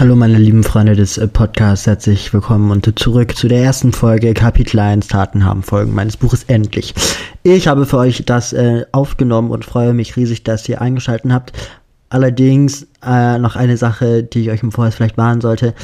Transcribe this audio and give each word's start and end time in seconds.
Hallo 0.00 0.16
meine 0.16 0.38
lieben 0.38 0.64
Freunde 0.64 0.96
des 0.96 1.18
äh, 1.18 1.28
Podcasts, 1.28 1.86
herzlich 1.86 2.32
willkommen 2.32 2.70
und 2.70 2.98
zurück 2.98 3.36
zu 3.36 3.48
der 3.48 3.62
ersten 3.62 3.92
Folge 3.92 4.32
Kapitel 4.32 4.78
1 4.80 5.08
Taten 5.08 5.44
haben 5.44 5.62
Folgen 5.62 5.94
meines 5.94 6.16
Buches 6.16 6.44
endlich. 6.44 6.94
Ich 7.42 7.68
habe 7.68 7.84
für 7.84 7.98
euch 7.98 8.22
das 8.24 8.54
äh, 8.54 8.86
aufgenommen 8.92 9.50
und 9.50 9.66
freue 9.66 9.92
mich 9.92 10.16
riesig, 10.16 10.42
dass 10.42 10.66
ihr 10.70 10.80
eingeschaltet 10.80 11.30
habt. 11.30 11.52
Allerdings 12.08 12.86
äh, 13.04 13.36
noch 13.36 13.56
eine 13.56 13.76
Sache, 13.76 14.22
die 14.22 14.40
ich 14.40 14.50
euch 14.50 14.62
im 14.62 14.72
Vorher 14.72 14.90
vielleicht 14.90 15.18
warnen 15.18 15.42
sollte. 15.42 15.74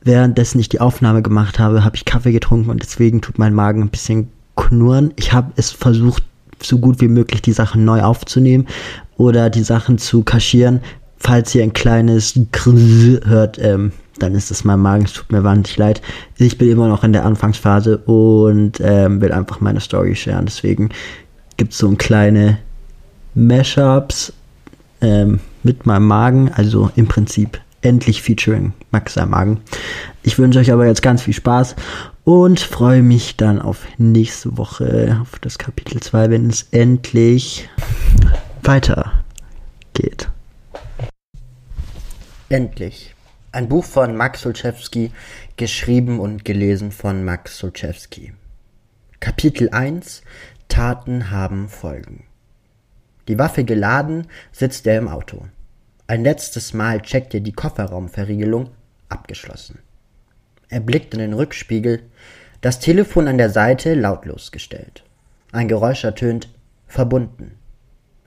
Währenddessen 0.00 0.60
ich 0.60 0.68
die 0.68 0.80
Aufnahme 0.80 1.20
gemacht 1.22 1.58
habe, 1.58 1.82
habe 1.82 1.96
ich 1.96 2.04
Kaffee 2.04 2.30
getrunken 2.30 2.70
und 2.70 2.84
deswegen 2.84 3.20
tut 3.20 3.36
mein 3.40 3.52
Magen 3.52 3.82
ein 3.82 3.90
bisschen 3.90 4.28
knurren. 4.54 5.12
Ich 5.16 5.32
habe 5.32 5.50
es 5.56 5.72
versucht, 5.72 6.22
so 6.62 6.78
gut 6.78 7.00
wie 7.00 7.08
möglich 7.08 7.42
die 7.42 7.52
Sachen 7.52 7.84
neu 7.84 8.02
aufzunehmen 8.02 8.68
oder 9.16 9.50
die 9.50 9.64
Sachen 9.64 9.98
zu 9.98 10.22
kaschieren. 10.22 10.82
Falls 11.18 11.54
ihr 11.54 11.62
ein 11.62 11.72
kleines 11.72 12.38
Grrr 12.52 13.20
hört, 13.24 13.58
ähm, 13.58 13.92
dann 14.18 14.34
ist 14.34 14.50
es 14.50 14.64
mein 14.64 14.80
Magen, 14.80 15.04
es 15.04 15.12
tut 15.12 15.30
mir 15.30 15.44
wahnsinnig 15.44 15.76
leid. 15.76 16.02
Ich 16.38 16.58
bin 16.58 16.70
immer 16.70 16.88
noch 16.88 17.04
in 17.04 17.12
der 17.12 17.24
Anfangsphase 17.24 17.98
und 17.98 18.80
ähm, 18.80 19.20
will 19.20 19.32
einfach 19.32 19.60
meine 19.60 19.80
Story 19.80 20.14
sharen. 20.14 20.46
Deswegen 20.46 20.90
gibt 21.56 21.72
es 21.72 21.78
so 21.78 21.88
ein 21.88 21.98
kleine 21.98 22.58
Mashups 23.34 24.32
ähm, 25.00 25.40
mit 25.62 25.86
meinem 25.86 26.06
Magen, 26.06 26.50
also 26.54 26.90
im 26.96 27.06
Prinzip 27.06 27.60
endlich 27.82 28.22
featuring 28.22 28.72
Max 28.90 29.14
sein 29.14 29.30
Magen. 29.30 29.60
Ich 30.22 30.38
wünsche 30.38 30.58
euch 30.58 30.72
aber 30.72 30.86
jetzt 30.86 31.02
ganz 31.02 31.22
viel 31.22 31.34
Spaß 31.34 31.76
und 32.24 32.58
freue 32.60 33.02
mich 33.02 33.36
dann 33.36 33.60
auf 33.60 33.86
nächste 33.98 34.56
Woche, 34.56 35.18
auf 35.22 35.38
das 35.38 35.58
Kapitel 35.58 36.00
2, 36.00 36.30
wenn 36.30 36.48
es 36.48 36.66
endlich 36.72 37.68
weitergeht. 38.62 40.28
Endlich. 42.48 43.12
Ein 43.50 43.68
Buch 43.68 43.84
von 43.84 44.16
Max 44.16 44.42
Sulczewski, 44.42 45.10
geschrieben 45.56 46.20
und 46.20 46.44
gelesen 46.44 46.92
von 46.92 47.24
Max 47.24 47.58
Sulczewski. 47.58 48.34
Kapitel 49.18 49.70
1 49.70 50.22
Taten 50.68 51.32
haben 51.32 51.68
Folgen. 51.68 52.22
Die 53.26 53.36
Waffe 53.36 53.64
geladen, 53.64 54.28
sitzt 54.52 54.86
er 54.86 54.96
im 54.98 55.08
Auto. 55.08 55.46
Ein 56.06 56.22
letztes 56.22 56.72
Mal 56.72 57.02
checkt 57.02 57.34
er 57.34 57.40
die 57.40 57.50
Kofferraumverriegelung, 57.50 58.70
abgeschlossen. 59.08 59.80
Er 60.68 60.78
blickt 60.78 61.14
in 61.14 61.20
den 61.20 61.32
Rückspiegel, 61.32 62.04
das 62.60 62.78
Telefon 62.78 63.26
an 63.26 63.38
der 63.38 63.50
Seite 63.50 63.94
lautlos 63.94 64.52
gestellt. 64.52 65.02
Ein 65.50 65.66
Geräusch 65.66 66.04
ertönt, 66.04 66.48
verbunden. 66.86 67.58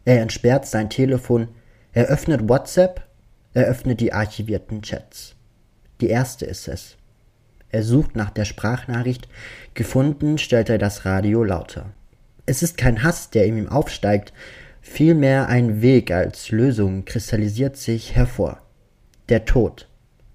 Er 0.03 0.21
entsperrt 0.21 0.65
sein 0.65 0.89
Telefon, 0.89 1.47
er 1.93 2.07
öffnet 2.07 2.49
WhatsApp, 2.49 3.08
öffnet 3.53 3.99
die 3.99 4.13
archivierten 4.13 4.81
Chats. 4.81 5.35
Die 6.01 6.09
erste 6.09 6.45
ist 6.45 6.67
es. 6.67 6.97
Er 7.69 7.83
sucht 7.83 8.15
nach 8.15 8.31
der 8.31 8.45
Sprachnachricht, 8.45 9.27
gefunden 9.73 10.37
stellt 10.37 10.69
er 10.69 10.77
das 10.77 11.05
Radio 11.05 11.43
lauter. 11.43 11.91
Es 12.45 12.63
ist 12.63 12.77
kein 12.77 13.03
Hass, 13.03 13.29
der 13.29 13.45
in 13.45 13.57
ihm 13.57 13.69
aufsteigt, 13.69 14.33
vielmehr 14.81 15.49
ein 15.49 15.81
Weg 15.81 16.09
als 16.09 16.49
Lösung 16.49 17.05
kristallisiert 17.05 17.77
sich 17.77 18.15
hervor. 18.15 18.61
Der 19.29 19.45
Tod. 19.45 19.87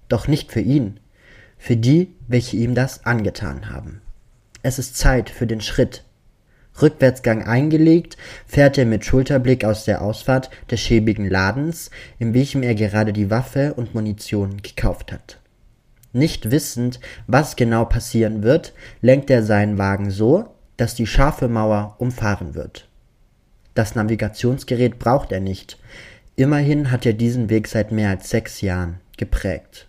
Doch 0.07 0.29
nicht 0.29 0.51
für 0.53 0.61
ihn, 0.61 0.99
für 1.57 1.75
die, 1.75 2.15
welche 2.27 2.55
ihm 2.55 2.73
das 2.73 3.05
angetan 3.05 3.69
haben. 3.69 4.01
Es 4.61 4.79
ist 4.79 4.95
Zeit 4.95 5.29
für 5.29 5.45
den 5.45 5.61
Schritt. 5.61 6.04
Rückwärtsgang 6.81 7.43
eingelegt, 7.43 8.17
fährt 8.45 8.77
er 8.77 8.85
mit 8.85 9.05
Schulterblick 9.05 9.63
aus 9.63 9.85
der 9.85 10.01
Ausfahrt 10.01 10.49
des 10.69 10.81
schäbigen 10.81 11.29
Ladens, 11.29 11.89
in 12.19 12.33
welchem 12.33 12.63
er 12.63 12.75
gerade 12.75 13.13
die 13.13 13.29
Waffe 13.29 13.73
und 13.73 13.95
Munition 13.95 14.61
gekauft 14.61 15.11
hat. 15.11 15.39
Nicht 16.13 16.51
wissend, 16.51 16.99
was 17.27 17.55
genau 17.55 17.85
passieren 17.85 18.41
wird, 18.41 18.73
lenkt 19.01 19.29
er 19.29 19.43
seinen 19.43 19.77
Wagen 19.77 20.11
so, 20.11 20.45
dass 20.77 20.95
die 20.95 21.07
scharfe 21.07 21.47
Mauer 21.47 21.95
umfahren 21.97 22.55
wird. 22.55 22.87
Das 23.73 23.95
Navigationsgerät 23.95 24.99
braucht 24.99 25.31
er 25.31 25.41
nicht. 25.41 25.77
Immerhin 26.37 26.91
hat 26.91 27.05
er 27.05 27.13
diesen 27.13 27.49
Weg 27.49 27.67
seit 27.67 27.91
mehr 27.91 28.09
als 28.09 28.29
sechs 28.29 28.61
Jahren 28.61 28.99
geprägt. 29.17 29.87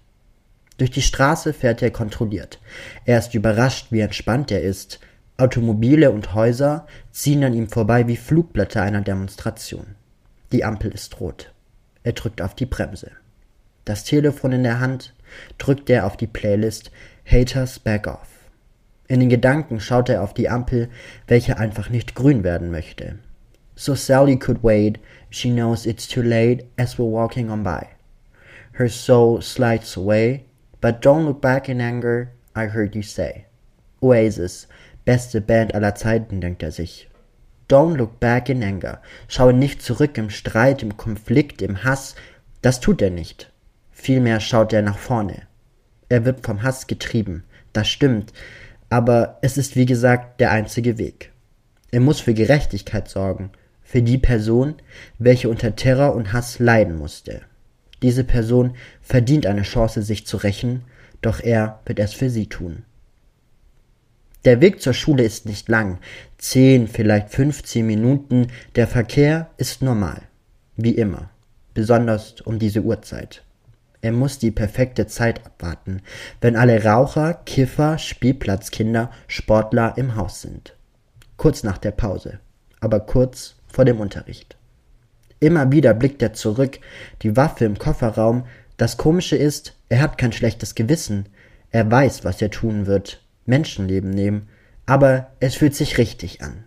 Durch 0.79 0.91
die 0.91 1.03
Straße 1.03 1.53
fährt 1.53 1.83
er 1.83 1.91
kontrolliert. 1.91 2.61
Er 3.05 3.19
ist 3.19 3.35
überrascht, 3.35 3.87
wie 3.91 4.01
entspannt 4.01 4.51
er 4.51 4.63
ist. 4.63 5.01
Automobile 5.39 6.11
und 6.11 6.35
Häuser 6.35 6.87
ziehen 7.13 7.45
an 7.45 7.55
ihm 7.55 7.69
vorbei 7.69 8.07
wie 8.09 8.17
Flugblätter 8.17 8.83
einer 8.83 9.03
Demonstration. 9.03 9.95
Die 10.53 10.65
Ampel 10.65 10.93
ist 10.93 11.21
rot. 11.21 11.53
Er 12.03 12.13
drückt 12.13 12.41
auf 12.41 12.55
die 12.55 12.67
Bremse. 12.67 13.11
Das 13.85 14.05
Telefon 14.05 14.53
in 14.53 14.63
der 14.63 14.81
Hand 14.81 15.15
drückt 15.59 15.91
er 15.91 16.07
auf 16.07 16.17
die 16.17 16.27
Playlist 16.27 16.91
Haters 17.27 17.79
Back 17.79 18.07
Off. 18.07 18.29
In 19.09 19.21
den 19.21 19.29
Gedanken 19.29 19.79
schaut 19.81 20.09
er 20.09 20.23
auf 20.23 20.35
die 20.35 20.49
Ampel, 20.49 20.89
welche 21.27 21.59
einfach 21.59 21.91
nicht 21.91 22.15
grün 22.15 22.43
werden 22.43 22.71
möchte. 22.71 23.19
So 23.75 23.95
Sally 23.95 24.39
could 24.39 24.63
wait, 24.63 24.99
she 25.31 25.51
knows 25.51 25.87
it's 25.87 26.09
too 26.09 26.23
late 26.23 26.65
as 26.77 26.99
we're 26.99 27.11
walking 27.11 27.51
on 27.51 27.63
by. 27.63 27.87
Her 28.73 28.89
soul 28.89 29.43
slides 29.43 29.97
away, 29.97 30.47
But 30.81 31.01
don't 31.01 31.25
look 31.25 31.41
back 31.41 31.69
in 31.69 31.81
anger, 31.81 32.31
I 32.55 32.67
heard 32.67 32.95
you 32.95 33.03
say. 33.03 33.47
Oasis, 34.03 34.67
beste 35.07 35.41
Band 35.41 35.75
aller 35.75 35.95
Zeiten, 35.95 36.43
denkt 36.43 36.63
er 36.63 36.73
sich. 36.73 37.09
Don't 37.71 37.97
look 37.97 38.21
back 38.21 38.51
in 38.51 38.63
anger. 38.63 39.01
Schaue 39.29 39.55
nicht 39.55 39.81
zurück 39.81 40.19
im 40.19 40.29
Streit, 40.29 40.83
im 40.83 40.99
Konflikt, 40.99 41.63
im 41.63 41.83
Hass. 41.83 42.15
Das 42.61 42.81
tut 42.81 43.01
er 43.01 43.11
nicht. 43.11 43.51
Vielmehr 43.91 44.41
schaut 44.41 44.75
er 44.75 44.83
nach 44.83 44.99
vorne. 44.99 45.43
Er 46.09 46.25
wird 46.25 46.45
vom 46.45 46.63
Hass 46.63 46.87
getrieben. 46.87 47.45
Das 47.73 47.89
stimmt. 47.89 48.33
Aber 48.91 49.39
es 49.43 49.57
ist 49.57 49.75
wie 49.75 49.87
gesagt 49.87 50.41
der 50.41 50.53
einzige 50.53 50.99
Weg. 50.99 51.33
Er 51.91 52.01
muss 52.01 52.21
für 52.21 52.35
Gerechtigkeit 52.35 53.09
sorgen. 53.09 53.51
Für 53.83 54.03
die 54.03 54.19
Person, 54.19 54.75
welche 55.19 55.49
unter 55.49 55.75
Terror 55.77 56.15
und 56.15 56.33
Hass 56.33 56.59
leiden 56.59 56.97
musste. 56.97 57.43
Diese 58.03 58.25
Person 58.25 58.75
verdient 59.01 59.47
eine 59.47 59.63
Chance, 59.63 60.03
sich 60.03 60.27
zu 60.27 60.37
rächen, 60.37 60.83
doch 61.23 61.41
er 61.41 61.81
wird 61.87 61.99
es 61.99 62.13
für 62.13 62.29
sie 62.29 62.49
tun. 62.49 62.85
Der 64.47 64.61
Weg 64.61 64.81
zur 64.81 64.95
Schule 64.95 65.25
ist 65.25 65.45
nicht 65.45 65.69
lang, 65.69 65.99
zehn, 66.39 66.87
vielleicht 66.87 67.31
fünfzehn 67.31 67.85
Minuten, 67.85 68.47
der 68.77 68.87
Verkehr 68.87 69.51
ist 69.57 69.83
normal, 69.83 70.23
wie 70.77 70.93
immer, 70.93 71.31
besonders 71.75 72.41
um 72.43 72.61
diese 72.61 72.83
Uhrzeit. 72.83 73.43
Er 74.03 74.13
muss 74.13 74.39
die 74.39 74.53
perfekte 74.53 75.09
Zeit 75.09 75.45
abwarten, 75.45 76.01
wenn 76.41 76.55
alle 76.55 76.85
Raucher, 76.85 77.35
Kiffer, 77.45 77.99
Spielplatzkinder, 77.99 79.11
Sportler 79.27 79.95
im 79.97 80.15
Haus 80.15 80.43
sind. 80.43 80.77
Kurz 81.37 81.65
nach 81.65 81.79
der 81.79 81.91
Pause, 81.91 82.39
aber 82.79 83.01
kurz 83.01 83.57
vor 83.67 83.85
dem 83.85 83.99
Unterricht. 83.99 84.57
Immer 85.41 85.73
wieder 85.73 85.93
blickt 85.93 86.23
er 86.23 86.35
zurück, 86.35 86.79
die 87.23 87.37
Waffe 87.37 87.65
im 87.65 87.79
Kofferraum. 87.79 88.45
Das 88.77 88.97
Komische 88.97 89.35
ist, 89.35 89.75
er 89.89 90.01
hat 90.01 90.19
kein 90.19 90.33
schlechtes 90.33 90.77
Gewissen. 90.77 91.29
Er 91.73 91.91
weiß, 91.91 92.25
was 92.25 92.41
er 92.41 92.53
tun 92.53 92.87
wird. 92.87 93.23
Menschenleben 93.47 94.11
nehmen. 94.11 94.49
Aber 94.85 95.33
es 95.41 95.55
fühlt 95.57 95.75
sich 95.75 95.99
richtig 95.99 96.43
an. 96.43 96.65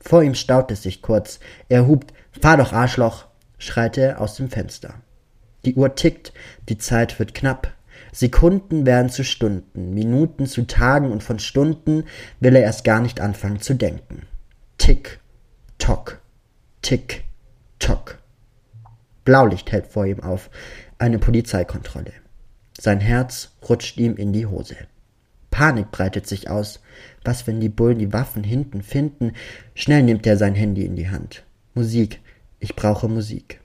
Vor 0.00 0.22
ihm 0.22 0.34
staut 0.34 0.70
es 0.70 0.82
sich 0.82 1.02
kurz. 1.02 1.40
Er 1.68 1.86
hupt, 1.86 2.14
fahr 2.40 2.56
doch 2.56 2.72
Arschloch, 2.72 3.26
schreit 3.58 3.98
er 3.98 4.20
aus 4.20 4.36
dem 4.36 4.48
Fenster. 4.48 4.94
Die 5.64 5.74
Uhr 5.74 5.94
tickt, 5.94 6.32
die 6.68 6.78
Zeit 6.78 7.18
wird 7.18 7.34
knapp. 7.34 7.72
Sekunden 8.12 8.86
werden 8.86 9.10
zu 9.10 9.24
Stunden, 9.24 9.92
Minuten 9.92 10.46
zu 10.46 10.66
Tagen 10.66 11.12
und 11.12 11.22
von 11.22 11.38
Stunden 11.38 12.04
will 12.40 12.56
er 12.56 12.62
erst 12.62 12.84
gar 12.84 13.00
nicht 13.00 13.20
anfangen 13.20 13.60
zu 13.60 13.74
denken. 13.74 14.22
Tick, 14.78 15.20
tock, 15.78 16.20
tick, 16.80 17.24
Tock. 17.80 18.18
Blaulicht 19.24 19.72
hält 19.72 19.86
vor 19.88 20.06
ihm 20.06 20.20
auf. 20.20 20.50
Eine 20.98 21.18
Polizeikontrolle. 21.18 22.12
Sein 22.78 23.00
Herz 23.00 23.56
rutscht 23.68 23.96
ihm 23.96 24.16
in 24.16 24.32
die 24.32 24.46
Hose. 24.46 24.76
Panik 25.50 25.90
breitet 25.90 26.26
sich 26.26 26.48
aus. 26.48 26.80
Was, 27.24 27.46
wenn 27.46 27.60
die 27.60 27.68
Bullen 27.68 27.98
die 27.98 28.12
Waffen 28.12 28.44
hinten 28.44 28.82
finden? 28.82 29.32
Schnell 29.74 30.02
nimmt 30.02 30.26
er 30.26 30.36
sein 30.36 30.54
Handy 30.54 30.84
in 30.84 30.96
die 30.96 31.10
Hand. 31.10 31.44
Musik. 31.74 32.20
Ich 32.58 32.76
brauche 32.76 33.08
Musik. 33.08 33.60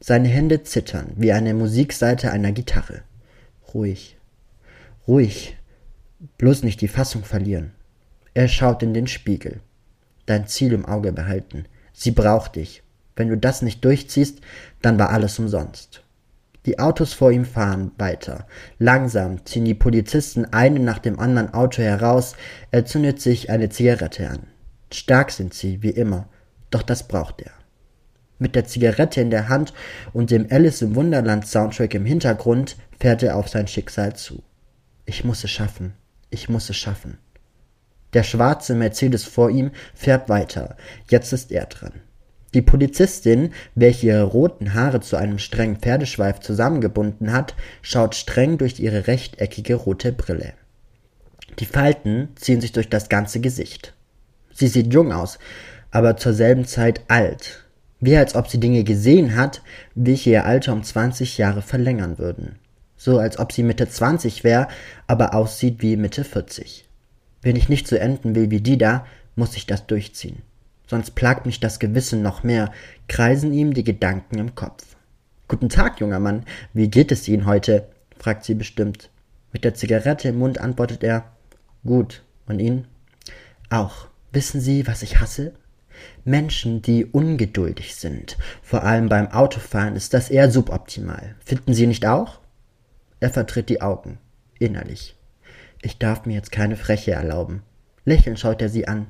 Seine 0.00 0.28
Hände 0.28 0.62
zittern 0.62 1.12
wie 1.16 1.32
eine 1.32 1.54
Musikseite 1.54 2.30
einer 2.30 2.52
Gitarre. 2.52 3.02
Ruhig. 3.74 4.16
Ruhig. 5.06 5.56
Bloß 6.38 6.62
nicht 6.62 6.80
die 6.80 6.88
Fassung 6.88 7.24
verlieren. 7.24 7.72
Er 8.34 8.48
schaut 8.48 8.82
in 8.82 8.94
den 8.94 9.06
Spiegel. 9.06 9.60
Dein 10.26 10.46
Ziel 10.46 10.72
im 10.72 10.84
Auge 10.84 11.12
behalten. 11.12 11.64
Sie 11.92 12.10
braucht 12.10 12.56
dich. 12.56 12.82
Wenn 13.16 13.28
du 13.28 13.36
das 13.36 13.62
nicht 13.62 13.84
durchziehst, 13.84 14.40
dann 14.80 14.98
war 14.98 15.10
alles 15.10 15.38
umsonst. 15.38 16.04
Die 16.68 16.78
Autos 16.78 17.14
vor 17.14 17.32
ihm 17.32 17.46
fahren 17.46 17.92
weiter. 17.96 18.46
Langsam 18.78 19.46
ziehen 19.46 19.64
die 19.64 19.72
Polizisten 19.72 20.44
einen 20.52 20.84
nach 20.84 20.98
dem 20.98 21.18
anderen 21.18 21.54
Auto 21.54 21.80
heraus. 21.80 22.36
Er 22.70 22.84
zündet 22.84 23.22
sich 23.22 23.48
eine 23.48 23.70
Zigarette 23.70 24.28
an. 24.28 24.40
Stark 24.92 25.30
sind 25.30 25.54
sie, 25.54 25.82
wie 25.82 25.88
immer, 25.88 26.28
doch 26.70 26.82
das 26.82 27.08
braucht 27.08 27.40
er. 27.40 27.52
Mit 28.38 28.54
der 28.54 28.66
Zigarette 28.66 29.22
in 29.22 29.30
der 29.30 29.48
Hand 29.48 29.72
und 30.12 30.30
dem 30.30 30.46
Alice 30.50 30.82
im 30.82 30.94
Wunderland 30.94 31.46
Soundtrack 31.46 31.94
im 31.94 32.04
Hintergrund 32.04 32.76
fährt 33.00 33.22
er 33.22 33.36
auf 33.36 33.48
sein 33.48 33.66
Schicksal 33.66 34.14
zu. 34.14 34.42
Ich 35.06 35.24
muss 35.24 35.44
es 35.44 35.50
schaffen. 35.50 35.94
Ich 36.28 36.50
muss 36.50 36.68
es 36.68 36.76
schaffen. 36.76 37.16
Der 38.12 38.24
schwarze 38.24 38.74
Mercedes 38.74 39.24
vor 39.24 39.48
ihm 39.48 39.70
fährt 39.94 40.28
weiter. 40.28 40.76
Jetzt 41.08 41.32
ist 41.32 41.50
er 41.50 41.64
dran. 41.64 42.02
Die 42.54 42.62
Polizistin, 42.62 43.52
welche 43.74 44.06
ihre 44.06 44.22
roten 44.22 44.72
Haare 44.72 45.00
zu 45.00 45.16
einem 45.16 45.38
strengen 45.38 45.76
Pferdeschweif 45.76 46.40
zusammengebunden 46.40 47.32
hat, 47.32 47.54
schaut 47.82 48.14
streng 48.14 48.56
durch 48.56 48.80
ihre 48.80 49.06
rechteckige 49.06 49.74
rote 49.74 50.12
Brille. 50.12 50.54
Die 51.58 51.66
Falten 51.66 52.30
ziehen 52.36 52.60
sich 52.60 52.72
durch 52.72 52.88
das 52.88 53.08
ganze 53.08 53.40
Gesicht. 53.40 53.94
Sie 54.52 54.68
sieht 54.68 54.92
jung 54.92 55.12
aus, 55.12 55.38
aber 55.90 56.16
zur 56.16 56.32
selben 56.32 56.64
Zeit 56.64 57.02
alt, 57.08 57.64
wie 58.00 58.16
als 58.16 58.34
ob 58.34 58.48
sie 58.48 58.60
Dinge 58.60 58.84
gesehen 58.84 59.36
hat, 59.36 59.62
welche 59.94 60.30
ihr 60.30 60.46
Alter 60.46 60.72
um 60.72 60.82
20 60.82 61.36
Jahre 61.36 61.62
verlängern 61.62 62.18
würden. 62.18 62.58
So 62.96 63.18
als 63.18 63.38
ob 63.38 63.52
sie 63.52 63.62
Mitte 63.62 63.88
20 63.88 64.42
wäre, 64.42 64.68
aber 65.06 65.34
aussieht 65.34 65.82
wie 65.82 65.96
Mitte 65.96 66.24
40. 66.24 66.88
Wenn 67.42 67.56
ich 67.56 67.68
nicht 67.68 67.86
so 67.86 67.96
enden 67.96 68.34
will 68.34 68.50
wie 68.50 68.60
die 68.60 68.78
da, 68.78 69.06
muss 69.36 69.56
ich 69.56 69.66
das 69.66 69.86
durchziehen. 69.86 70.42
Sonst 70.88 71.14
plagt 71.14 71.44
mich 71.44 71.60
das 71.60 71.78
Gewissen 71.78 72.22
noch 72.22 72.42
mehr, 72.42 72.72
kreisen 73.08 73.52
ihm 73.52 73.74
die 73.74 73.84
Gedanken 73.84 74.38
im 74.38 74.54
Kopf. 74.54 74.96
Guten 75.46 75.68
Tag, 75.68 76.00
junger 76.00 76.18
Mann, 76.18 76.44
wie 76.72 76.88
geht 76.88 77.12
es 77.12 77.28
Ihnen 77.28 77.46
heute? 77.46 77.88
fragt 78.18 78.44
sie 78.44 78.54
bestimmt. 78.54 79.10
Mit 79.52 79.64
der 79.64 79.74
Zigarette 79.74 80.30
im 80.30 80.38
Mund 80.38 80.58
antwortet 80.58 81.04
er, 81.04 81.30
gut, 81.84 82.22
und 82.46 82.58
Ihnen? 82.58 82.86
Auch. 83.70 84.08
Wissen 84.32 84.60
Sie, 84.60 84.86
was 84.86 85.02
ich 85.02 85.20
hasse? 85.20 85.54
Menschen, 86.24 86.82
die 86.82 87.04
ungeduldig 87.04 87.96
sind. 87.96 88.36
Vor 88.62 88.82
allem 88.82 89.08
beim 89.08 89.28
Autofahren 89.28 89.96
ist 89.96 90.14
das 90.14 90.30
eher 90.30 90.50
suboptimal. 90.50 91.34
Finden 91.44 91.74
Sie 91.74 91.86
nicht 91.86 92.06
auch? 92.06 92.40
Er 93.20 93.30
vertritt 93.30 93.68
die 93.68 93.80
Augen, 93.80 94.18
innerlich. 94.58 95.16
Ich 95.82 95.98
darf 95.98 96.26
mir 96.26 96.34
jetzt 96.34 96.52
keine 96.52 96.76
Freche 96.76 97.12
erlauben. 97.12 97.62
Lächelnd 98.04 98.38
schaut 98.38 98.62
er 98.62 98.68
sie 98.68 98.88
an. 98.88 99.06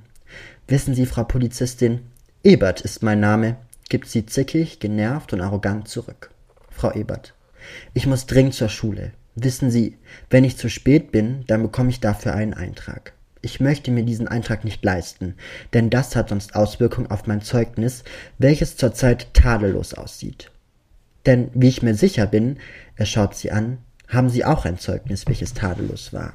Wissen 0.70 0.94
Sie, 0.94 1.06
Frau 1.06 1.24
Polizistin, 1.24 2.00
Ebert 2.44 2.82
ist 2.82 3.02
mein 3.02 3.20
Name, 3.20 3.56
gibt 3.88 4.06
sie 4.06 4.26
zickig, 4.26 4.80
genervt 4.80 5.32
und 5.32 5.40
arrogant 5.40 5.88
zurück. 5.88 6.30
Frau 6.70 6.92
Ebert, 6.92 7.32
ich 7.94 8.06
muss 8.06 8.26
dringend 8.26 8.52
zur 8.52 8.68
Schule. 8.68 9.12
Wissen 9.34 9.70
Sie, 9.70 9.96
wenn 10.28 10.44
ich 10.44 10.58
zu 10.58 10.68
spät 10.68 11.10
bin, 11.10 11.44
dann 11.46 11.62
bekomme 11.62 11.88
ich 11.88 12.00
dafür 12.00 12.34
einen 12.34 12.52
Eintrag. 12.52 13.14
Ich 13.40 13.60
möchte 13.60 13.90
mir 13.90 14.02
diesen 14.02 14.28
Eintrag 14.28 14.64
nicht 14.64 14.84
leisten, 14.84 15.36
denn 15.72 15.88
das 15.88 16.14
hat 16.14 16.28
sonst 16.28 16.54
Auswirkungen 16.54 17.10
auf 17.10 17.26
mein 17.26 17.40
Zeugnis, 17.40 18.04
welches 18.36 18.76
zurzeit 18.76 19.32
tadellos 19.32 19.94
aussieht. 19.94 20.50
Denn 21.24 21.48
wie 21.54 21.68
ich 21.68 21.82
mir 21.82 21.94
sicher 21.94 22.26
bin, 22.26 22.58
er 22.94 23.06
schaut 23.06 23.34
sie 23.34 23.52
an, 23.52 23.78
haben 24.06 24.28
Sie 24.28 24.44
auch 24.44 24.66
ein 24.66 24.78
Zeugnis, 24.78 25.26
welches 25.26 25.54
tadellos 25.54 26.12
war 26.12 26.34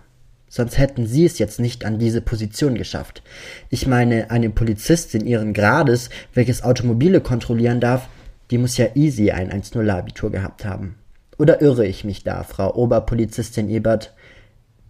sonst 0.54 0.78
hätten 0.78 1.08
sie 1.08 1.26
es 1.26 1.40
jetzt 1.40 1.60
nicht 1.60 1.84
an 1.84 1.98
diese 1.98 2.22
Position 2.22 2.76
geschafft. 2.76 3.24
Ich 3.72 3.88
meine, 3.88 4.30
eine 4.30 4.52
Polizistin 4.52 5.26
ihren 5.26 5.52
Grades, 5.52 6.12
welches 6.36 6.64
Automobile 6.64 7.22
kontrollieren 7.22 7.80
darf, 7.80 8.08
die 8.52 8.60
muss 8.60 8.78
ja 8.78 8.86
easy 8.94 9.32
ein 9.32 9.52
1-0-Abitur 9.52 10.30
gehabt 10.32 10.64
haben. 10.64 10.94
Oder 11.40 11.64
irre 11.64 11.88
ich 11.88 12.04
mich 12.04 12.24
da, 12.24 12.44
Frau 12.44 12.76
Oberpolizistin 12.76 13.68
Ebert? 13.68 14.14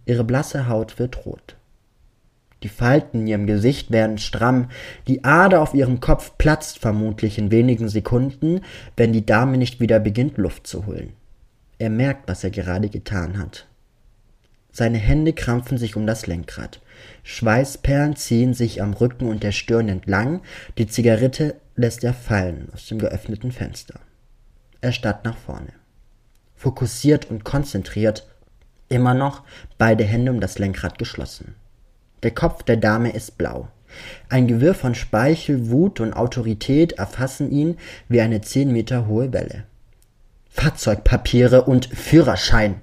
Ihre 0.04 0.22
blasse 0.22 0.68
Haut 0.68 0.98
wird 0.98 1.24
rot. 1.24 1.56
Die 2.62 2.68
Falten 2.68 3.20
in 3.20 3.26
ihrem 3.26 3.46
Gesicht 3.46 3.90
werden 3.90 4.18
stramm, 4.18 4.68
die 5.08 5.24
Ader 5.24 5.62
auf 5.62 5.72
ihrem 5.72 6.00
Kopf 6.00 6.36
platzt 6.36 6.78
vermutlich 6.78 7.38
in 7.38 7.50
wenigen 7.50 7.88
Sekunden, 7.88 8.60
wenn 8.98 9.14
die 9.14 9.24
Dame 9.24 9.56
nicht 9.56 9.80
wieder 9.80 9.98
beginnt, 9.98 10.36
Luft 10.36 10.66
zu 10.66 10.84
holen. 10.84 11.14
Er 11.78 11.88
merkt, 11.88 12.28
was 12.28 12.44
er 12.44 12.50
gerade 12.50 12.90
getan 12.90 13.38
hat. 13.38 13.66
Seine 14.76 14.98
Hände 14.98 15.32
krampfen 15.32 15.78
sich 15.78 15.94
um 15.94 16.04
das 16.04 16.26
Lenkrad. 16.26 16.80
Schweißperlen 17.22 18.16
ziehen 18.16 18.54
sich 18.54 18.82
am 18.82 18.92
Rücken 18.92 19.28
und 19.28 19.44
der 19.44 19.52
Stirn 19.52 19.88
entlang, 19.88 20.40
die 20.78 20.88
Zigarette 20.88 21.54
lässt 21.76 22.02
er 22.02 22.12
fallen 22.12 22.70
aus 22.74 22.88
dem 22.88 22.98
geöffneten 22.98 23.52
Fenster. 23.52 24.00
Er 24.80 24.90
starrt 24.90 25.24
nach 25.24 25.36
vorne. 25.36 25.72
Fokussiert 26.56 27.30
und 27.30 27.44
konzentriert, 27.44 28.26
immer 28.88 29.14
noch 29.14 29.44
beide 29.78 30.02
Hände 30.02 30.32
um 30.32 30.40
das 30.40 30.58
Lenkrad 30.58 30.98
geschlossen. 30.98 31.54
Der 32.24 32.32
Kopf 32.32 32.64
der 32.64 32.76
Dame 32.76 33.12
ist 33.12 33.38
blau. 33.38 33.68
Ein 34.28 34.48
Gewirr 34.48 34.74
von 34.74 34.96
Speichel, 34.96 35.70
Wut 35.70 36.00
und 36.00 36.14
Autorität 36.14 36.94
erfassen 36.94 37.52
ihn 37.52 37.78
wie 38.08 38.20
eine 38.20 38.40
zehn 38.40 38.72
Meter 38.72 39.06
hohe 39.06 39.32
Welle. 39.32 39.66
Fahrzeugpapiere 40.50 41.62
und 41.62 41.86
Führerschein, 41.86 42.80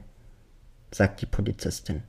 sagt 0.91 1.21
die 1.21 1.25
Polizistin. 1.25 2.03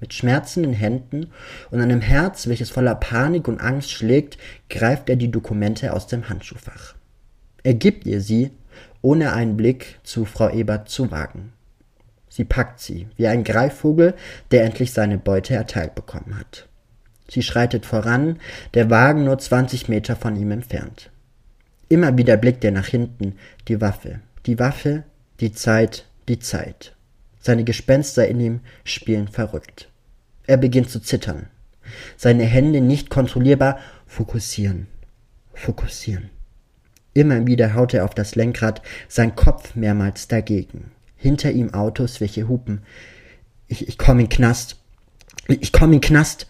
Mit 0.00 0.14
schmerzenden 0.14 0.72
Händen 0.72 1.28
und 1.70 1.80
einem 1.80 2.00
Herz, 2.00 2.48
welches 2.48 2.70
voller 2.70 2.96
Panik 2.96 3.46
und 3.46 3.60
Angst 3.60 3.90
schlägt, 3.90 4.36
greift 4.68 5.08
er 5.08 5.16
die 5.16 5.30
Dokumente 5.30 5.92
aus 5.92 6.06
dem 6.08 6.28
Handschuhfach. 6.28 6.94
Er 7.62 7.74
gibt 7.74 8.06
ihr 8.06 8.20
sie, 8.20 8.50
ohne 9.00 9.32
einen 9.32 9.56
Blick 9.56 10.00
zu 10.02 10.24
Frau 10.24 10.50
Ebert 10.50 10.88
zu 10.88 11.10
wagen. 11.10 11.52
Sie 12.28 12.44
packt 12.44 12.80
sie, 12.80 13.08
wie 13.16 13.28
ein 13.28 13.44
Greifvogel, 13.44 14.14
der 14.50 14.64
endlich 14.64 14.92
seine 14.92 15.18
Beute 15.18 15.54
erteilt 15.54 15.94
bekommen 15.94 16.38
hat. 16.38 16.66
Sie 17.28 17.42
schreitet 17.42 17.86
voran, 17.86 18.40
der 18.74 18.90
Wagen 18.90 19.24
nur 19.24 19.38
zwanzig 19.38 19.88
Meter 19.88 20.16
von 20.16 20.34
ihm 20.36 20.50
entfernt. 20.50 21.10
Immer 21.88 22.16
wieder 22.16 22.36
blickt 22.36 22.64
er 22.64 22.72
nach 22.72 22.86
hinten, 22.86 23.36
die 23.68 23.80
Waffe, 23.80 24.20
die 24.46 24.58
Waffe, 24.58 25.04
die 25.40 25.52
Zeit, 25.52 26.06
die 26.28 26.38
Zeit. 26.38 26.96
Seine 27.42 27.64
Gespenster 27.64 28.26
in 28.26 28.40
ihm 28.40 28.60
spielen 28.84 29.28
verrückt. 29.28 29.90
Er 30.46 30.56
beginnt 30.56 30.88
zu 30.90 31.00
zittern. 31.00 31.48
Seine 32.16 32.44
Hände 32.44 32.80
nicht 32.80 33.10
kontrollierbar 33.10 33.78
fokussieren, 34.06 34.86
fokussieren. 35.52 36.30
Immer 37.14 37.46
wieder 37.46 37.74
haut 37.74 37.92
er 37.92 38.04
auf 38.04 38.14
das 38.14 38.36
Lenkrad, 38.36 38.80
sein 39.08 39.36
Kopf 39.36 39.74
mehrmals 39.74 40.28
dagegen. 40.28 40.92
Hinter 41.16 41.50
ihm 41.50 41.74
Autos, 41.74 42.20
welche 42.20 42.48
hupen. 42.48 42.82
Ich, 43.66 43.86
ich 43.86 43.98
komm 43.98 44.20
in 44.20 44.28
Knast. 44.28 44.76
Ich, 45.48 45.62
ich 45.62 45.72
komm 45.72 45.92
in 45.92 46.00
Knast. 46.00 46.46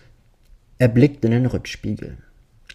Er 0.78 0.88
blickt 0.88 1.24
in 1.24 1.32
den 1.32 1.46
Rückspiegel. 1.46 2.18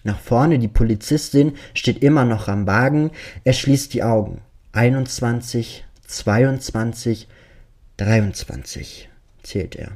Nach 0.04 0.20
vorne 0.20 0.60
die 0.60 0.68
Polizistin 0.68 1.54
steht 1.74 2.04
immer 2.04 2.26
noch 2.26 2.48
am 2.48 2.66
Wagen. 2.66 3.12
Er 3.44 3.54
schließt 3.54 3.94
die 3.94 4.04
Augen. 4.04 4.42
21, 4.74 5.86
22, 6.08 7.28
23, 7.98 9.10
zählt 9.42 9.76
er. 9.76 9.92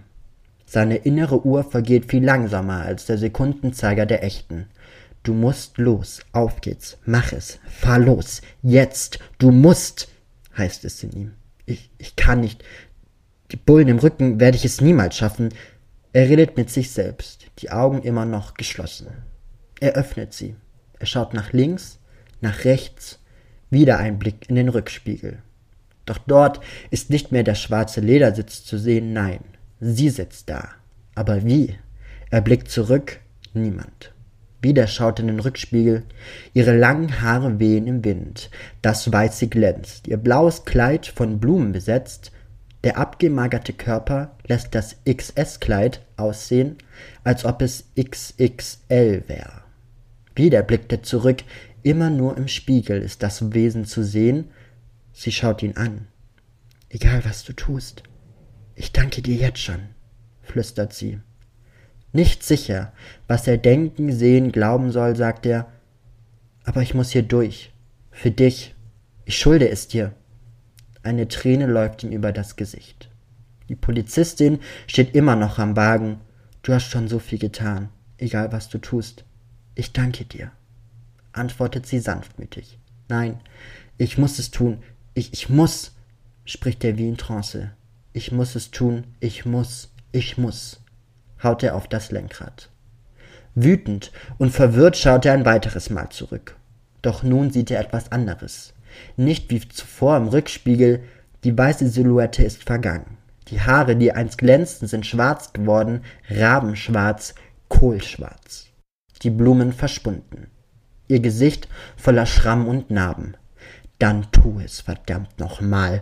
Seine 0.65 0.97
innere 0.97 1.45
Uhr 1.45 1.63
vergeht 1.63 2.09
viel 2.09 2.23
langsamer 2.23 2.81
als 2.81 3.05
der 3.05 3.17
Sekundenzeiger 3.17 4.07
der 4.07 4.23
echten. 4.23 4.67
Du 5.21 5.33
musst 5.35 5.77
los, 5.77 6.21
auf 6.31 6.61
geht's, 6.61 6.97
mach 7.05 7.31
es, 7.31 7.59
fahr 7.69 7.99
los, 7.99 8.41
jetzt, 8.63 9.19
du 9.37 9.51
musst, 9.51 10.07
heißt 10.57 10.83
es 10.85 11.03
in 11.03 11.11
ihm. 11.11 11.31
Ich, 11.65 11.91
ich 11.99 12.15
kann 12.15 12.39
nicht. 12.39 12.63
Die 13.51 13.57
Bullen 13.57 13.87
im 13.87 13.99
Rücken 13.99 14.39
werde 14.39 14.57
ich 14.57 14.65
es 14.65 14.81
niemals 14.81 15.15
schaffen. 15.15 15.49
Er 16.11 16.27
redet 16.27 16.57
mit 16.57 16.71
sich 16.71 16.91
selbst, 16.91 17.45
die 17.59 17.69
Augen 17.69 18.01
immer 18.01 18.25
noch 18.25 18.55
geschlossen. 18.55 19.07
Er 19.79 19.93
öffnet 19.93 20.33
sie. 20.33 20.55
Er 20.97 21.05
schaut 21.05 21.33
nach 21.35 21.53
links, 21.53 21.99
nach 22.39 22.65
rechts, 22.65 23.19
wieder 23.69 23.99
ein 23.99 24.17
Blick 24.17 24.49
in 24.49 24.55
den 24.55 24.69
Rückspiegel. 24.69 25.37
Doch 26.05 26.17
dort 26.17 26.59
ist 26.89 27.09
nicht 27.09 27.31
mehr 27.31 27.43
der 27.43 27.55
schwarze 27.55 28.01
Ledersitz 28.01 28.63
zu 28.63 28.77
sehen, 28.77 29.13
nein, 29.13 29.39
sie 29.79 30.09
sitzt 30.09 30.49
da. 30.49 30.69
Aber 31.15 31.43
wie? 31.43 31.75
Er 32.29 32.41
blickt 32.41 32.69
zurück, 32.69 33.19
niemand. 33.53 34.13
Wieder 34.61 34.85
schaut 34.87 35.19
in 35.19 35.27
den 35.27 35.39
Rückspiegel. 35.39 36.03
Ihre 36.53 36.77
langen 36.77 37.21
Haare 37.21 37.59
wehen 37.59 37.87
im 37.87 38.05
Wind. 38.05 38.51
Das 38.81 39.11
Weiße 39.11 39.47
glänzt. 39.47 40.07
Ihr 40.07 40.17
blaues 40.17 40.65
Kleid 40.65 41.07
von 41.07 41.39
Blumen 41.39 41.71
besetzt. 41.71 42.31
Der 42.83 42.97
abgemagerte 42.97 43.73
Körper 43.73 44.35
lässt 44.47 44.73
das 44.75 44.97
XS-Kleid 45.05 46.01
aussehen, 46.17 46.77
als 47.23 47.45
ob 47.45 47.61
es 47.61 47.85
XXL 47.99 49.23
wäre. 49.27 49.61
Wieder 50.35 50.63
blickt 50.63 50.91
er 50.91 51.03
zurück. 51.03 51.43
Immer 51.83 52.09
nur 52.09 52.37
im 52.37 52.47
Spiegel 52.47 53.01
ist 53.01 53.23
das 53.23 53.53
Wesen 53.53 53.85
zu 53.85 54.03
sehen, 54.03 54.49
Sie 55.21 55.31
schaut 55.31 55.61
ihn 55.61 55.77
an. 55.77 56.07
Egal 56.89 57.23
was 57.25 57.43
du 57.43 57.53
tust, 57.53 58.01
ich 58.73 58.91
danke 58.91 59.21
dir 59.21 59.35
jetzt 59.35 59.59
schon, 59.59 59.89
flüstert 60.41 60.93
sie. 60.93 61.19
Nicht 62.11 62.41
sicher, 62.41 62.91
was 63.27 63.45
er 63.45 63.59
denken, 63.59 64.11
sehen, 64.11 64.51
glauben 64.51 64.91
soll, 64.91 65.15
sagt 65.15 65.45
er, 65.45 65.71
aber 66.63 66.81
ich 66.81 66.95
muss 66.95 67.11
hier 67.11 67.21
durch. 67.21 67.71
Für 68.09 68.31
dich. 68.31 68.73
Ich 69.25 69.37
schulde 69.37 69.69
es 69.69 69.87
dir. 69.87 70.15
Eine 71.03 71.27
Träne 71.27 71.67
läuft 71.67 72.01
ihm 72.01 72.11
über 72.11 72.31
das 72.31 72.55
Gesicht. 72.55 73.11
Die 73.69 73.75
Polizistin 73.75 74.57
steht 74.87 75.13
immer 75.13 75.35
noch 75.35 75.59
am 75.59 75.75
Wagen. 75.75 76.19
Du 76.63 76.73
hast 76.73 76.89
schon 76.89 77.07
so 77.07 77.19
viel 77.19 77.37
getan, 77.37 77.89
egal 78.17 78.51
was 78.51 78.69
du 78.69 78.79
tust. 78.79 79.23
Ich 79.75 79.93
danke 79.93 80.25
dir, 80.25 80.51
antwortet 81.31 81.85
sie 81.85 81.99
sanftmütig. 81.99 82.79
Nein, 83.07 83.39
ich 83.99 84.17
muss 84.17 84.39
es 84.39 84.49
tun. 84.49 84.81
Ich, 85.13 85.33
ich 85.33 85.49
muss, 85.49 85.93
spricht 86.45 86.83
er 86.83 86.97
wie 86.97 87.07
in 87.07 87.17
Trance. 87.17 87.71
Ich 88.13 88.31
muss 88.31 88.55
es 88.55 88.71
tun, 88.71 89.03
ich 89.19 89.45
muss, 89.45 89.91
ich 90.11 90.37
muss, 90.37 90.81
haut 91.43 91.63
er 91.63 91.75
auf 91.75 91.87
das 91.87 92.11
Lenkrad. 92.11 92.69
Wütend 93.53 94.11
und 94.37 94.51
verwirrt 94.51 94.95
schaut 94.95 95.25
er 95.25 95.33
ein 95.33 95.45
weiteres 95.45 95.89
Mal 95.89 96.09
zurück. 96.09 96.55
Doch 97.01 97.23
nun 97.23 97.51
sieht 97.51 97.71
er 97.71 97.81
etwas 97.81 98.11
anderes. 98.11 98.73
Nicht 99.17 99.49
wie 99.49 99.59
zuvor 99.67 100.17
im 100.17 100.27
Rückspiegel, 100.29 101.03
die 101.43 101.57
weiße 101.57 101.89
Silhouette 101.89 102.43
ist 102.43 102.63
vergangen. 102.63 103.17
Die 103.47 103.59
Haare, 103.59 103.97
die 103.97 104.13
einst 104.13 104.37
glänzten, 104.37 104.87
sind 104.87 105.05
schwarz 105.05 105.51
geworden, 105.51 106.03
rabenschwarz, 106.29 107.35
kohlschwarz. 107.67 108.67
Die 109.23 109.29
Blumen 109.29 109.73
verschwunden. 109.73 110.47
Ihr 111.07 111.19
Gesicht 111.19 111.67
voller 111.97 112.25
Schramm 112.25 112.67
und 112.67 112.89
Narben. 112.91 113.35
Dann 114.01 114.31
tu 114.31 114.59
es, 114.59 114.81
verdammt 114.81 115.39
nochmal, 115.39 116.01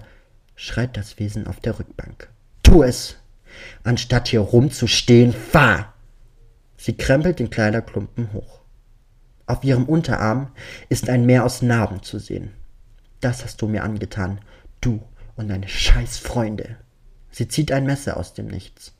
schreit 0.55 0.95
das 0.95 1.19
Wesen 1.19 1.47
auf 1.47 1.59
der 1.59 1.79
Rückbank. 1.79 2.29
Tu 2.63 2.81
es! 2.81 3.17
Anstatt 3.83 4.29
hier 4.29 4.39
rumzustehen, 4.39 5.33
fahr! 5.33 5.93
Sie 6.77 6.95
krempelt 6.95 7.39
den 7.39 7.49
Kleiderklumpen 7.49 8.31
hoch. 8.31 8.61
Auf 9.47 9.65
ihrem 9.65 9.83
Unterarm 9.83 10.53
ist 10.87 11.09
ein 11.09 11.25
Meer 11.25 11.43
aus 11.43 11.61
Narben 11.61 12.01
zu 12.01 12.19
sehen. 12.19 12.53
Das 13.19 13.43
hast 13.43 13.61
du 13.61 13.67
mir 13.67 13.83
angetan, 13.83 14.39
du 14.79 15.03
und 15.35 15.49
deine 15.49 15.67
scheiß 15.67 16.19
Freunde. 16.19 16.77
Sie 17.31 17.49
zieht 17.49 17.69
ein 17.69 17.83
Messer 17.83 18.15
aus 18.15 18.33
dem 18.33 18.47
Nichts. 18.47 18.93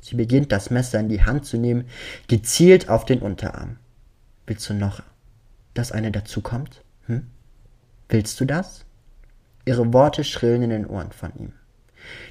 Sie 0.00 0.16
beginnt 0.16 0.52
das 0.52 0.70
Messer 0.70 1.00
in 1.00 1.10
die 1.10 1.22
Hand 1.22 1.44
zu 1.44 1.58
nehmen, 1.58 1.86
gezielt 2.28 2.88
auf 2.88 3.04
den 3.04 3.18
Unterarm. 3.18 3.76
Willst 4.46 4.70
du 4.70 4.72
noch, 4.72 5.02
dass 5.74 5.92
eine 5.92 6.10
dazukommt? 6.10 6.82
Hm? 7.08 7.26
Willst 8.08 8.40
du 8.40 8.44
das? 8.44 8.84
Ihre 9.64 9.92
Worte 9.92 10.24
schrillen 10.24 10.62
in 10.62 10.70
den 10.70 10.86
Ohren 10.86 11.12
von 11.12 11.32
ihm. 11.36 11.52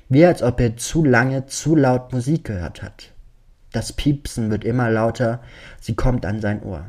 Wie 0.09 0.25
als 0.25 0.41
ob 0.41 0.59
er 0.59 0.77
zu 0.77 1.05
lange, 1.05 1.45
zu 1.45 1.75
laut 1.75 2.13
Musik 2.13 2.45
gehört 2.45 2.81
hat. 2.81 3.11
Das 3.71 3.93
Piepsen 3.93 4.49
wird 4.49 4.63
immer 4.63 4.89
lauter, 4.89 5.41
sie 5.79 5.95
kommt 5.95 6.25
an 6.25 6.41
sein 6.41 6.63
Ohr. 6.63 6.85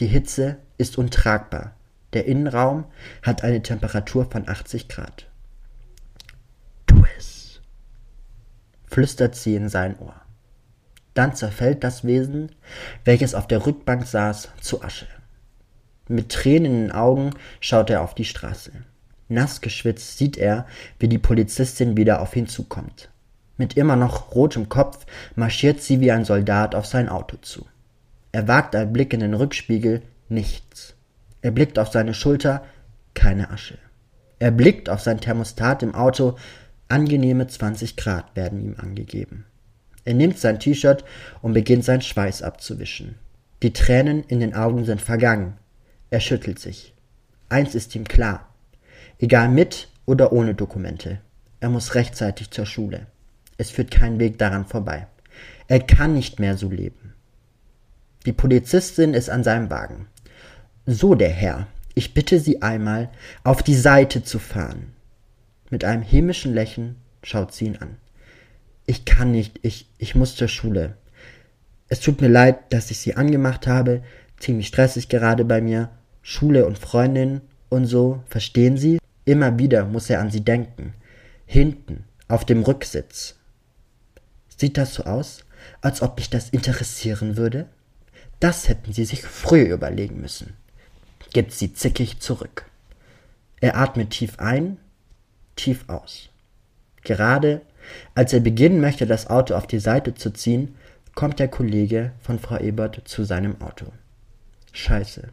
Die 0.00 0.06
Hitze 0.06 0.56
ist 0.78 0.98
untragbar. 0.98 1.76
Der 2.12 2.26
Innenraum 2.26 2.86
hat 3.22 3.44
eine 3.44 3.62
Temperatur 3.62 4.28
von 4.30 4.48
80 4.48 4.88
Grad. 4.88 5.26
Tu 6.86 7.04
es, 7.16 7.60
flüstert 8.86 9.36
sie 9.36 9.54
in 9.54 9.68
sein 9.68 9.98
Ohr. 9.98 10.14
Dann 11.12 11.36
zerfällt 11.36 11.84
das 11.84 12.04
Wesen, 12.04 12.50
welches 13.04 13.34
auf 13.34 13.46
der 13.46 13.64
Rückbank 13.64 14.06
saß, 14.06 14.48
zu 14.60 14.82
Asche. 14.82 15.06
Mit 16.08 16.30
Tränen 16.30 16.72
in 16.72 16.80
den 16.82 16.92
Augen 16.92 17.30
schaut 17.60 17.90
er 17.90 18.02
auf 18.02 18.14
die 18.14 18.24
Straße. 18.24 18.72
Nass 19.28 19.60
geschwitzt 19.60 20.18
sieht 20.18 20.36
er, 20.36 20.66
wie 20.98 21.08
die 21.08 21.18
Polizistin 21.18 21.96
wieder 21.96 22.20
auf 22.20 22.36
ihn 22.36 22.46
zukommt. 22.46 23.08
Mit 23.56 23.76
immer 23.76 23.96
noch 23.96 24.34
rotem 24.34 24.68
Kopf 24.68 25.06
marschiert 25.36 25.80
sie 25.80 26.00
wie 26.00 26.12
ein 26.12 26.24
Soldat 26.24 26.74
auf 26.74 26.86
sein 26.86 27.08
Auto 27.08 27.36
zu. 27.38 27.66
Er 28.32 28.48
wagt 28.48 28.74
einen 28.74 28.92
Blick 28.92 29.12
in 29.12 29.20
den 29.20 29.34
Rückspiegel, 29.34 30.02
nichts. 30.28 30.94
Er 31.40 31.52
blickt 31.52 31.78
auf 31.78 31.92
seine 31.92 32.14
Schulter, 32.14 32.64
keine 33.14 33.50
Asche. 33.50 33.78
Er 34.40 34.50
blickt 34.50 34.90
auf 34.90 35.00
sein 35.00 35.20
Thermostat 35.20 35.82
im 35.82 35.94
Auto, 35.94 36.36
angenehme 36.88 37.46
20 37.46 37.96
Grad 37.96 38.34
werden 38.34 38.60
ihm 38.60 38.74
angegeben. 38.78 39.46
Er 40.04 40.14
nimmt 40.14 40.38
sein 40.38 40.58
T-Shirt 40.58 41.04
und 41.40 41.54
beginnt 41.54 41.84
sein 41.84 42.02
Schweiß 42.02 42.42
abzuwischen. 42.42 43.14
Die 43.62 43.72
Tränen 43.72 44.24
in 44.24 44.40
den 44.40 44.54
Augen 44.54 44.84
sind 44.84 45.00
vergangen. 45.00 45.54
Er 46.14 46.20
schüttelt 46.20 46.60
sich. 46.60 46.94
Eins 47.48 47.74
ist 47.74 47.96
ihm 47.96 48.04
klar. 48.04 48.48
Egal 49.18 49.48
mit 49.48 49.88
oder 50.06 50.32
ohne 50.32 50.54
Dokumente. 50.54 51.18
Er 51.58 51.70
muss 51.70 51.96
rechtzeitig 51.96 52.52
zur 52.52 52.66
Schule. 52.66 53.08
Es 53.58 53.72
führt 53.72 53.90
kein 53.90 54.20
Weg 54.20 54.38
daran 54.38 54.64
vorbei. 54.64 55.08
Er 55.66 55.80
kann 55.80 56.14
nicht 56.14 56.38
mehr 56.38 56.56
so 56.56 56.70
leben. 56.70 57.14
Die 58.26 58.32
Polizistin 58.32 59.12
ist 59.12 59.28
an 59.28 59.42
seinem 59.42 59.70
Wagen. 59.70 60.06
So, 60.86 61.16
der 61.16 61.30
Herr, 61.30 61.66
ich 61.94 62.14
bitte 62.14 62.38
Sie 62.38 62.62
einmal, 62.62 63.10
auf 63.42 63.64
die 63.64 63.74
Seite 63.74 64.22
zu 64.22 64.38
fahren. 64.38 64.92
Mit 65.68 65.82
einem 65.82 66.02
hämischen 66.02 66.54
Lächeln 66.54 66.94
schaut 67.24 67.52
sie 67.52 67.64
ihn 67.64 67.78
an 67.78 67.96
ich 68.86 69.04
kann 69.04 69.30
nicht, 69.30 69.60
ich, 69.62 69.88
ich 69.98 70.14
muss 70.14 70.36
zur 70.36 70.48
Schule. 70.48 70.96
Es 71.88 72.00
tut 72.00 72.20
mir 72.20 72.28
leid, 72.28 72.72
dass 72.72 72.90
ich 72.90 72.98
sie 72.98 73.14
angemacht 73.14 73.66
habe, 73.66 74.02
ziemlich 74.38 74.68
stressig 74.68 75.08
gerade 75.08 75.44
bei 75.44 75.60
mir, 75.60 75.90
Schule 76.26 76.64
und 76.64 76.78
Freundin 76.78 77.42
und 77.68 77.84
so, 77.84 78.22
verstehen 78.30 78.78
Sie? 78.78 78.98
Immer 79.26 79.58
wieder 79.58 79.84
muss 79.84 80.08
er 80.08 80.20
an 80.20 80.30
sie 80.30 80.40
denken. 80.40 80.94
Hinten, 81.44 82.04
auf 82.28 82.46
dem 82.46 82.62
Rücksitz. 82.62 83.36
Sieht 84.56 84.78
das 84.78 84.94
so 84.94 85.04
aus, 85.04 85.44
als 85.82 86.00
ob 86.00 86.16
mich 86.16 86.30
das 86.30 86.48
interessieren 86.48 87.36
würde? 87.36 87.66
Das 88.40 88.68
hätten 88.68 88.94
Sie 88.94 89.04
sich 89.04 89.22
früher 89.22 89.74
überlegen 89.74 90.22
müssen. 90.22 90.54
Gibt 91.34 91.52
sie 91.52 91.74
zickig 91.74 92.20
zurück. 92.20 92.64
Er 93.60 93.76
atmet 93.76 94.10
tief 94.10 94.38
ein, 94.38 94.78
tief 95.56 95.84
aus. 95.88 96.30
Gerade 97.02 97.60
als 98.14 98.32
er 98.32 98.40
beginnen 98.40 98.80
möchte, 98.80 99.06
das 99.06 99.28
Auto 99.28 99.54
auf 99.54 99.66
die 99.66 99.78
Seite 99.78 100.14
zu 100.14 100.32
ziehen, 100.32 100.74
kommt 101.14 101.38
der 101.38 101.48
Kollege 101.48 102.12
von 102.22 102.38
Frau 102.38 102.58
Ebert 102.58 103.02
zu 103.04 103.24
seinem 103.24 103.60
Auto. 103.60 103.92
Scheiße. 104.72 105.28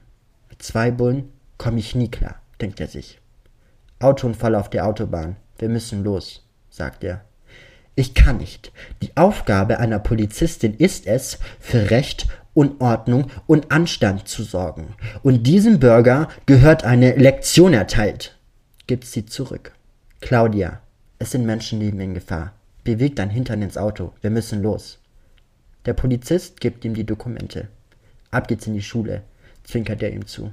Zwei 0.62 0.92
Bullen 0.92 1.32
komme 1.58 1.80
ich 1.80 1.96
nie 1.96 2.12
klar, 2.12 2.36
denkt 2.62 2.80
er 2.80 2.88
sich. 2.88 3.20
Autounfall 4.00 4.54
auf 4.54 4.70
der 4.70 4.86
Autobahn. 4.86 5.36
Wir 5.58 5.70
müssen 5.70 6.04
los, 6.04 6.46
sagt 6.70 7.04
er. 7.04 7.26
Ich 7.96 8.14
kann 8.14 8.38
nicht. 8.38 8.72
Die 9.02 9.18
Aufgabe 9.18 9.80
einer 9.80 9.98
Polizistin 9.98 10.76
ist 10.76 11.08
es, 11.08 11.40
für 11.60 11.90
Recht 11.90 12.28
und 12.54 12.80
Ordnung 12.80 13.32
und 13.48 13.72
Anstand 13.72 14.28
zu 14.28 14.44
sorgen. 14.44 14.94
Und 15.24 15.48
diesem 15.48 15.80
Bürger 15.80 16.28
gehört 16.46 16.84
eine 16.84 17.16
Lektion 17.16 17.74
erteilt. 17.74 18.38
Gibt 18.86 19.06
sie 19.06 19.26
zurück. 19.26 19.74
Claudia, 20.20 20.80
es 21.18 21.32
sind 21.32 21.48
Menschenleben 21.48 22.00
in 22.02 22.14
Gefahr. 22.14 22.54
Beweg 22.84 23.16
dein 23.16 23.32
Hintern 23.32 23.64
ins 23.64 23.78
Auto. 23.78 24.14
Wir 24.22 24.30
müssen 24.30 24.62
los. 24.62 25.00
Der 25.86 25.94
Polizist 25.94 26.62
gibt 26.62 26.86
ihm 26.86 26.94
die 26.94 27.06
Dokumente. 27.06 27.68
Ab 28.30 28.48
geht's 28.48 28.68
in 28.68 28.76
die 28.76 28.84
Schule, 28.84 29.24
zwinkert 29.72 30.04
er 30.04 30.12
ihm 30.12 30.28
zu. 30.28 30.52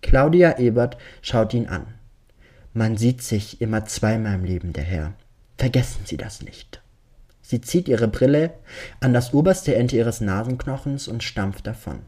Claudia 0.00 0.58
Ebert 0.58 0.96
schaut 1.20 1.52
ihn 1.54 1.66
an. 1.66 1.86
Man 2.72 2.96
sieht 2.96 3.22
sich 3.22 3.60
immer 3.60 3.84
zweimal 3.84 4.36
im 4.36 4.44
Leben, 4.44 4.72
der 4.72 4.84
Herr. 4.84 5.14
Vergessen 5.58 6.02
Sie 6.04 6.16
das 6.16 6.42
nicht. 6.42 6.80
Sie 7.42 7.60
zieht 7.60 7.88
ihre 7.88 8.08
Brille 8.08 8.54
an 9.00 9.12
das 9.12 9.34
oberste 9.34 9.74
Ende 9.74 9.96
ihres 9.96 10.20
Nasenknochens 10.20 11.08
und 11.08 11.22
stampft 11.22 11.66
davon. 11.66 12.00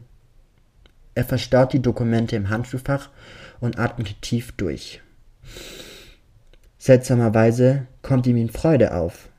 Er 1.13 1.23
verstaut 1.23 1.71
die 1.73 1.81
Dokumente 1.81 2.35
im 2.35 2.49
Handschuhfach 2.49 3.09
und 3.59 3.79
atmet 3.79 4.21
tief 4.21 4.51
durch. 4.53 5.01
Seltsamerweise 6.77 7.87
kommt 8.01 8.27
ihm 8.27 8.37
in 8.37 8.49
Freude 8.49 8.93
auf, 8.95 9.29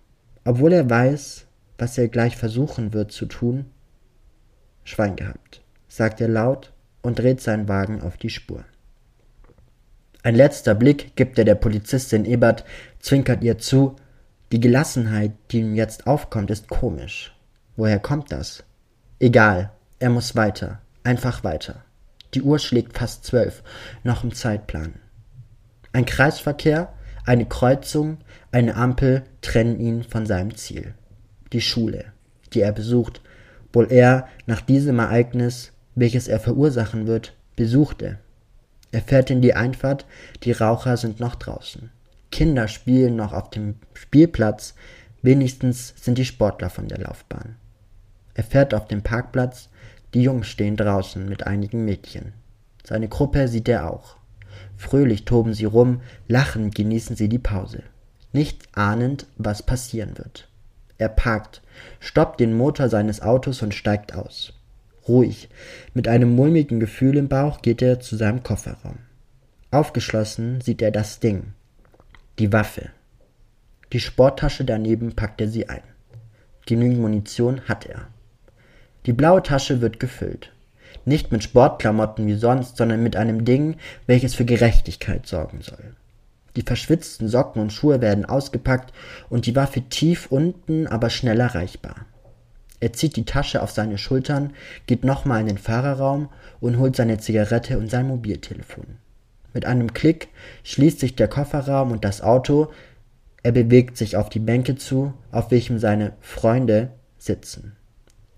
obwohl 0.45 0.73
er 0.73 0.89
weiß, 0.89 1.47
was 1.77 1.99
er 1.99 2.09
gleich 2.09 2.37
versuchen 2.37 2.93
wird 2.93 3.13
zu 3.13 3.27
tun. 3.27 3.67
Schwein 4.85 5.17
gehabt, 5.17 5.63
sagt 5.89 6.21
er 6.21 6.29
laut 6.29 6.73
und 7.07 7.19
dreht 7.19 7.41
seinen 7.41 7.69
Wagen 7.69 8.03
auf 8.03 8.17
die 8.17 8.31
Spur. 8.31 8.65
Ein 10.23 10.35
letzter 10.35 10.75
Blick 10.75 11.15
gibt 11.15 11.39
er 11.39 11.45
der 11.45 11.55
Polizistin 11.55 12.25
Ebert, 12.25 12.65
zwinkert 12.99 13.45
ihr 13.45 13.59
zu. 13.59 13.95
Die 14.51 14.59
Gelassenheit, 14.59 15.33
die 15.51 15.61
ihm 15.61 15.77
jetzt 15.77 16.07
aufkommt, 16.07 16.51
ist 16.51 16.69
komisch. 16.69 17.33
Woher 17.77 18.01
kommt 18.01 18.33
das? 18.33 18.65
Egal, 19.21 19.71
er 20.01 20.11
muss 20.11 20.35
weiter, 20.35 20.81
einfach 21.05 21.45
weiter. 21.45 21.85
Die 22.35 22.43
Uhr 22.43 22.59
schlägt 22.59 22.99
fast 22.99 23.25
zwölf, 23.25 23.63
noch 24.03 24.25
im 24.25 24.35
Zeitplan. 24.35 24.95
Ein 25.93 26.07
Kreisverkehr 26.07 26.93
eine 27.25 27.47
Kreuzung, 27.47 28.19
eine 28.53 28.77
Ampel 28.77 29.25
trennen 29.43 29.81
ihn 29.81 30.05
von 30.05 30.27
seinem 30.27 30.55
Ziel. 30.55 30.95
Die 31.53 31.61
Schule, 31.61 32.07
die 32.53 32.61
er 32.61 32.73
besucht, 32.73 33.21
wohl 33.73 33.91
er 33.91 34.29
nach 34.47 34.61
diesem 34.61 35.01
Ereignis, 35.01 35.73
welches 35.97 36.29
er 36.29 36.39
verursachen 36.39 37.09
wird, 37.09 37.35
besuchte. 37.57 38.19
Er 38.93 39.03
fährt 39.03 39.31
in 39.31 39.43
die 39.43 39.55
Einfahrt, 39.55 40.07
die 40.45 40.53
Raucher 40.53 40.97
sind 40.97 41.19
noch 41.19 41.35
draußen. 41.35 41.91
Kinder 42.31 42.69
spielen 42.69 43.17
noch 43.17 43.33
auf 43.33 43.51
dem 43.51 43.77
Spielplatz, 43.95 44.75
wenigstens 45.23 45.95
sind 45.97 46.19
die 46.19 46.25
Sportler 46.25 46.71
von 46.71 46.87
der 46.87 46.99
Laufbahn. 46.99 47.57
Er 48.35 48.45
fährt 48.45 48.75
auf 48.75 48.87
den 48.87 49.03
Parkplatz, 49.03 49.71
die 50.15 50.23
Jungs 50.23 50.47
stehen 50.47 50.77
draußen 50.77 51.29
mit 51.29 51.47
einigen 51.47 51.85
Mädchen. 51.85 52.33
Seine 52.85 53.09
Gruppe 53.09 53.49
sieht 53.49 53.69
er 53.69 53.91
auch. 53.91 54.17
Fröhlich 54.77 55.25
toben 55.25 55.55
sie 55.55 55.65
rum, 55.65 56.03
lachend 56.29 56.75
genießen 56.75 57.17
sie 57.17 57.29
die 57.29 57.39
Pause, 57.39 57.83
nicht 58.33 58.69
ahnend, 58.77 59.27
was 59.37 59.63
passieren 59.63 60.17
wird. 60.19 60.49
Er 60.99 61.09
parkt, 61.09 61.63
stoppt 62.01 62.41
den 62.41 62.55
Motor 62.55 62.89
seines 62.89 63.23
Autos 63.23 63.63
und 63.63 63.75
steigt 63.75 64.15
aus. 64.15 64.53
Ruhig, 65.09 65.49
mit 65.95 66.09
einem 66.09 66.35
mulmigen 66.35 66.81
Gefühl 66.81 67.17
im 67.17 67.29
Bauch 67.29 67.63
geht 67.63 67.83
er 67.83 68.01
zu 68.01 68.17
seinem 68.17 68.43
Kofferraum. 68.43 68.99
Aufgeschlossen 69.71 70.61
sieht 70.61 70.83
er 70.83 70.91
das 70.91 71.21
Ding, 71.21 71.53
die 72.39 72.53
Waffe. 72.53 72.91
Die 73.93 74.01
Sporttasche 74.01 74.65
daneben 74.65 75.15
packt 75.15 75.41
er 75.41 75.49
sie 75.49 75.69
ein. 75.69 75.83
Genügend 76.67 77.01
Munition 77.01 77.61
hat 77.69 77.87
er. 77.87 78.09
Die 79.07 79.13
blaue 79.13 79.43
Tasche 79.43 79.81
wird 79.81 80.01
gefüllt. 80.01 80.53
Nicht 81.05 81.31
mit 81.31 81.45
Sportklamotten 81.45 82.27
wie 82.27 82.35
sonst, 82.35 82.77
sondern 82.77 83.03
mit 83.03 83.15
einem 83.15 83.45
Ding, 83.45 83.77
welches 84.07 84.35
für 84.35 84.45
Gerechtigkeit 84.45 85.27
sorgen 85.27 85.63
soll. 85.63 85.95
Die 86.57 86.63
verschwitzten 86.63 87.29
Socken 87.29 87.63
und 87.63 87.73
Schuhe 87.73 88.01
werden 88.01 88.25
ausgepackt 88.25 88.93
und 89.29 89.47
die 89.47 89.55
Waffe 89.55 89.83
tief 89.83 90.27
unten, 90.31 90.89
aber 90.89 91.11
schnell 91.11 91.39
erreichbar. 91.39 92.07
Er 92.81 92.93
zieht 92.93 93.17
die 93.17 93.25
Tasche 93.25 93.63
auf 93.63 93.71
seine 93.71 93.99
Schultern, 93.99 94.53
geht 94.87 95.05
nochmal 95.05 95.41
in 95.41 95.47
den 95.47 95.59
Fahrerraum 95.59 96.29
und 96.61 96.79
holt 96.79 96.97
seine 96.97 97.19
Zigarette 97.19 97.79
und 97.79 97.91
sein 97.91 98.07
Mobiltelefon. 98.09 98.99
Mit 99.55 99.65
einem 99.65 99.95
Klick 99.95 100.29
schließt 100.65 101.01
sich 101.01 101.17
der 101.17 101.29
Kofferraum 101.29 101.91
und 101.91 102.05
das 102.05 102.21
Auto. 102.21 102.71
Er 103.43 103.53
bewegt 103.53 103.97
sich 103.97 104.17
auf 104.17 104.29
die 104.29 104.39
Bänke 104.41 104.77
zu, 104.77 105.15
auf 105.33 105.51
welchem 105.51 105.79
seine 105.79 106.13
Freunde 106.21 106.91
sitzen. 107.19 107.77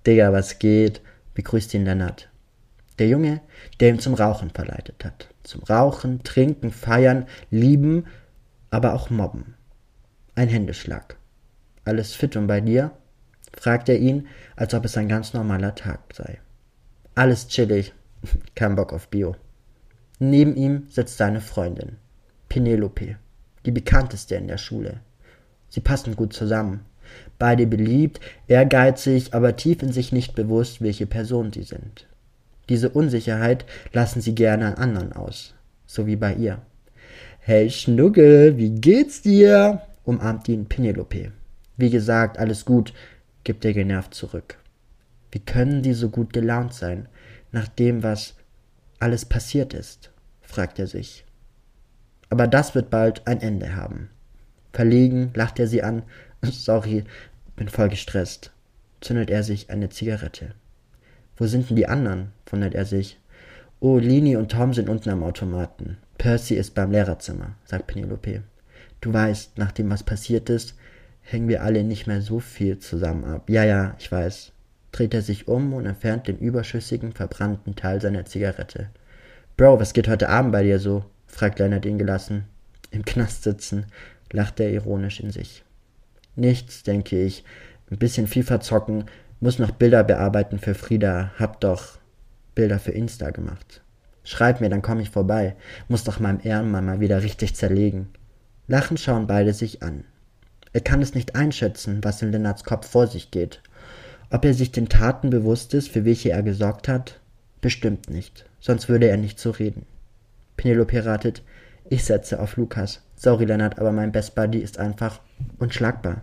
Digga, 0.07 0.33
was 0.33 0.59
geht? 0.59 1.01
begrüßt 1.35 1.75
ihn 1.75 1.85
Lennart. 1.85 2.29
Der 2.99 3.09
Junge, 3.09 3.41
der 3.81 3.91
ihn 3.91 3.99
zum 3.99 4.15
Rauchen 4.15 4.51
verleitet 4.51 5.05
hat. 5.05 5.29
Zum 5.43 5.63
Rauchen, 5.63 6.23
Trinken, 6.23 6.71
Feiern, 6.71 7.27
Lieben, 7.51 8.07
aber 8.71 8.95
auch 8.95 9.11
Mobben. 9.11 9.55
Ein 10.35 10.49
Händeschlag. 10.49 11.17
Alles 11.85 12.15
fit 12.15 12.37
und 12.37 12.47
bei 12.47 12.61
dir? 12.61 12.93
Fragt 13.59 13.89
er 13.89 13.99
ihn, 13.99 14.29
als 14.57 14.73
ob 14.75 14.85
es 14.85 14.97
ein 14.97 15.09
ganz 15.09 15.35
normaler 15.35 15.75
Tag 15.75 16.01
sei. 16.15 16.39
Alles 17.15 17.49
chillig. 17.49 17.93
Kein 18.55 18.77
Bock 18.77 18.93
auf 18.93 19.09
Bio. 19.09 19.37
Neben 20.19 20.57
ihm 20.57 20.87
sitzt 20.89 21.17
seine 21.17 21.41
Freundin, 21.41 21.97
Penelope, 22.49 23.17
die 23.65 23.71
bekannteste 23.71 24.35
in 24.35 24.49
der 24.49 24.59
Schule. 24.59 25.01
Sie 25.69 25.81
passen 25.81 26.17
gut 26.17 26.33
zusammen. 26.33 26.81
Beide 27.39 27.67
beliebt, 27.67 28.21
ehrgeizig, 28.49 29.33
aber 29.35 29.57
tief 29.57 29.83
in 29.83 29.93
sich 29.93 30.13
nicht 30.13 30.35
bewusst, 30.35 30.83
welche 30.83 31.07
Person 31.07 31.53
sie 31.53 31.63
sind. 31.63 32.07
Diese 32.69 32.91
Unsicherheit 32.91 33.65
lassen 33.93 34.21
sie 34.21 34.35
gerne 34.35 34.67
an 34.67 34.75
anderen 34.75 35.13
aus, 35.13 35.55
so 35.87 36.07
wie 36.07 36.17
bei 36.17 36.35
ihr. 36.35 36.61
Hey 37.41 37.71
Schnuggel, 37.71 38.57
wie 38.57 38.71
geht's 38.71 39.23
dir? 39.23 39.83
umarmt 40.05 40.49
ihn 40.49 40.67
Penelope. 40.67 41.33
Wie 41.77 41.91
gesagt, 41.91 42.39
alles 42.39 42.65
gut, 42.65 42.93
gibt 43.49 43.65
er 43.65 43.73
genervt 43.73 44.13
zurück. 44.13 44.59
Wie 45.33 45.39
können 45.39 45.81
die 45.81 45.95
so 45.95 46.11
gut 46.11 46.35
gelaunt 46.35 46.75
sein, 46.75 47.09
nach 47.51 47.67
dem, 47.67 48.03
was 48.03 48.35
alles 48.99 49.25
passiert 49.25 49.73
ist? 49.73 50.11
fragt 50.43 50.79
er 50.79 50.87
sich. 50.87 51.25
Aber 52.29 52.47
das 52.47 52.75
wird 52.75 52.91
bald 52.91 53.27
ein 53.27 53.41
Ende 53.41 53.75
haben. 53.75 54.11
Verlegen 54.75 55.31
lacht 55.33 55.59
er 55.59 55.67
sie 55.67 55.83
an. 55.83 56.03
Sorry, 56.43 57.05
bin 57.57 57.71
voll 57.71 57.89
gestresst. 57.89 58.53
Zündet 59.01 59.31
er 59.31 59.43
sich 59.43 59.71
eine 59.71 59.89
Zigarette. 59.89 60.55
Wo 61.39 61.47
sind 61.47 61.71
denn 61.71 61.77
die 61.77 61.89
anderen? 61.89 62.33
wundert 62.51 62.75
er 62.75 62.85
sich. 62.85 63.19
Oh, 63.81 63.97
Lini 63.97 64.37
und 64.37 64.53
Tom 64.53 64.75
sind 64.75 64.91
unten 64.91 65.09
am 65.09 65.23
Automaten. 65.23 65.97
Percy 66.19 66.55
ist 66.57 66.75
beim 66.75 66.91
Lehrerzimmer, 66.91 67.55
sagt 67.65 67.87
Penelope. 67.87 68.43
Du 69.01 69.11
weißt, 69.11 69.57
nachdem 69.57 69.89
was 69.89 70.03
passiert 70.03 70.51
ist, 70.51 70.75
hängen 71.31 71.49
wir 71.49 71.63
alle 71.63 71.85
nicht 71.85 72.07
mehr 72.07 72.23
so 72.23 72.41
viel 72.41 72.79
zusammen 72.79 73.25
ab. 73.25 73.51
Ja, 73.51 73.65
ja, 73.65 73.95
ich 73.99 74.11
weiß. 74.11 74.53
Dreht 74.93 75.13
er 75.13 75.23
sich 75.23 75.47
um 75.47 75.75
und 75.75 75.85
entfernt 75.85 76.27
den 76.27 76.39
überschüssigen, 76.39 77.13
verbrannten 77.13 77.77
Teil 77.77 78.01
seiner 78.01 78.25
Zigarette. 78.25 78.89
Bro, 79.57 79.79
was 79.79 79.93
geht 79.93 80.09
heute 80.09 80.31
Abend 80.31 80.53
bei 80.53 80.63
dir 80.63 80.79
so? 80.79 81.05
fragt 81.27 81.59
Leonard 81.59 81.85
ihn 81.85 81.99
gelassen. 81.99 82.45
Im 82.91 83.05
Knast 83.05 83.43
sitzen, 83.43 83.87
lacht 84.33 84.59
er 84.61 84.71
ironisch 84.71 85.21
in 85.21 85.31
sich. 85.31 85.63
Nichts, 86.37 86.83
denke 86.83 87.23
ich. 87.23 87.45
Ein 87.91 87.99
bisschen 87.99 88.27
FIFA 88.27 88.61
zocken, 88.61 89.05
muss 89.41 89.59
noch 89.59 89.73
Bilder 89.73 90.05
bearbeiten 90.05 90.59
für 90.59 90.75
Frieda, 90.75 91.33
hab 91.39 91.61
doch 91.61 91.99
Bilder 92.55 92.79
für 92.79 92.93
Insta 92.93 93.31
gemacht. 93.31 93.83
Schreib 94.25 94.61
mir, 94.61 94.71
dann 94.71 94.83
komm 94.83 95.01
ich 95.01 95.11
vorbei. 95.11 95.57
Muss 95.89 96.05
doch 96.05 96.21
meinem 96.21 96.41
Ehrenmann 96.43 96.87
mal 96.87 97.01
wieder 97.01 97.23
richtig 97.23 97.55
zerlegen. 97.55 98.09
Lachend 98.67 99.01
schauen 99.01 99.27
beide 99.27 99.53
sich 99.53 99.83
an. 99.83 100.05
Er 100.73 100.81
kann 100.81 101.03
es 101.03 101.15
nicht 101.15 101.35
einschätzen, 101.35 102.03
was 102.03 102.23
in 102.23 102.33
Lennarts 102.33 102.65
Kopf 102.65 102.89
vor 102.89 103.07
sich 103.07 103.31
geht. 103.31 103.63
Ob 104.31 104.45
er 104.45 104.55
sich 104.55 104.73
den 104.73 104.89
Taten 104.89 105.31
bewusst 105.31 105.73
ist, 105.75 105.89
für 105.89 106.05
welche 106.05 106.31
er 106.31 106.43
gesorgt 106.43 106.89
hat? 106.89 107.21
Bestimmt 107.61 108.11
nicht, 108.11 108.45
sonst 108.61 108.89
würde 108.89 109.09
er 109.09 109.17
nicht 109.17 109.41
so 109.41 109.51
reden. 109.51 109.87
Penelope 110.57 111.05
ratet, 111.05 111.43
ich 111.89 112.05
setze 112.05 112.39
auf 112.41 112.57
Lukas. 112.57 113.03
Sorry, 113.17 113.47
Lennart, 113.47 113.79
aber 113.79 113.93
mein 113.93 114.13
Best 114.13 114.35
Buddy 114.35 114.59
ist 114.59 114.79
einfach 114.79 115.21
unschlagbar. 115.59 116.23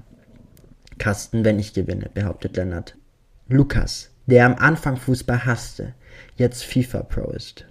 Kasten, 0.97 1.43
wenn 1.43 1.59
ich 1.59 1.73
gewinne, 1.73 2.09
behauptet 2.13 2.55
Lennart. 2.55 2.95
Lukas, 3.47 4.11
der 4.27 4.45
am 4.45 4.55
Anfang 4.55 4.97
Fußball 4.97 5.45
hasste, 5.45 5.93
jetzt 6.37 6.63
FIFA 6.63 7.03
Pro 7.03 7.31
ist. 7.31 7.65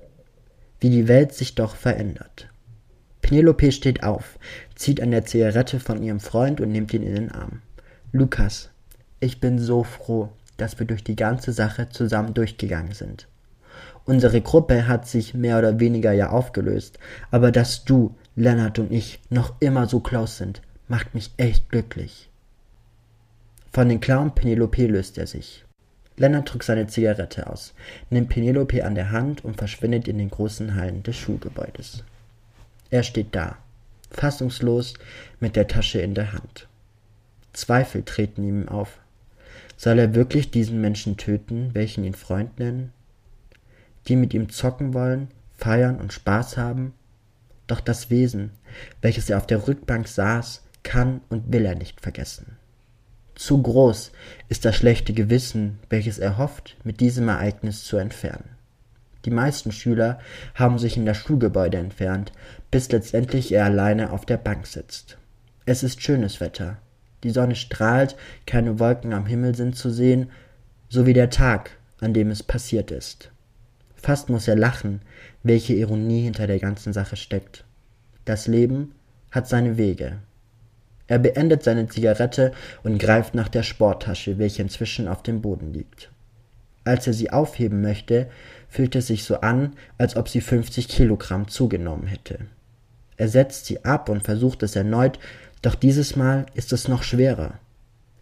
Wie 0.81 0.91
die 0.91 1.09
Welt 1.09 1.33
sich 1.33 1.55
doch 1.55 1.77
verändert. 1.77 2.49
Penelope 3.23 3.73
steht 3.73 4.03
auf, 4.03 4.39
zieht 4.75 5.01
an 5.01 5.11
der 5.11 5.25
Zigarette 5.25 5.81
von 5.81 6.03
ihrem 6.03 6.21
Freund 6.21 6.61
und 6.61 6.73
nimmt 6.73 6.93
ihn 6.93 7.03
in 7.03 7.15
den 7.15 7.33
Arm. 7.33 7.63
Lukas, 8.13 8.71
ich 9.21 9.41
bin 9.41 9.59
so 9.59 9.85
froh, 9.85 10.31
dass 10.57 10.79
wir 10.79 10.87
durch 10.87 11.05
die 11.05 11.17
ganze 11.17 11.53
Sache 11.53 11.89
zusammen 11.89 12.35
durchgegangen 12.35 12.93
sind. 12.93 13.27
Unsere 14.05 14.41
Gruppe 14.41 14.87
hat 14.87 15.09
sich 15.09 15.35
mehr 15.35 15.59
oder 15.59 15.81
weniger 15.81 16.13
ja 16.13 16.31
aufgelöst, 16.31 16.99
aber 17.31 17.51
dass 17.51 17.85
du, 17.85 18.15
Lennart 18.37 18.79
und 18.79 18.93
ich 18.93 19.21
noch 19.31 19.55
immer 19.61 19.87
so 19.87 20.01
close 20.01 20.37
sind, 20.37 20.61
macht 20.89 21.15
mich 21.15 21.33
echt 21.39 21.71
glücklich. 21.71 22.29
Von 23.73 23.89
den 23.89 24.01
Clown 24.01 24.35
Penelope 24.35 24.87
löst 24.87 25.19
er 25.19 25.27
sich. 25.27 25.65
Lennart 26.17 26.53
drückt 26.53 26.65
seine 26.65 26.87
Zigarette 26.87 27.49
aus, 27.49 27.75
nimmt 28.11 28.29
Penelope 28.29 28.85
an 28.85 28.95
der 28.95 29.11
Hand 29.11 29.45
und 29.45 29.57
verschwindet 29.57 30.07
in 30.07 30.19
den 30.19 30.31
großen 30.31 30.77
Hallen 30.77 31.03
des 31.03 31.17
Schulgebäudes. 31.17 32.05
Er 32.91 33.03
steht 33.03 33.35
da, 33.35 33.57
fassungslos 34.17 34.95
mit 35.41 35.57
der 35.57 35.69
Tasche 35.69 36.01
in 36.01 36.15
der 36.15 36.33
Hand. 36.33 36.69
Zweifel 37.53 38.03
treten 38.03 38.43
ihm 38.43 38.69
auf. 38.69 38.99
Soll 39.77 39.99
er 39.99 40.15
wirklich 40.15 40.51
diesen 40.51 40.81
Menschen 40.81 41.17
töten, 41.17 41.71
welchen 41.73 42.05
ihn 42.05 42.15
Freund 42.15 42.59
nennen? 42.59 42.93
Die 44.09 44.17
mit 44.17 44.35
ihm 44.35 44.49
zocken 44.49 44.95
wollen, 44.95 45.29
feiern 45.57 45.99
und 45.99 46.13
Spaß 46.13 46.57
haben? 46.57 46.95
Doch 47.67 47.81
das 47.81 48.11
Wesen, 48.11 48.51
welches 49.01 49.31
er 49.31 49.39
auf 49.39 49.47
der 49.47 49.67
Rückbank 49.67 50.09
saß, 50.09 50.63
kann 50.83 51.23
und 51.31 51.53
will 51.53 51.65
er 51.65 51.75
nicht 51.75 52.01
vergessen. 52.01 52.59
Zu 53.35 53.61
groß 53.61 54.13
ist 54.49 54.65
das 54.65 54.77
schlechte 54.77 55.13
Gewissen, 55.13 55.79
welches 55.91 56.19
er 56.19 56.39
hofft, 56.39 56.77
mit 56.85 57.01
diesem 57.01 57.29
Ereignis 57.29 57.85
zu 57.85 57.97
entfernen. 57.97 58.51
Die 59.25 59.31
meisten 59.31 59.73
Schüler 59.73 60.21
haben 60.55 60.79
sich 60.79 60.97
in 60.97 61.07
das 61.07 61.17
Schulgebäude 61.17 61.79
entfernt, 61.79 62.33
bis 62.75 62.91
letztendlich 62.91 63.53
er 63.53 63.67
alleine 63.67 64.11
auf 64.11 64.27
der 64.27 64.37
Bank 64.37 64.67
sitzt. 64.67 65.17
Es 65.65 65.85
ist 65.85 66.03
schönes 66.03 66.41
Wetter. 66.41 66.79
Die 67.23 67.31
Sonne 67.31 67.55
strahlt, 67.55 68.17
keine 68.47 68.81
Wolken 68.81 69.13
am 69.13 69.27
Himmel 69.27 69.55
sind 69.55 69.77
zu 69.77 69.91
sehen, 69.91 70.29
so 70.89 71.07
wie 71.07 71.13
der 71.13 71.31
Tag, 71.31 71.71
an 72.01 72.13
dem 72.15 72.33
es 72.33 72.43
passiert 72.43 72.91
ist. 72.91 73.31
Fast 73.95 74.29
muss 74.29 74.49
er 74.49 74.57
lachen, 74.57 75.03
welche 75.45 75.75
Ironie 75.75 76.23
hinter 76.23 76.49
der 76.49 76.59
ganzen 76.59 76.93
Sache 76.93 77.15
steckt. 77.15 77.65
Das 78.25 78.49
Leben 78.49 78.97
hat 79.31 79.47
seine 79.47 79.77
Wege. 79.77 80.19
Er 81.07 81.21
beendet 81.21 81.63
seine 81.63 81.87
Zigarette 81.87 82.51
und 82.83 82.99
greift 82.99 83.37
nach 83.37 83.49
der 83.49 83.63
Sporttasche, 83.63 84.39
welche 84.39 84.63
inzwischen 84.63 85.07
auf 85.07 85.23
dem 85.23 85.43
Boden 85.43 85.73
liegt. 85.73 86.11
Als 86.83 87.07
er 87.07 87.13
sie 87.13 87.31
aufheben 87.31 87.83
möchte, 87.83 88.29
fühlt 88.69 88.97
es 88.97 89.07
sich 89.07 89.23
so 89.23 89.43
an, 89.43 89.75
als 89.97 90.17
ob 90.17 90.29
sie 90.29 90.41
50 90.41 90.89
Kilogramm 90.89 91.47
zugenommen 91.47 92.09
hätte. 92.09 92.41
Er 93.17 93.29
setzt 93.29 93.67
sie 93.67 93.85
ab 93.85 94.09
und 94.09 94.23
versucht 94.23 94.63
es 94.63 94.77
erneut, 94.77 95.19
doch 95.63 95.75
dieses 95.75 96.17
Mal 96.17 96.47
ist 96.55 96.73
es 96.73 96.89
noch 96.89 97.03
schwerer. 97.03 97.55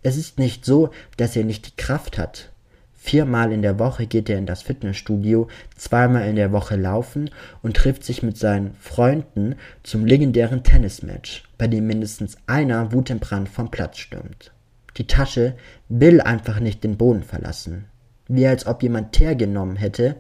Es 0.03 0.17
ist 0.17 0.39
nicht 0.39 0.65
so, 0.65 0.91
dass 1.17 1.37
er 1.37 1.45
nicht 1.45 1.67
die 1.67 1.77
Kraft 1.77 2.19
hat. 2.19 2.51
Viermal 2.95 3.53
in 3.53 3.63
der 3.63 3.79
Woche 3.79 4.07
geht 4.07 4.31
er 4.31 4.39
in 4.39 4.47
das 4.47 4.63
Fitnessstudio, 4.63 5.49
zweimal 5.77 6.29
in 6.29 6.37
der 6.37 6.53
Woche 6.53 6.77
laufen 6.77 7.31
und 7.63 7.77
trifft 7.77 8.05
sich 8.05 8.23
mit 8.23 8.39
seinen 8.39 8.75
Freunden 8.75 9.57
zum 9.83 10.07
legendären 10.07 10.63
Tennismatch, 10.63 11.43
bei 11.59 11.67
dem 11.67 11.87
mindestens 11.87 12.37
einer 12.47 12.93
wutentbrannt 12.93 13.49
vom 13.49 13.71
Platz 13.71 13.99
stürmt. 13.99 14.53
Die 14.99 15.07
Tasche 15.07 15.57
will 15.89 16.21
einfach 16.21 16.61
nicht 16.61 16.85
den 16.85 16.97
Boden 16.97 17.25
verlassen 17.25 17.87
wie 18.29 18.47
als 18.47 18.67
ob 18.67 18.83
jemand 18.83 19.13
Teer 19.13 19.35
genommen 19.35 19.77
hätte 19.77 20.17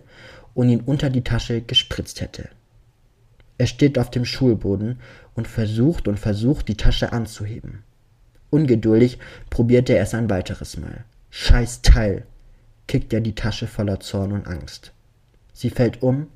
und 0.54 0.68
ihn 0.68 0.80
unter 0.80 1.10
die 1.10 1.24
Tasche 1.24 1.62
gespritzt 1.62 2.20
hätte. 2.20 2.48
Er 3.62 3.68
steht 3.68 3.96
auf 3.96 4.10
dem 4.10 4.24
Schulboden 4.24 4.98
und 5.36 5.46
versucht 5.46 6.08
und 6.08 6.18
versucht, 6.18 6.66
die 6.66 6.76
Tasche 6.76 7.12
anzuheben. 7.12 7.84
Ungeduldig 8.50 9.20
probiert 9.50 9.88
er 9.88 10.02
es 10.02 10.14
ein 10.14 10.28
weiteres 10.28 10.78
Mal. 10.78 11.04
Scheiß 11.30 11.80
Teil! 11.82 12.26
kickt 12.88 13.12
er 13.12 13.20
die 13.20 13.36
Tasche 13.36 13.68
voller 13.68 14.00
Zorn 14.00 14.32
und 14.32 14.48
Angst. 14.48 14.90
Sie 15.52 15.70
fällt 15.70 16.02
um 16.02 16.26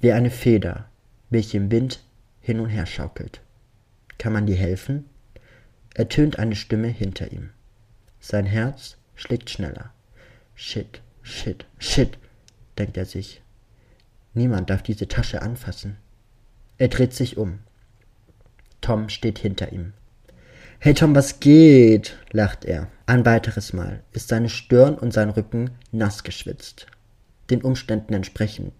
wie 0.00 0.12
eine 0.12 0.30
Feder, 0.30 0.88
welche 1.28 1.58
im 1.58 1.70
Wind 1.70 2.02
hin 2.40 2.60
und 2.60 2.70
her 2.70 2.86
schaukelt. 2.86 3.42
Kann 4.16 4.32
man 4.32 4.46
dir 4.46 4.56
helfen? 4.56 5.04
ertönt 5.92 6.38
eine 6.38 6.56
Stimme 6.56 6.88
hinter 6.88 7.30
ihm. 7.30 7.50
Sein 8.20 8.46
Herz 8.46 8.96
schlägt 9.16 9.50
schneller. 9.50 9.92
Shit, 10.54 11.02
shit, 11.20 11.66
shit, 11.78 12.16
denkt 12.78 12.96
er 12.96 13.04
sich. 13.04 13.42
Niemand 14.32 14.70
darf 14.70 14.82
diese 14.82 15.08
Tasche 15.08 15.42
anfassen. 15.42 15.98
Er 16.80 16.88
dreht 16.88 17.12
sich 17.12 17.36
um. 17.36 17.58
Tom 18.80 19.10
steht 19.10 19.38
hinter 19.38 19.70
ihm. 19.70 19.92
Hey 20.78 20.94
Tom, 20.94 21.14
was 21.14 21.38
geht? 21.38 22.16
lacht 22.32 22.64
er. 22.64 22.88
Ein 23.04 23.26
weiteres 23.26 23.74
Mal 23.74 24.02
ist 24.12 24.28
seine 24.28 24.48
Stirn 24.48 24.94
und 24.94 25.12
sein 25.12 25.28
Rücken 25.28 25.72
nass 25.92 26.24
geschwitzt. 26.24 26.86
Den 27.50 27.60
Umständen 27.60 28.14
entsprechend. 28.14 28.72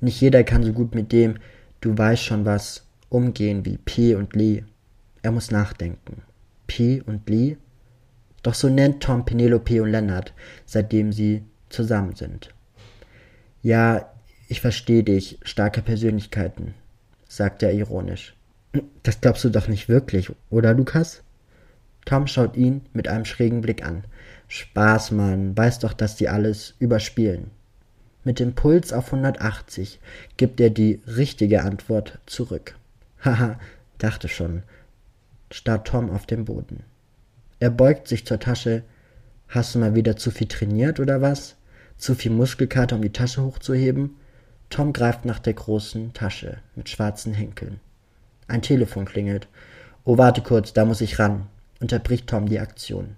Nicht 0.00 0.20
jeder 0.20 0.44
kann 0.44 0.62
so 0.62 0.72
gut 0.72 0.94
mit 0.94 1.10
dem, 1.10 1.38
du 1.80 1.98
weißt 1.98 2.22
schon 2.22 2.44
was, 2.44 2.86
umgehen 3.08 3.64
wie 3.64 3.78
P 3.78 4.14
und 4.14 4.36
Lee. 4.36 4.62
Er 5.22 5.32
muss 5.32 5.50
nachdenken. 5.50 6.22
P 6.68 7.02
und 7.04 7.28
Lee? 7.28 7.56
Doch 8.44 8.54
so 8.54 8.68
nennt 8.68 9.02
Tom 9.02 9.24
Penelope 9.24 9.82
und 9.82 9.90
Leonard, 9.90 10.34
seitdem 10.66 11.12
sie 11.12 11.42
zusammen 11.68 12.14
sind. 12.14 12.54
Ja, 13.60 14.08
ich 14.46 14.60
verstehe 14.60 15.02
dich, 15.02 15.40
starke 15.42 15.82
Persönlichkeiten, 15.82 16.74
sagt 17.30 17.62
er 17.62 17.72
ironisch. 17.72 18.34
Das 19.04 19.20
glaubst 19.20 19.44
du 19.44 19.50
doch 19.50 19.68
nicht 19.68 19.88
wirklich, 19.88 20.32
oder 20.50 20.74
Lukas? 20.74 21.22
Tom 22.04 22.26
schaut 22.26 22.56
ihn 22.56 22.82
mit 22.92 23.06
einem 23.06 23.24
schrägen 23.24 23.60
Blick 23.60 23.86
an. 23.86 24.04
Spaß, 24.48 25.12
Mann, 25.12 25.56
weiß 25.56 25.78
doch, 25.78 25.92
dass 25.92 26.16
die 26.16 26.28
alles 26.28 26.74
überspielen. 26.80 27.52
Mit 28.24 28.40
dem 28.40 28.54
Puls 28.54 28.92
auf 28.92 29.06
180 29.06 30.00
gibt 30.36 30.60
er 30.60 30.70
die 30.70 31.00
richtige 31.06 31.62
Antwort 31.62 32.18
zurück. 32.26 32.74
Haha, 33.24 33.60
dachte 33.98 34.28
schon, 34.28 34.64
starrt 35.52 35.86
Tom 35.86 36.10
auf 36.10 36.26
dem 36.26 36.44
Boden. 36.44 36.82
Er 37.60 37.70
beugt 37.70 38.08
sich 38.08 38.26
zur 38.26 38.40
Tasche. 38.40 38.82
Hast 39.48 39.74
du 39.74 39.78
mal 39.78 39.94
wieder 39.94 40.16
zu 40.16 40.32
viel 40.32 40.48
trainiert 40.48 40.98
oder 40.98 41.20
was? 41.20 41.54
Zu 41.96 42.14
viel 42.16 42.32
Muskelkater, 42.32 42.96
um 42.96 43.02
die 43.02 43.12
Tasche 43.12 43.42
hochzuheben? 43.42 44.16
Tom 44.70 44.92
greift 44.92 45.24
nach 45.24 45.40
der 45.40 45.54
großen 45.54 46.14
Tasche 46.14 46.58
mit 46.76 46.88
schwarzen 46.88 47.34
Henkeln. 47.34 47.80
Ein 48.46 48.62
Telefon 48.62 49.04
klingelt. 49.04 49.48
Oh, 50.04 50.16
warte 50.16 50.42
kurz, 50.42 50.72
da 50.72 50.84
muss 50.84 51.00
ich 51.00 51.18
ran, 51.18 51.48
unterbricht 51.80 52.28
Tom 52.28 52.48
die 52.48 52.60
Aktion. 52.60 53.16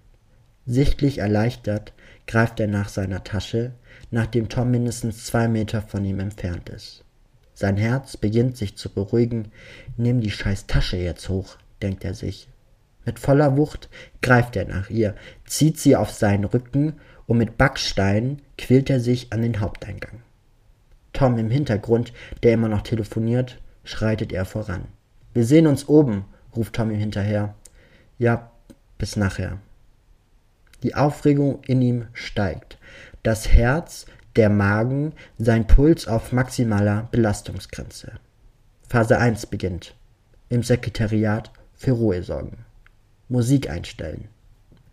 Sichtlich 0.64 1.18
erleichtert 1.18 1.92
greift 2.26 2.58
er 2.58 2.68
nach 2.68 2.88
seiner 2.88 3.22
Tasche, 3.22 3.72
nachdem 4.10 4.48
Tom 4.48 4.70
mindestens 4.70 5.26
zwei 5.26 5.46
Meter 5.46 5.82
von 5.82 6.04
ihm 6.04 6.20
entfernt 6.20 6.70
ist. 6.70 7.04
Sein 7.52 7.76
Herz 7.76 8.16
beginnt 8.16 8.56
sich 8.56 8.76
zu 8.76 8.88
beruhigen. 8.88 9.52
Nimm 9.96 10.20
die 10.20 10.30
scheiß 10.30 10.66
Tasche 10.66 10.96
jetzt 10.96 11.28
hoch, 11.28 11.56
denkt 11.82 12.04
er 12.04 12.14
sich. 12.14 12.48
Mit 13.04 13.18
voller 13.18 13.56
Wucht 13.58 13.90
greift 14.22 14.56
er 14.56 14.64
nach 14.64 14.88
ihr, 14.88 15.14
zieht 15.44 15.78
sie 15.78 15.96
auf 15.96 16.10
seinen 16.10 16.44
Rücken 16.44 16.94
und 17.26 17.38
mit 17.38 17.58
Backsteinen 17.58 18.40
quält 18.56 18.88
er 18.88 19.00
sich 19.00 19.32
an 19.32 19.42
den 19.42 19.60
Haupteingang. 19.60 20.21
Tom 21.12 21.38
im 21.38 21.50
Hintergrund, 21.50 22.12
der 22.42 22.54
immer 22.54 22.68
noch 22.68 22.82
telefoniert, 22.82 23.60
schreitet 23.84 24.32
er 24.32 24.44
voran. 24.44 24.84
Wir 25.34 25.44
sehen 25.44 25.66
uns 25.66 25.88
oben, 25.88 26.24
ruft 26.56 26.74
Tom 26.74 26.90
ihm 26.90 26.98
hinterher. 26.98 27.54
Ja, 28.18 28.50
bis 28.98 29.16
nachher. 29.16 29.58
Die 30.82 30.94
Aufregung 30.94 31.62
in 31.66 31.80
ihm 31.82 32.06
steigt. 32.12 32.78
Das 33.22 33.48
Herz, 33.48 34.06
der 34.36 34.50
Magen, 34.50 35.12
sein 35.38 35.66
Puls 35.66 36.08
auf 36.08 36.32
maximaler 36.32 37.08
Belastungsgrenze. 37.10 38.12
Phase 38.88 39.18
1 39.18 39.46
beginnt. 39.46 39.94
Im 40.48 40.62
Sekretariat 40.62 41.50
für 41.74 41.92
Ruhe 41.92 42.22
sorgen. 42.22 42.64
Musik 43.28 43.70
einstellen. 43.70 44.28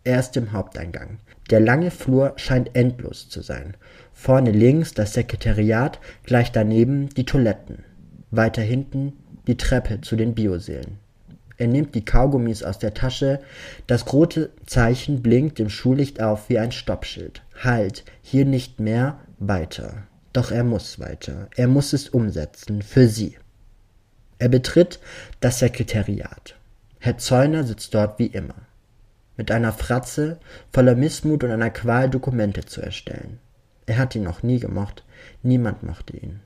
Erst 0.10 0.38
im 0.38 0.54
Haupteingang. 0.54 1.19
Der 1.52 1.60
lange 1.60 1.91
Flur 1.91 2.34
scheint 2.36 2.76
endlos 2.76 3.30
zu 3.30 3.41
sein. 3.41 3.78
Vorne 4.12 4.50
links 4.50 4.95
das 4.95 5.13
Sekretariat, 5.13 6.00
gleich 6.24 6.52
daneben 6.52 7.10
die 7.10 7.26
Toiletten. 7.26 7.84
Weiter 8.32 8.63
hinten 8.63 9.13
die 9.45 9.56
Treppe 9.56 10.02
zu 10.02 10.15
den 10.15 10.34
Bioseelen. 10.34 10.98
Er 11.58 11.67
nimmt 11.67 11.93
die 11.93 12.04
Kaugummis 12.06 12.63
aus 12.63 12.80
der 12.80 12.95
Tasche. 12.95 13.39
Das 13.86 14.12
rote 14.12 14.50
Zeichen 14.65 15.22
blinkt 15.22 15.60
im 15.60 15.69
Schullicht 15.69 16.24
auf 16.24 16.50
wie 16.50 16.58
ein 16.58 16.72
Stoppschild. 16.72 17.43
Halt, 17.63 18.04
hier 18.24 18.45
nicht 18.45 18.80
mehr, 18.80 19.19
weiter. 19.38 20.08
Doch 20.34 20.50
er 20.50 20.63
muss 20.63 21.00
weiter. 21.00 21.50
Er 21.56 21.67
muss 21.67 21.93
es 21.93 22.10
umsetzen, 22.10 22.82
für 22.82 23.08
sie. 23.08 23.38
Er 24.39 24.50
betritt 24.50 25.00
das 25.39 25.60
Sekretariat. 25.60 26.56
Herr 26.98 27.19
Zeuner 27.19 27.63
sitzt 27.63 27.93
dort 27.93 28.17
wie 28.17 28.26
immer. 28.26 28.56
Mit 29.39 29.52
einer 29.52 29.71
Fratze, 29.71 30.38
voller 30.73 30.95
Missmut 30.95 31.45
und 31.45 31.52
einer 31.52 31.69
Qual, 31.69 32.10
Dokumente 32.10 32.65
zu 32.65 32.82
erstellen. 32.82 33.39
Er 33.86 33.97
hat 33.97 34.13
ihn 34.13 34.23
noch 34.23 34.43
nie 34.43 34.60
gemocht. 34.60 35.06
Niemand 35.43 35.82
mochte 35.82 36.17
ihn. 36.17 36.41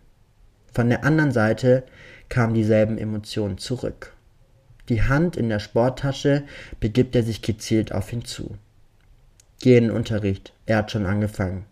Von 0.72 0.90
der 0.90 1.04
anderen 1.04 1.32
Seite 1.32 1.86
kamen 2.30 2.54
dieselben 2.54 3.00
Emotionen 3.00 3.58
zurück. 3.58 4.14
Die 4.90 5.02
Hand 5.02 5.38
in 5.38 5.50
der 5.50 5.58
Sporttasche 5.58 6.44
begibt 6.80 7.16
er 7.16 7.24
sich 7.24 7.42
gezielt 7.42 7.92
auf 7.92 8.14
ihn 8.14 8.26
zu. 8.26 8.58
Geh 9.60 9.76
in 9.76 9.86
den 9.86 9.92
Unterricht, 9.92 10.54
er 10.68 10.78
hat 10.78 10.92
schon 10.92 11.08
angefangen. 11.08 11.66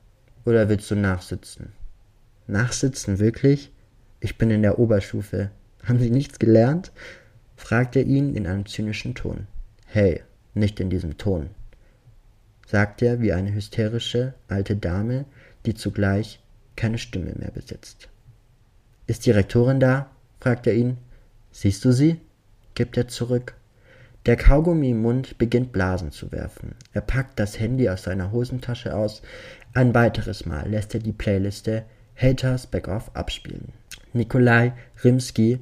Oder 0.44 0.70
willst 0.70 0.90
du 0.90 0.96
nachsitzen? 0.96 1.72
Nachsitzen, 2.48 3.20
wirklich? 3.20 3.72
Ich 4.22 4.40
bin 4.40 4.50
in 4.50 4.64
der 4.64 4.80
Oberstufe. 4.80 5.52
Haben 5.84 6.00
Sie 6.00 6.10
nichts 6.10 6.40
gelernt? 6.40 6.92
fragt 7.58 7.96
er 7.96 8.06
ihn 8.06 8.34
in 8.34 8.48
einem 8.48 8.66
zynischen 8.66 9.14
Ton. 9.14 9.46
Hey, 9.86 10.24
nicht 10.54 10.80
in 10.80 10.90
diesem 10.90 11.18
Ton, 11.18 11.50
sagt 12.68 13.02
er 13.02 13.22
wie 13.22 13.34
eine 13.34 13.54
hysterische 13.54 14.34
alte 14.48 14.76
Dame, 14.76 15.26
die 15.66 15.74
zugleich 15.74 16.40
keine 16.76 16.98
Stimme 16.98 17.34
mehr 17.36 17.52
besitzt. 17.52 18.10
Ist 19.08 19.26
die 19.26 19.32
Rektorin 19.32 19.80
da? 19.80 20.10
fragt 20.40 20.68
er 20.68 20.74
ihn. 20.74 20.98
Siehst 21.52 21.84
du 21.86 21.92
sie? 21.92 22.20
gibt 22.76 22.98
er 22.98 23.08
zurück. 23.08 23.56
Der 24.26 24.38
Kaugummi 24.38 24.92
im 24.92 25.02
Mund 25.02 25.38
beginnt 25.38 25.72
Blasen 25.72 26.12
zu 26.12 26.32
werfen. 26.32 26.76
Er 26.94 27.02
packt 27.02 27.40
das 27.40 27.60
Handy 27.60 27.90
aus 27.90 28.04
seiner 28.04 28.32
Hosentasche 28.32 28.96
aus. 28.96 29.22
Ein 29.74 29.94
weiteres 29.94 30.46
Mal 30.46 30.70
lässt 30.70 30.94
er 30.94 31.00
die 31.00 31.12
Playliste 31.12 31.86
Haters 32.16 32.68
Back 32.68 32.88
Off 32.88 33.10
abspielen. 33.16 33.74
Nikolai 34.14 34.74
Rimsky 35.04 35.60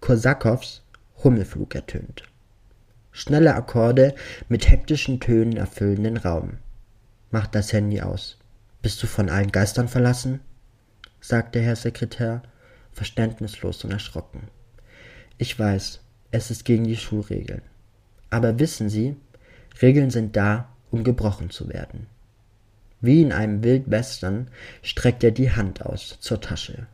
Korsakows 0.00 0.82
Hummelflug 1.24 1.74
ertönt. 1.74 2.24
Schnelle 3.18 3.54
Akkorde 3.54 4.14
mit 4.50 4.68
hektischen 4.68 5.20
Tönen 5.20 5.56
erfüllen 5.56 6.04
den 6.04 6.18
Raum. 6.18 6.58
Macht 7.30 7.54
das 7.54 7.72
Handy 7.72 8.02
aus. 8.02 8.36
Bist 8.82 9.02
du 9.02 9.06
von 9.06 9.30
allen 9.30 9.50
Geistern 9.50 9.88
verlassen? 9.88 10.40
sagt 11.18 11.54
der 11.54 11.62
Herr 11.62 11.76
Sekretär, 11.76 12.42
verständnislos 12.92 13.82
und 13.84 13.90
erschrocken. 13.90 14.48
Ich 15.38 15.58
weiß, 15.58 16.00
es 16.30 16.50
ist 16.50 16.66
gegen 16.66 16.84
die 16.84 16.98
Schulregeln. 16.98 17.62
Aber 18.28 18.58
wissen 18.58 18.90
Sie, 18.90 19.16
Regeln 19.80 20.10
sind 20.10 20.36
da, 20.36 20.68
um 20.90 21.02
gebrochen 21.02 21.48
zu 21.48 21.70
werden. 21.70 22.08
Wie 23.00 23.22
in 23.22 23.32
einem 23.32 23.64
Wildwestern 23.64 24.48
streckt 24.82 25.24
er 25.24 25.30
die 25.30 25.52
Hand 25.52 25.86
aus 25.86 26.18
zur 26.20 26.42
Tasche. 26.42 26.86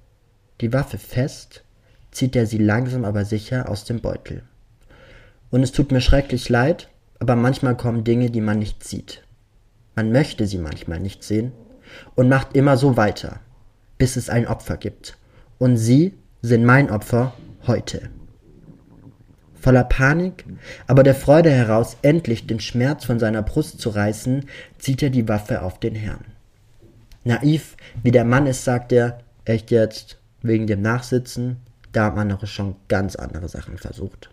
Die 0.61 0.73
Waffe 0.73 0.99
fest, 0.99 1.65
zieht 2.13 2.37
er 2.37 2.47
sie 2.47 2.59
langsam 2.59 3.05
aber 3.05 3.25
sicher 3.25 3.69
aus 3.69 3.85
dem 3.85 4.01
Beutel. 4.01 4.45
Und 5.53 5.63
es 5.63 5.71
tut 5.71 5.93
mir 5.93 6.01
schrecklich 6.01 6.49
leid, 6.49 6.89
aber 7.21 7.37
manchmal 7.37 7.77
kommen 7.77 8.05
Dinge, 8.05 8.31
die 8.31 8.41
man 8.41 8.59
nicht 8.59 8.83
sieht. 8.83 9.23
Man 9.95 10.11
möchte 10.11 10.47
sie 10.47 10.57
manchmal 10.57 10.99
nicht 10.99 11.23
sehen 11.23 11.53
und 12.15 12.31
macht 12.31 12.57
immer 12.57 12.79
so 12.79 12.97
weiter, 12.97 13.39
bis 13.99 14.17
es 14.17 14.31
ein 14.31 14.49
Opfer 14.49 14.79
gibt. 14.79 15.19
Und 15.59 15.77
Sie 15.77 16.15
sind 16.41 16.65
mein 16.65 16.91
Opfer 16.91 17.35
heute. 17.67 18.09
Voller 19.61 19.85
Panik, 19.85 20.47
aber 20.87 21.03
der 21.03 21.15
Freude 21.15 21.51
heraus, 21.51 21.99
endlich 22.01 22.47
den 22.47 22.59
Schmerz 22.59 23.05
von 23.05 23.19
seiner 23.19 23.43
Brust 23.43 23.79
zu 23.79 23.91
reißen, 23.91 24.47
zieht 24.79 25.03
er 25.03 25.11
die 25.11 25.29
Waffe 25.29 25.63
auf 25.63 25.79
den 25.79 25.95
Herrn. 25.95 26.25
Naiv, 27.25 27.77
wie 28.03 28.11
der 28.11 28.25
Mann 28.25 28.47
ist, 28.47 28.65
sagt 28.65 28.91
er, 28.91 29.21
echt 29.45 29.71
jetzt, 29.71 30.19
wegen 30.41 30.67
dem 30.67 30.81
Nachsitzen, 30.81 31.59
da 31.93 32.05
haben 32.05 32.19
andere 32.19 32.47
schon 32.47 32.75
ganz 32.89 33.17
andere 33.17 33.49
Sachen 33.49 33.77
versucht. 33.77 34.32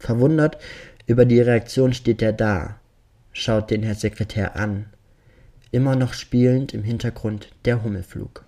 Verwundert 0.00 0.58
über 1.06 1.26
die 1.26 1.40
Reaktion 1.40 1.92
steht 1.92 2.22
er 2.22 2.32
da, 2.32 2.80
schaut 3.32 3.70
den 3.70 3.82
Herr 3.82 3.94
Sekretär 3.94 4.56
an, 4.56 4.86
immer 5.70 5.94
noch 5.94 6.14
spielend 6.14 6.72
im 6.74 6.82
Hintergrund 6.82 7.50
der 7.66 7.84
Hummelflug. 7.84 8.44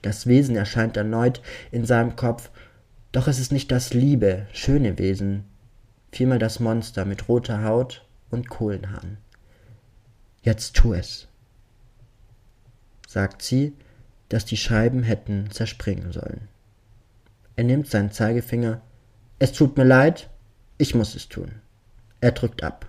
Das 0.00 0.26
Wesen 0.26 0.56
erscheint 0.56 0.96
erneut 0.96 1.42
in 1.70 1.84
seinem 1.84 2.16
Kopf, 2.16 2.50
doch 3.12 3.28
es 3.28 3.38
ist 3.38 3.52
nicht 3.52 3.70
das 3.70 3.92
liebe, 3.92 4.46
schöne 4.52 4.98
Wesen, 4.98 5.44
vielmehr 6.10 6.38
das 6.38 6.58
Monster 6.58 7.04
mit 7.04 7.28
roter 7.28 7.62
Haut 7.62 8.06
und 8.30 8.48
Kohlenhaaren. 8.48 9.18
Jetzt 10.42 10.74
tu 10.74 10.94
es, 10.94 11.28
sagt 13.06 13.42
sie, 13.42 13.74
dass 14.30 14.46
die 14.46 14.56
Scheiben 14.56 15.02
hätten 15.02 15.50
zerspringen 15.50 16.12
sollen. 16.12 16.48
Er 17.56 17.64
nimmt 17.64 17.88
seinen 17.88 18.10
Zeigefinger. 18.10 18.80
Es 19.38 19.52
tut 19.52 19.76
mir 19.76 19.84
leid, 19.84 20.30
ich 20.78 20.94
muss 20.94 21.14
es 21.14 21.28
tun. 21.28 21.52
Er 22.20 22.32
drückt 22.32 22.62
ab. 22.62 22.86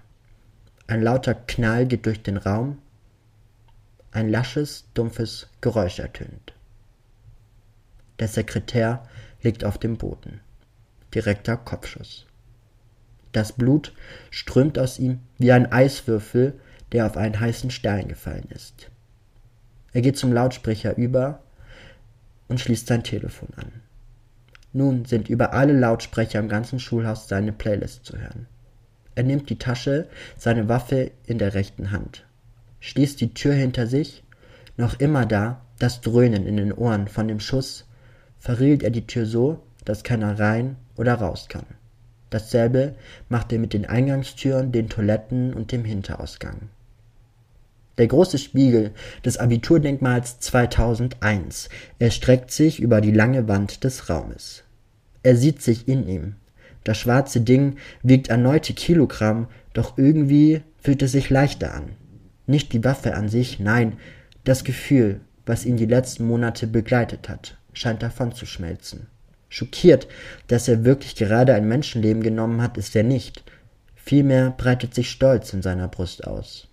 Ein 0.88 1.02
lauter 1.02 1.34
Knall 1.36 1.86
geht 1.86 2.06
durch 2.06 2.22
den 2.24 2.38
Raum. 2.38 2.80
Ein 4.12 4.30
lasches, 4.30 4.86
dumpfes 4.94 5.48
Geräusch 5.62 6.00
ertönt. 6.00 6.54
Der 8.20 8.28
Sekretär 8.28 9.08
liegt 9.42 9.64
auf 9.64 9.78
dem 9.78 9.98
Boden. 9.98 10.40
Direkter 11.14 11.58
Kopfschuss. 11.58 12.26
Das 13.32 13.52
Blut 13.52 13.94
strömt 14.32 14.80
aus 14.80 14.98
ihm 14.98 15.20
wie 15.38 15.52
ein 15.52 15.72
Eiswürfel, 15.72 16.60
der 16.92 17.06
auf 17.06 17.18
einen 17.18 17.40
heißen 17.40 17.70
Stein 17.70 18.08
gefallen 18.08 18.48
ist. 18.50 18.90
Er 19.94 20.02
geht 20.02 20.18
zum 20.18 20.34
Lautsprecher 20.34 20.96
über 20.98 21.44
und 22.48 22.60
schließt 22.60 22.88
sein 22.88 23.04
Telefon 23.04 23.50
an. 23.56 23.72
Nun 24.74 25.06
sind 25.06 25.30
über 25.30 25.54
alle 25.54 25.74
Lautsprecher 25.74 26.40
im 26.40 26.50
ganzen 26.50 26.80
Schulhaus 26.80 27.28
seine 27.28 27.52
Playlist 27.52 28.06
zu 28.06 28.18
hören. 28.18 28.48
Er 29.16 29.24
nimmt 29.24 29.50
die 29.50 29.58
Tasche, 29.58 30.08
seine 30.38 30.70
Waffe 30.70 31.12
in 31.26 31.40
der 31.40 31.54
rechten 31.54 31.92
Hand, 31.92 32.26
schließt 32.80 33.20
die 33.20 33.34
Tür 33.34 33.54
hinter 33.54 33.88
sich, 33.88 34.24
noch 34.76 35.00
immer 35.00 35.26
da, 35.26 35.62
das 35.80 36.02
Dröhnen 36.02 36.46
in 36.46 36.58
den 36.58 36.72
Ohren 36.72 37.08
von 37.08 37.28
dem 37.28 37.40
Schuss, 37.40 37.88
verriegelt 38.40 38.84
er 38.84 38.92
die 38.92 39.08
Tür 39.08 39.26
so, 39.26 39.64
dass 39.86 40.04
keiner 40.04 40.38
rein 40.38 40.76
oder 40.96 41.16
raus 41.16 41.48
kann. 41.50 41.66
Dasselbe 42.30 42.96
macht 43.30 43.54
er 43.54 43.60
mit 43.60 43.74
den 43.74 43.86
Eingangstüren, 43.86 44.72
den 44.72 44.90
Toiletten 44.90 45.54
und 45.54 45.72
dem 45.72 45.86
Hinterausgang. 45.86 46.70
Der 47.98 48.08
große 48.08 48.38
Spiegel 48.38 48.92
des 49.26 49.38
Abiturdenkmals 49.38 50.40
2001 50.40 51.70
erstreckt 51.98 52.52
sich 52.52 52.80
über 52.80 53.02
die 53.02 53.12
lange 53.12 53.48
Wand 53.48 53.84
des 53.84 54.10
Raumes. 54.10 54.64
Er 55.24 55.36
sieht 55.36 55.62
sich 55.62 55.88
in 55.88 56.08
ihm. 56.08 56.36
Das 56.84 56.98
schwarze 56.98 57.42
Ding 57.42 57.78
wiegt 58.04 58.30
erneute 58.30 58.74
Kilogramm, 58.74 59.48
doch 59.74 59.98
irgendwie 59.98 60.62
fühlt 60.82 61.02
es 61.02 61.12
sich 61.12 61.30
leichter 61.30 61.74
an. 61.74 61.90
Nicht 62.46 62.72
die 62.72 62.84
Waffe 62.84 63.16
an 63.16 63.30
sich, 63.30 63.60
nein, 63.60 63.98
das 64.44 64.64
Gefühl, 64.64 65.20
was 65.46 65.66
ihn 65.66 65.76
die 65.76 65.86
letzten 65.86 66.28
Monate 66.28 66.68
begleitet 66.68 67.28
hat, 67.28 67.58
scheint 67.74 68.04
davon 68.04 68.32
zu 68.32 68.46
schmelzen. 68.46 69.08
Schockiert, 69.50 70.08
dass 70.48 70.68
er 70.68 70.86
wirklich 70.86 71.16
gerade 71.16 71.54
ein 71.54 71.68
Menschenleben 71.68 72.22
genommen 72.22 72.62
hat, 72.62 72.78
ist 72.78 72.96
er 72.96 73.04
nicht. 73.04 73.44
Vielmehr 73.96 74.52
breitet 74.52 74.94
sich 74.94 75.10
Stolz 75.10 75.52
in 75.54 75.62
seiner 75.62 75.88
Brust 75.88 76.26
aus. 76.28 76.67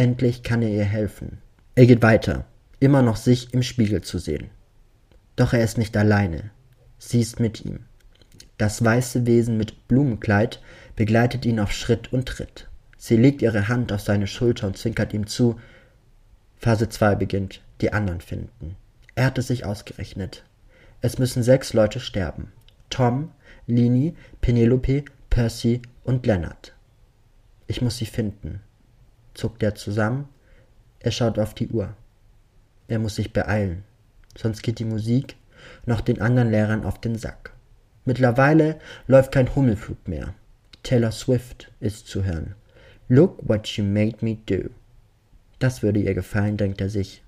Endlich 0.00 0.42
kann 0.42 0.62
er 0.62 0.70
ihr 0.70 0.86
helfen. 0.86 1.42
Er 1.74 1.84
geht 1.84 2.00
weiter, 2.00 2.46
immer 2.78 3.02
noch 3.02 3.16
sich 3.16 3.52
im 3.52 3.62
Spiegel 3.62 4.00
zu 4.00 4.16
sehen. 4.16 4.48
Doch 5.36 5.52
er 5.52 5.62
ist 5.62 5.76
nicht 5.76 5.94
alleine. 5.94 6.52
Sie 6.96 7.20
ist 7.20 7.38
mit 7.38 7.66
ihm. 7.66 7.80
Das 8.56 8.82
weiße 8.82 9.26
Wesen 9.26 9.58
mit 9.58 9.88
Blumenkleid 9.88 10.62
begleitet 10.96 11.44
ihn 11.44 11.60
auf 11.60 11.70
Schritt 11.70 12.14
und 12.14 12.26
Tritt. 12.26 12.66
Sie 12.96 13.18
legt 13.18 13.42
ihre 13.42 13.68
Hand 13.68 13.92
auf 13.92 14.00
seine 14.00 14.26
Schulter 14.26 14.68
und 14.68 14.78
zwinkert 14.78 15.12
ihm 15.12 15.26
zu. 15.26 15.60
Phase 16.56 16.88
2 16.88 17.16
beginnt. 17.16 17.60
Die 17.82 17.92
anderen 17.92 18.22
finden. 18.22 18.76
Er 19.16 19.26
hat 19.26 19.36
es 19.36 19.48
sich 19.48 19.66
ausgerechnet. 19.66 20.44
Es 21.02 21.18
müssen 21.18 21.42
sechs 21.42 21.74
Leute 21.74 22.00
sterben. 22.00 22.52
Tom, 22.88 23.32
Lini, 23.66 24.14
Penelope, 24.40 25.04
Percy 25.28 25.82
und 26.04 26.24
Leonard. 26.24 26.74
Ich 27.66 27.82
muss 27.82 27.98
sie 27.98 28.06
finden. 28.06 28.62
Zuckt 29.40 29.62
er 29.62 29.74
zusammen. 29.74 30.28
Er 30.98 31.12
schaut 31.12 31.38
auf 31.38 31.54
die 31.54 31.68
Uhr. 31.68 31.94
Er 32.88 32.98
muss 32.98 33.14
sich 33.14 33.32
beeilen. 33.32 33.84
Sonst 34.36 34.60
geht 34.62 34.78
die 34.78 34.84
Musik 34.84 35.36
noch 35.86 36.02
den 36.02 36.20
anderen 36.20 36.50
Lehrern 36.50 36.84
auf 36.84 37.00
den 37.00 37.16
Sack. 37.16 37.54
Mittlerweile 38.04 38.78
läuft 39.06 39.32
kein 39.32 39.54
Hummelflug 39.54 40.06
mehr. 40.06 40.34
Taylor 40.82 41.10
Swift 41.10 41.72
ist 41.80 42.06
zu 42.06 42.22
hören. 42.24 42.54
Look 43.08 43.48
what 43.48 43.66
you 43.78 43.84
made 43.84 44.18
me 44.20 44.36
do. 44.36 44.68
Das 45.58 45.82
würde 45.82 46.00
ihr 46.00 46.12
gefallen, 46.12 46.58
denkt 46.58 46.82
er 46.82 46.90
sich. 46.90 47.22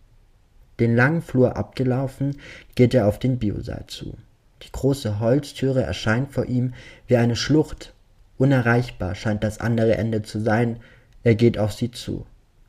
Den 0.81 0.95
langen 0.95 1.23
Flur 1.23 1.57
abgelaufen, 1.57 2.37
geht 2.75 2.93
er 2.93 3.07
auf 3.07 3.19
den 3.19 3.39
Biosaal 3.39 3.85
zu. 3.87 4.19
Die 4.61 4.71
große 4.71 5.19
Holztüre 5.19 5.83
erscheint 5.83 6.31
vor 6.33 6.45
ihm 6.45 6.75
wie 7.07 7.17
eine 7.17 7.37
Schlucht. 7.37 7.95
Unerreichbar 8.37 9.15
scheint 9.15 9.43
das 9.43 9.61
andere 9.61 9.97
Ende 9.97 10.21
zu 10.21 10.41
sein. 10.41 10.79
Er 11.25 11.35
geht 11.35 11.59
auf 11.59 11.73
sie 11.73 11.91
zu. 11.91 12.27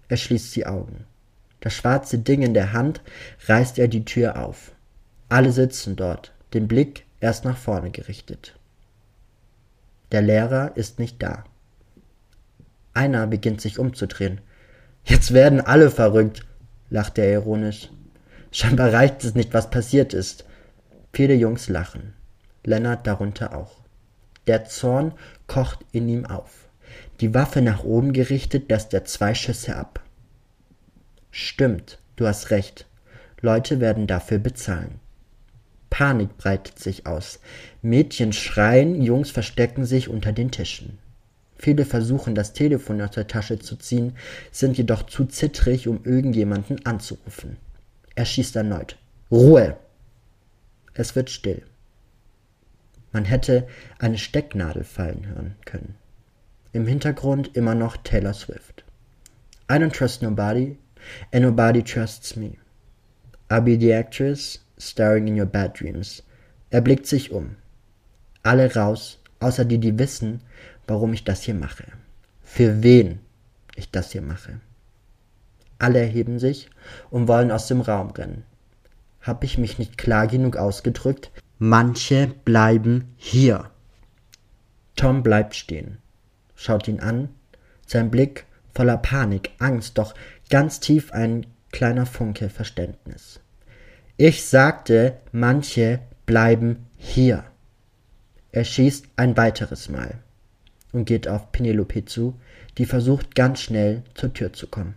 Er 0.10 0.18
schließt 0.18 0.56
die 0.56 0.66
Augen. 0.66 1.06
Das 1.60 1.74
schwarze 1.74 2.20
Ding 2.20 2.42
in 2.42 2.54
der 2.54 2.74
Hand 2.74 3.02
reißt 3.48 3.80
er 3.80 3.88
die 3.88 4.06
Tür 4.06 4.44
auf. 4.44 4.74
Alle 5.30 5.52
sitzen 5.52 5.96
dort, 5.96 6.34
den 6.54 6.68
Blick 6.68 7.06
erst 7.20 7.46
nach 7.46 7.58
vorne 7.58 7.90
gerichtet. 7.90 8.56
Der 10.12 10.22
Lehrer 10.22 10.76
ist 10.76 11.00
nicht 11.00 11.24
da. 11.24 11.46
Einer 12.94 13.26
beginnt 13.26 13.62
sich 13.62 13.80
umzudrehen. 13.80 14.42
Jetzt 15.06 15.34
werden 15.34 15.62
alle 15.62 15.90
verrückt, 15.90 16.46
lacht 16.90 17.18
er 17.18 17.32
ironisch. 17.32 17.90
Scheinbar 18.52 18.94
reicht 18.94 19.24
es 19.24 19.34
nicht, 19.34 19.54
was 19.54 19.72
passiert 19.72 20.14
ist. 20.14 20.46
Viele 21.12 21.34
Jungs 21.34 21.70
lachen. 21.70 22.14
Lennart 22.64 23.08
darunter 23.08 23.58
auch. 23.58 23.78
Der 24.46 24.66
Zorn 24.66 25.14
kocht 25.48 25.80
in 25.92 26.08
ihm 26.08 26.26
auf. 26.26 26.63
Die 27.24 27.34
Waffe 27.34 27.62
nach 27.62 27.86
oben 27.86 28.12
gerichtet, 28.12 28.70
lässt 28.70 28.94
er 28.94 29.06
zwei 29.06 29.34
Schüsse 29.34 29.78
ab. 29.78 30.02
Stimmt, 31.32 32.00
du 32.18 32.28
hast 32.28 32.52
recht. 32.52 32.86
Leute 33.40 33.80
werden 33.80 34.08
dafür 34.08 34.40
bezahlen. 34.40 35.00
Panik 35.90 36.38
breitet 36.38 36.80
sich 36.80 37.08
aus. 37.08 37.40
Mädchen 37.82 38.34
schreien, 38.34 39.02
Jungs 39.02 39.32
verstecken 39.32 39.86
sich 39.86 40.10
unter 40.10 40.34
den 40.34 40.52
Tischen. 40.52 41.00
Viele 41.56 41.86
versuchen, 41.86 42.36
das 42.36 42.52
Telefon 42.52 43.02
aus 43.02 43.12
der 43.12 43.28
Tasche 43.28 43.58
zu 43.58 43.78
ziehen, 43.78 44.18
sind 44.52 44.78
jedoch 44.78 45.04
zu 45.04 45.24
zittrig, 45.24 45.88
um 45.88 46.04
irgendjemanden 46.04 46.86
anzurufen. 46.86 47.56
Er 48.16 48.26
schießt 48.26 48.58
erneut. 48.58 48.98
Ruhe! 49.32 49.78
Es 50.94 51.16
wird 51.16 51.30
still. 51.30 51.62
Man 53.14 53.24
hätte 53.24 53.66
eine 53.98 54.18
Stecknadel 54.18 54.84
fallen 54.84 55.26
hören 55.26 55.56
können. 55.64 55.96
Im 56.74 56.88
Hintergrund 56.88 57.56
immer 57.56 57.76
noch 57.76 57.98
Taylor 57.98 58.34
Swift. 58.34 58.84
I 59.70 59.76
don't 59.76 59.94
trust 59.94 60.24
nobody, 60.24 60.76
and 61.32 61.44
nobody 61.44 61.84
trusts 61.84 62.36
me. 62.36 62.58
I'll 63.48 63.62
be 63.62 63.78
the 63.78 63.94
actress 63.94 64.60
starring 64.80 65.28
in 65.28 65.40
your 65.40 65.46
bad 65.46 65.80
dreams. 65.80 66.24
Er 66.72 66.82
blickt 66.82 67.06
sich 67.06 67.32
um. 67.32 67.58
Alle 68.42 68.74
raus, 68.74 69.20
außer 69.40 69.66
die, 69.66 69.78
die 69.78 70.00
wissen, 70.00 70.42
warum 70.88 71.14
ich 71.14 71.24
das 71.24 71.44
hier 71.44 71.54
mache. 71.54 71.86
Für 72.42 72.82
wen 72.82 73.20
ich 73.76 73.92
das 73.92 74.12
hier 74.12 74.24
mache. 74.24 74.60
Alle 75.78 76.00
erheben 76.00 76.40
sich 76.40 76.72
und 77.12 77.28
wollen 77.28 77.52
aus 77.52 77.68
dem 77.68 77.82
Raum 77.82 78.10
rennen. 78.10 78.46
Hab 79.22 79.44
ich 79.44 79.60
mich 79.60 79.78
nicht 79.78 80.00
klar 80.00 80.26
genug 80.26 80.58
ausgedrückt? 80.58 81.32
Manche 81.60 82.34
bleiben 82.44 83.14
hier. 83.16 83.70
Tom 84.96 85.22
bleibt 85.22 85.56
stehen, 85.56 86.00
schaut 86.56 86.88
ihn 86.88 87.00
an, 87.00 87.30
sein 87.86 88.12
Blick 88.12 88.46
voller 88.74 88.98
Panik, 88.98 89.52
Angst, 89.60 89.98
doch 89.98 90.14
ganz 90.50 90.80
tief 90.80 91.12
ein 91.12 91.46
kleiner 91.72 92.06
Funke 92.06 92.50
Verständnis. 92.50 93.40
Ich 94.18 94.46
sagte, 94.46 95.18
manche 95.32 96.00
bleiben 96.26 96.86
hier. 96.98 97.44
Er 98.52 98.64
schießt 98.64 99.08
ein 99.16 99.36
weiteres 99.36 99.90
Mal 99.90 100.20
und 100.92 101.06
geht 101.06 101.28
auf 101.28 101.52
Penelope 101.52 102.06
zu, 102.06 102.40
die 102.78 102.86
versucht 102.86 103.36
ganz 103.36 103.62
schnell 103.62 104.04
zur 104.14 104.34
Tür 104.34 104.54
zu 104.54 104.68
kommen. 104.68 104.96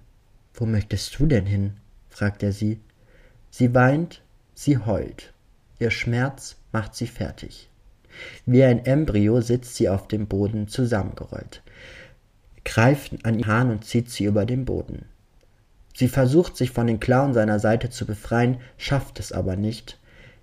Wo 0.55 0.66
möchtest 0.66 1.19
du 1.19 1.27
denn 1.27 1.47
hin? 1.47 1.75
fragt 2.09 2.42
er 2.42 2.53
sie. 2.53 2.81
Sie 3.51 3.75
weint, 3.75 4.23
sie 4.55 4.79
heult. 4.79 5.33
Ihr 5.79 5.90
Schmerz 5.90 6.57
macht 6.73 6.95
sie 6.95 7.07
fertig. 7.07 7.69
Wie 8.45 8.65
ein 8.65 8.85
Embryo 8.85 9.41
sitzt 9.41 9.77
sie 9.77 9.89
auf 9.89 10.09
dem 10.09 10.27
Boden 10.27 10.69
zusammengerollt, 10.69 11.63
greift 12.65 13.13
an 13.25 13.39
ihren 13.39 13.47
Haaren 13.47 13.71
und 13.71 13.85
zieht 13.85 14.11
sie 14.11 14.25
über 14.25 14.47
den 14.47 14.65
Boden. 14.65 15.07
Sie 15.95 16.09
versucht 16.09 16.57
sich 16.57 16.73
von 16.73 16.87
den 16.87 17.01
Klauen 17.01 17.33
seiner 17.33 17.59
Seite 17.59 17.89
zu 17.89 18.05
befreien, 18.05 18.59
schafft 18.77 19.19
es 19.19 19.33
aber 19.33 19.57
nicht. 19.57 19.99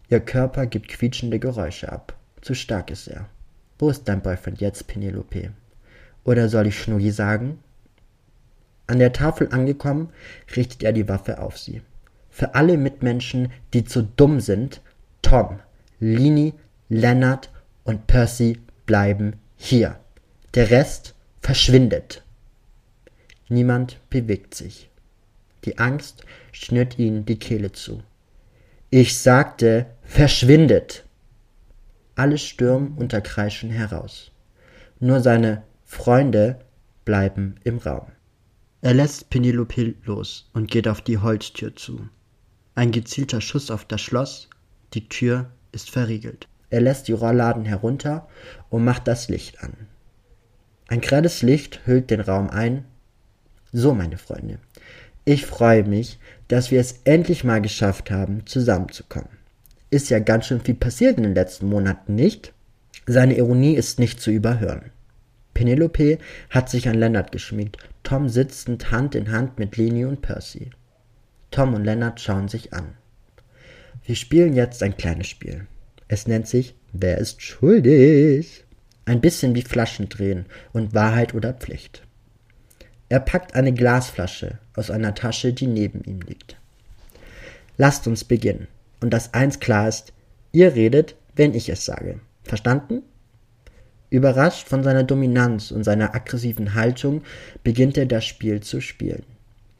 Ihr 0.09 0.19
Körper 0.19 0.65
gibt 0.65 0.87
quietschende 0.87 1.39
Geräusche 1.39 1.91
ab. 1.91 2.15
Zu 2.41 2.55
stark 2.55 2.89
ist 2.89 3.07
er. 3.07 3.29
Wo 3.77 3.89
ist 3.89 4.05
dein 4.05 4.21
Boyfriend 4.21 4.61
jetzt, 4.61 4.87
Penelope? 4.87 5.51
Oder 6.23 6.49
soll 6.49 6.67
ich 6.67 6.79
Schnuggi 6.79 7.11
sagen? 7.11 7.59
An 8.87 8.99
der 8.99 9.13
Tafel 9.13 9.49
angekommen, 9.51 10.09
richtet 10.55 10.83
er 10.83 10.91
die 10.91 11.07
Waffe 11.07 11.39
auf 11.39 11.57
sie. 11.57 11.81
Für 12.29 12.55
alle 12.55 12.77
Mitmenschen, 12.77 13.51
die 13.73 13.85
zu 13.85 14.01
dumm 14.01 14.39
sind, 14.39 14.81
Tom, 15.21 15.59
Lini, 15.99 16.53
Leonard 16.89 17.49
und 17.83 18.07
Percy 18.07 18.59
bleiben 18.85 19.33
hier. 19.55 19.99
Der 20.53 20.69
Rest 20.69 21.15
verschwindet. 21.41 22.23
Niemand 23.49 23.99
bewegt 24.09 24.55
sich. 24.55 24.89
Die 25.65 25.77
Angst 25.77 26.25
schnürt 26.51 26.99
ihnen 26.99 27.25
die 27.25 27.39
Kehle 27.39 27.71
zu. 27.71 28.03
Ich 28.89 29.17
sagte, 29.17 29.87
verschwindet. 30.03 31.05
Alle 32.15 32.37
stürmen 32.37 32.93
unter 32.97 33.21
Kreischen 33.21 33.71
heraus. 33.71 34.31
Nur 34.99 35.21
seine 35.21 35.63
Freunde 35.83 36.59
bleiben 37.05 37.55
im 37.63 37.79
Raum. 37.79 38.07
Er 38.81 38.93
lässt 38.93 39.29
Penelope 39.29 39.95
los 40.03 40.49
und 40.53 40.69
geht 40.69 40.87
auf 40.87 41.01
die 41.01 41.17
Holztür 41.17 41.75
zu. 41.75 42.07
Ein 42.75 42.91
gezielter 42.91 43.41
Schuss 43.41 43.71
auf 43.71 43.85
das 43.85 44.01
Schloss, 44.01 44.49
die 44.93 45.07
Tür 45.07 45.49
ist 45.71 45.89
verriegelt. 45.89 46.47
Er 46.73 46.81
lässt 46.81 47.07
die 47.07 47.13
Rollladen 47.13 47.65
herunter 47.65 48.27
und 48.71 48.83
macht 48.83 49.07
das 49.07 49.29
Licht 49.29 49.61
an. 49.61 49.73
Ein 50.87 51.01
grelles 51.01 51.43
Licht 51.43 51.81
hüllt 51.85 52.09
den 52.09 52.19
Raum 52.19 52.49
ein. 52.49 52.85
So, 53.71 53.93
meine 53.93 54.17
Freunde, 54.17 54.57
ich 55.23 55.45
freue 55.45 55.83
mich, 55.83 56.17
dass 56.47 56.71
wir 56.71 56.81
es 56.81 57.01
endlich 57.03 57.43
mal 57.43 57.61
geschafft 57.61 58.09
haben, 58.09 58.47
zusammenzukommen. 58.47 59.29
Ist 59.91 60.09
ja 60.09 60.17
ganz 60.17 60.47
schön 60.47 60.61
viel 60.61 60.73
passiert 60.73 61.17
in 61.17 61.23
den 61.25 61.35
letzten 61.35 61.69
Monaten, 61.69 62.15
nicht? 62.15 62.53
Seine 63.05 63.37
Ironie 63.37 63.75
ist 63.75 63.99
nicht 63.99 64.19
zu 64.19 64.31
überhören. 64.31 64.89
Penelope 65.53 66.17
hat 66.49 66.71
sich 66.71 66.89
an 66.89 66.95
Leonard 66.95 67.31
geschmiegt. 67.31 67.77
Tom 68.01 68.29
sitzend 68.29 68.89
Hand 68.89 69.13
in 69.13 69.31
Hand 69.31 69.59
mit 69.59 69.77
Leni 69.77 70.05
und 70.05 70.23
Percy. 70.23 70.71
Tom 71.51 71.75
und 71.75 71.83
Leonard 71.83 72.19
schauen 72.19 72.47
sich 72.47 72.73
an. 72.73 72.95
Wir 74.05 74.15
spielen 74.15 74.55
jetzt 74.55 74.81
ein 74.81 74.97
kleines 74.97 75.27
Spiel. 75.27 75.67
Es 76.13 76.27
nennt 76.27 76.47
sich 76.47 76.75
Wer 76.91 77.17
ist 77.17 77.41
schuldig? 77.41 78.65
Ein 79.05 79.19
bisschen 79.19 79.55
wie 79.55 79.63
Flaschen 79.63 80.09
drehen 80.09 80.45
und 80.71 80.93
Wahrheit 80.93 81.33
oder 81.33 81.53
Pflicht. 81.53 82.03
Er 83.09 83.19
packt 83.19 83.55
eine 83.55 83.73
Glasflasche 83.73 84.59
aus 84.75 84.91
einer 84.91 85.15
Tasche, 85.15 85.53
die 85.53 85.65
neben 85.65 86.03
ihm 86.03 86.21
liegt. 86.21 86.55
Lasst 87.77 88.05
uns 88.05 88.25
beginnen. 88.25 88.67
Und 89.01 89.09
dass 89.09 89.33
eins 89.33 89.59
klar 89.59 89.87
ist, 89.87 90.13
ihr 90.51 90.75
redet, 90.75 91.15
wenn 91.35 91.55
ich 91.55 91.67
es 91.69 91.83
sage. 91.83 92.19
Verstanden? 92.43 93.01
Überrascht 94.11 94.67
von 94.67 94.83
seiner 94.83 95.03
Dominanz 95.03 95.71
und 95.71 95.83
seiner 95.83 96.13
aggressiven 96.13 96.75
Haltung 96.75 97.23
beginnt 97.63 97.97
er 97.97 98.05
das 98.05 98.23
Spiel 98.23 98.61
zu 98.61 98.81
spielen. 98.81 99.23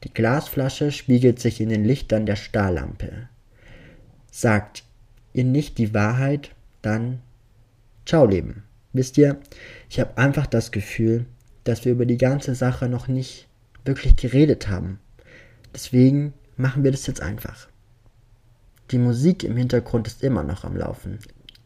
Die 0.02 0.12
Glasflasche 0.12 0.90
spiegelt 0.90 1.38
sich 1.38 1.60
in 1.60 1.68
den 1.68 1.84
Lichtern 1.84 2.26
der 2.26 2.34
Stahllampe. 2.34 3.28
Sagt 4.32 4.83
ihr 5.34 5.44
nicht 5.44 5.76
die 5.76 5.92
Wahrheit, 5.92 6.50
dann 6.80 7.20
ciao 8.06 8.24
Leben. 8.24 8.62
Wisst 8.94 9.18
ihr, 9.18 9.40
ich 9.90 10.00
habe 10.00 10.16
einfach 10.16 10.46
das 10.46 10.70
Gefühl, 10.70 11.26
dass 11.64 11.84
wir 11.84 11.92
über 11.92 12.06
die 12.06 12.18
ganze 12.18 12.54
Sache 12.54 12.88
noch 12.88 13.08
nicht 13.08 13.48
wirklich 13.84 14.16
geredet 14.16 14.68
haben. 14.68 15.00
Deswegen 15.74 16.32
machen 16.56 16.84
wir 16.84 16.92
das 16.92 17.06
jetzt 17.06 17.20
einfach. 17.20 17.68
Die 18.90 18.98
Musik 18.98 19.44
im 19.44 19.56
Hintergrund 19.56 20.06
ist 20.06 20.22
immer 20.22 20.44
noch 20.44 20.64
am 20.64 20.76
Laufen. 20.76 21.18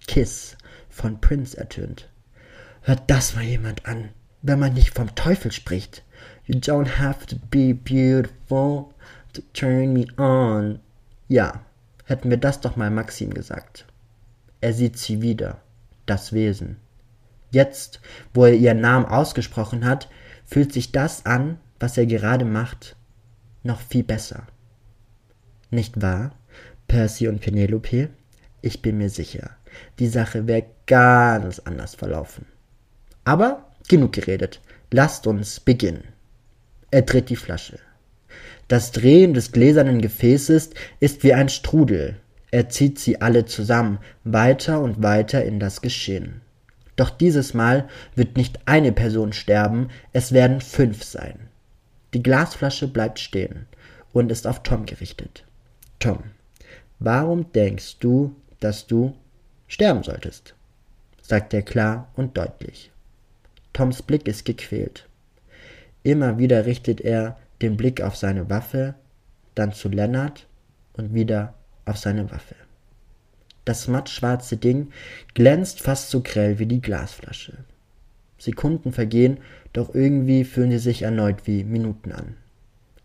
Kiss 0.07 0.57
von 0.88 1.20
Prince 1.20 1.57
ertönt. 1.57 2.09
Hört 2.81 3.02
das 3.09 3.35
mal 3.35 3.44
jemand 3.44 3.85
an, 3.87 4.09
wenn 4.40 4.59
man 4.59 4.72
nicht 4.72 4.94
vom 4.94 5.14
Teufel 5.14 5.52
spricht. 5.52 6.02
You 6.46 6.59
don't 6.59 6.98
have 6.98 7.26
to 7.26 7.37
be 7.50 7.74
beautiful 7.74 8.87
to 9.35 9.42
turn 9.52 9.92
me 9.92 10.07
on. 10.16 10.78
Ja, 11.28 11.61
hätten 12.09 12.31
wir 12.31 12.38
das 12.38 12.61
doch 12.61 12.77
mal 12.77 12.90
Maxim 12.90 13.33
gesagt. 13.33 13.87
Er 14.61 14.73
sieht 14.73 14.99
sie 14.99 15.23
wieder, 15.23 15.61
das 16.07 16.33
Wesen. 16.33 16.77
Jetzt, 17.51 18.01
wo 18.35 18.44
er 18.47 18.55
ihren 18.55 18.81
Namen 18.81 19.07
ausgesprochen 19.07 19.85
hat, 19.85 20.09
fühlt 20.44 20.73
sich 20.73 20.90
das 20.90 21.27
an, 21.27 21.59
was 21.79 21.97
er 21.97 22.07
gerade 22.07 22.44
macht, 22.44 22.97
noch 23.62 23.81
viel 23.81 24.03
besser. 24.03 24.47
Nicht 25.71 26.01
wahr, 26.03 26.33
Percy 26.87 27.29
und 27.29 27.40
Penelope? 27.40 28.09
Ich 28.62 28.83
bin 28.83 28.99
mir 28.99 29.11
sicher, 29.11 29.51
die 29.99 30.09
Sache 30.09 30.47
wäre 30.47 30.66
ganz 30.87 31.59
anders 31.61 31.94
verlaufen. 31.94 32.47
Aber 33.25 33.66
genug 33.88 34.12
geredet. 34.12 34.61
Lasst 34.90 35.27
uns 35.27 35.61
beginnen. 35.61 36.05
Er 36.90 37.03
dreht 37.03 37.29
die 37.29 37.37
Flasche. 37.37 37.79
Das 38.68 38.92
Drehen 38.92 39.33
des 39.33 39.52
gläsernen 39.52 40.02
Gefäßes 40.02 40.70
ist 41.00 41.24
wie 41.24 41.33
ein 41.33 41.48
Strudel. 41.48 42.16
Er 42.50 42.68
zieht 42.68 42.98
sie 42.98 43.20
alle 43.20 43.46
zusammen, 43.46 43.98
weiter 44.24 44.81
und 44.81 45.02
weiter 45.02 45.42
in 45.44 45.59
das 45.59 45.81
Geschehen. 45.81 46.42
Doch 46.96 47.11
dieses 47.11 47.54
Mal 47.54 47.88
wird 48.14 48.37
nicht 48.37 48.61
eine 48.66 48.92
Person 48.92 49.33
sterben, 49.33 49.88
es 50.12 50.33
werden 50.33 50.61
fünf 50.61 51.02
sein. 51.02 51.48
Die 52.12 52.22
Glasflasche 52.22 52.88
bleibt 52.88 53.20
stehen 53.20 53.66
und 54.12 54.31
ist 54.31 54.46
auf 54.46 54.62
Tom 54.62 54.85
gerichtet. 54.85 55.44
Tom, 55.98 56.18
warum 56.98 57.50
denkst 57.52 57.98
du, 58.00 58.35
dass 58.61 58.87
du 58.87 59.14
sterben 59.66 60.02
solltest? 60.02 60.54
sagt 61.22 61.52
er 61.54 61.62
klar 61.62 62.11
und 62.16 62.37
deutlich. 62.37 62.90
Toms 63.74 64.02
Blick 64.02 64.26
ist 64.26 64.44
gequält. 64.44 65.07
Immer 66.02 66.38
wieder 66.38 66.64
richtet 66.66 67.00
er 67.02 67.37
den 67.62 67.77
Blick 67.77 68.01
auf 68.01 68.16
seine 68.16 68.49
Waffe, 68.51 68.94
dann 69.55 69.73
zu 69.73 69.88
Lennart 69.88 70.47
und 70.92 71.14
wieder 71.14 71.55
auf 71.85 71.99
seine 71.99 72.31
Waffe. 72.31 72.55
Das 73.64 73.88
mattschwarze 73.88 74.57
Ding 74.57 74.92
glänzt 75.35 75.81
fast 75.81 76.11
so 76.11 76.23
grell 76.23 76.59
wie 76.59 76.66
die 76.66 76.81
Glasflasche. 76.81 77.59
Sekunden 78.38 78.92
vergehen, 78.92 79.38
doch 79.73 79.94
irgendwie 79.94 80.44
fühlen 80.44 80.71
sie 80.71 80.79
sich 80.79 81.03
erneut 81.03 81.47
wie 81.47 81.64
Minuten 81.64 82.12
an. 82.12 82.37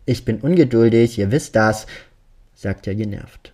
Ich 0.06 0.24
bin 0.24 0.40
ungeduldig, 0.40 1.18
ihr 1.18 1.30
wisst 1.32 1.56
das, 1.56 1.86
sagt 2.54 2.86
er 2.86 2.94
genervt. 2.94 3.52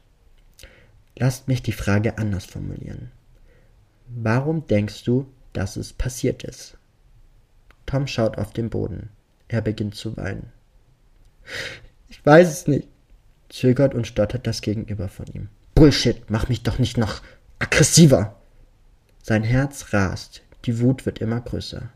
Lasst 1.16 1.48
mich 1.48 1.62
die 1.62 1.72
Frage 1.72 2.18
anders 2.18 2.44
formulieren. 2.44 3.10
Warum 4.08 4.66
denkst 4.66 5.04
du, 5.04 5.26
dass 5.52 5.76
es 5.76 5.92
passiert 5.92 6.44
ist? 6.44 6.76
Tom 7.86 8.06
schaut 8.06 8.38
auf 8.38 8.52
den 8.52 8.70
Boden. 8.70 9.08
Er 9.48 9.62
beginnt 9.62 9.94
zu 9.94 10.16
weinen. 10.16 10.52
Ich 12.08 12.24
weiß 12.24 12.48
es 12.48 12.66
nicht, 12.66 12.88
zögert 13.48 13.94
und 13.94 14.06
stottert 14.06 14.46
das 14.46 14.60
Gegenüber 14.60 15.08
von 15.08 15.26
ihm. 15.26 15.48
Bullshit, 15.74 16.22
mach 16.28 16.48
mich 16.48 16.62
doch 16.62 16.78
nicht 16.78 16.98
noch 16.98 17.22
aggressiver. 17.58 18.36
Sein 19.22 19.42
Herz 19.42 19.92
rast, 19.92 20.42
die 20.64 20.80
Wut 20.80 21.06
wird 21.06 21.20
immer 21.20 21.40
größer. 21.40 21.90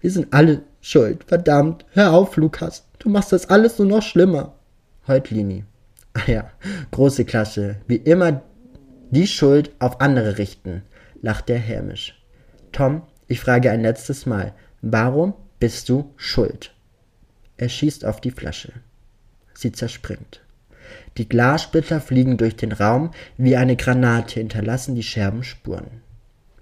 Wir 0.00 0.10
sind 0.10 0.32
alle 0.32 0.62
schuld, 0.80 1.24
verdammt. 1.24 1.84
Hör 1.92 2.12
auf, 2.12 2.36
Lukas, 2.36 2.84
du 2.98 3.08
machst 3.08 3.32
das 3.32 3.50
alles 3.50 3.78
nur 3.78 3.88
noch 3.88 4.02
schlimmer. 4.02 4.54
Heut 5.08 5.30
Lini. 5.30 5.64
Ah 6.14 6.30
ja, 6.30 6.50
große 6.92 7.24
Klasse. 7.24 7.76
Wie 7.88 7.96
immer 7.96 8.42
die 9.10 9.26
Schuld 9.26 9.72
auf 9.80 10.00
andere 10.00 10.38
richten, 10.38 10.82
lacht 11.22 11.50
er 11.50 11.58
hämisch. 11.58 12.22
Tom, 12.72 13.02
ich 13.26 13.40
frage 13.40 13.70
ein 13.70 13.80
letztes 13.80 14.26
Mal, 14.26 14.54
Warum 14.86 15.32
bist 15.60 15.88
du 15.88 16.12
schuld? 16.16 16.73
Er 17.56 17.68
schießt 17.68 18.04
auf 18.04 18.20
die 18.20 18.30
Flasche. 18.30 18.72
Sie 19.54 19.72
zerspringt. 19.72 20.40
Die 21.16 21.28
Glassplitter 21.28 22.00
fliegen 22.00 22.36
durch 22.36 22.56
den 22.56 22.72
Raum 22.72 23.12
wie 23.36 23.56
eine 23.56 23.76
Granate, 23.76 24.40
hinterlassen 24.40 24.94
die 24.94 25.02
Scherben 25.02 25.44
Spuren. 25.44 26.02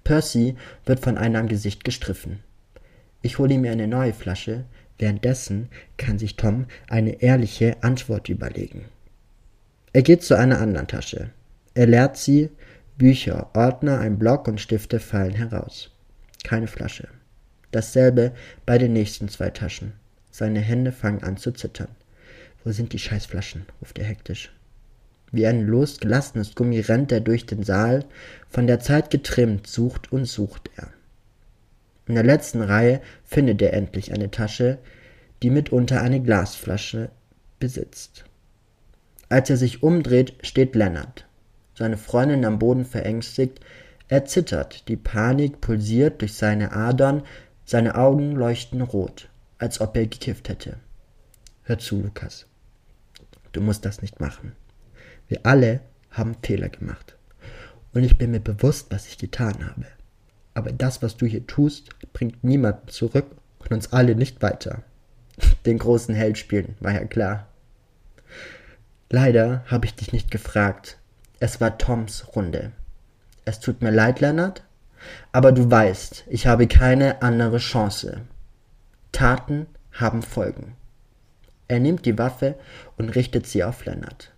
Percy 0.03 0.55
wird 0.85 0.99
von 0.99 1.17
einer 1.17 1.39
am 1.39 1.47
Gesicht 1.47 1.83
gestriffen. 1.83 2.39
Ich 3.21 3.39
hole 3.39 3.57
mir 3.57 3.71
eine 3.71 3.87
neue 3.87 4.13
Flasche, 4.13 4.65
währenddessen 4.99 5.69
kann 5.97 6.19
sich 6.19 6.35
Tom 6.35 6.65
eine 6.87 7.21
ehrliche 7.21 7.81
Antwort 7.81 8.29
überlegen. 8.29 8.85
Er 9.93 10.01
geht 10.01 10.23
zu 10.23 10.37
einer 10.37 10.59
anderen 10.59 10.87
Tasche. 10.87 11.29
Er 11.73 11.87
leert 11.87 12.17
sie, 12.17 12.49
Bücher, 12.97 13.49
Ordner, 13.55 13.99
ein 13.99 14.19
Block 14.19 14.47
und 14.47 14.61
Stifte 14.61 14.99
fallen 14.99 15.33
heraus. 15.33 15.91
Keine 16.43 16.67
Flasche. 16.67 17.07
Dasselbe 17.71 18.33
bei 18.65 18.77
den 18.77 18.93
nächsten 18.93 19.29
zwei 19.29 19.49
Taschen. 19.49 19.93
Seine 20.35 20.61
Hände 20.61 20.91
fangen 20.91 21.21
an 21.21 21.37
zu 21.37 21.51
zittern. 21.51 21.89
Wo 22.63 22.71
sind 22.71 22.91
die 22.91 22.97
Scheißflaschen? 22.97 23.67
ruft 23.79 23.99
er 23.99 24.05
hektisch. 24.05 24.51
Wie 25.31 25.45
ein 25.45 25.67
losgelassenes 25.67 26.55
Gummi 26.55 26.79
rennt 26.79 27.11
er 27.11 27.19
durch 27.19 27.45
den 27.45 27.61
Saal, 27.61 28.03
von 28.49 28.65
der 28.65 28.79
Zeit 28.79 29.11
getrimmt, 29.11 29.67
sucht 29.67 30.11
und 30.11 30.25
sucht 30.25 30.71
er. 30.75 30.89
In 32.07 32.15
der 32.15 32.23
letzten 32.23 32.63
Reihe 32.63 32.99
findet 33.23 33.61
er 33.61 33.73
endlich 33.73 34.11
eine 34.11 34.31
Tasche, 34.31 34.79
die 35.43 35.51
mitunter 35.51 36.01
eine 36.01 36.19
Glasflasche 36.19 37.11
besitzt. 37.59 38.25
Als 39.29 39.51
er 39.51 39.57
sich 39.57 39.83
umdreht, 39.83 40.33
steht 40.41 40.73
Lennart, 40.73 41.27
seine 41.75 41.97
Freundin 41.97 42.43
am 42.43 42.57
Boden 42.57 42.85
verängstigt, 42.85 43.59
er 44.07 44.25
zittert, 44.25 44.87
die 44.87 44.97
Panik 44.97 45.61
pulsiert 45.61 46.21
durch 46.21 46.33
seine 46.33 46.71
Adern, 46.73 47.21
seine 47.65 47.93
Augen 47.93 48.31
leuchten 48.31 48.81
rot, 48.81 49.29
als 49.57 49.81
ob 49.81 49.95
er 49.95 50.07
gekifft 50.07 50.49
hätte. 50.49 50.77
Hör 51.63 51.79
zu, 51.79 52.01
Lukas. 52.01 52.45
Du 53.51 53.61
musst 53.61 53.85
das 53.85 54.01
nicht 54.01 54.19
machen. 54.19 54.53
Wir 55.27 55.45
alle 55.45 55.81
haben 56.11 56.35
Fehler 56.43 56.69
gemacht. 56.69 57.15
Und 57.93 58.03
ich 58.03 58.17
bin 58.17 58.31
mir 58.31 58.39
bewusst, 58.39 58.87
was 58.89 59.07
ich 59.07 59.17
getan 59.17 59.65
habe. 59.65 59.85
Aber 60.53 60.71
das, 60.71 61.01
was 61.01 61.17
du 61.17 61.25
hier 61.25 61.47
tust, 61.47 61.89
bringt 62.13 62.43
niemanden 62.43 62.87
zurück 62.87 63.27
und 63.59 63.71
uns 63.71 63.93
alle 63.93 64.15
nicht 64.15 64.41
weiter. 64.41 64.83
Den 65.65 65.79
großen 65.79 66.13
Held 66.13 66.37
spielen, 66.37 66.75
war 66.79 66.93
ja 66.93 67.05
klar. 67.05 67.47
Leider 69.09 69.63
habe 69.67 69.85
ich 69.85 69.95
dich 69.95 70.11
nicht 70.11 70.31
gefragt. 70.31 70.97
Es 71.39 71.61
war 71.61 71.77
Toms 71.77 72.35
Runde. 72.35 72.71
Es 73.45 73.59
tut 73.59 73.81
mir 73.81 73.91
leid, 73.91 74.21
Leonard, 74.21 74.63
aber 75.31 75.51
du 75.51 75.69
weißt, 75.69 76.25
ich 76.27 76.47
habe 76.47 76.67
keine 76.67 77.21
andere 77.21 77.57
Chance. 77.57 78.21
Taten 79.13 79.67
haben 79.91 80.23
Folgen. 80.23 80.75
Er 81.67 81.79
nimmt 81.79 82.05
die 82.05 82.17
Waffe 82.17 82.57
und 82.97 83.09
richtet 83.09 83.45
sie 83.45 83.63
auf 83.63 83.85
Lennart. 83.85 84.33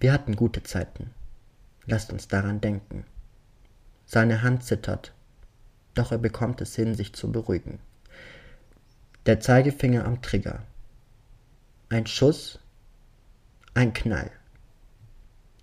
Wir 0.00 0.12
hatten 0.12 0.36
gute 0.36 0.62
Zeiten. 0.62 1.10
Lasst 1.84 2.10
uns 2.10 2.26
daran 2.26 2.62
denken. 2.62 3.04
Seine 4.06 4.42
Hand 4.42 4.64
zittert, 4.64 5.12
doch 5.94 6.12
er 6.12 6.18
bekommt 6.18 6.62
es 6.62 6.74
hin, 6.74 6.94
sich 6.94 7.12
zu 7.12 7.30
beruhigen. 7.30 7.78
Der 9.26 9.38
Zeigefinger 9.38 10.06
am 10.06 10.22
Trigger. 10.22 10.62
Ein 11.90 12.06
Schuss, 12.06 12.58
ein 13.74 13.92
Knall, 13.92 14.30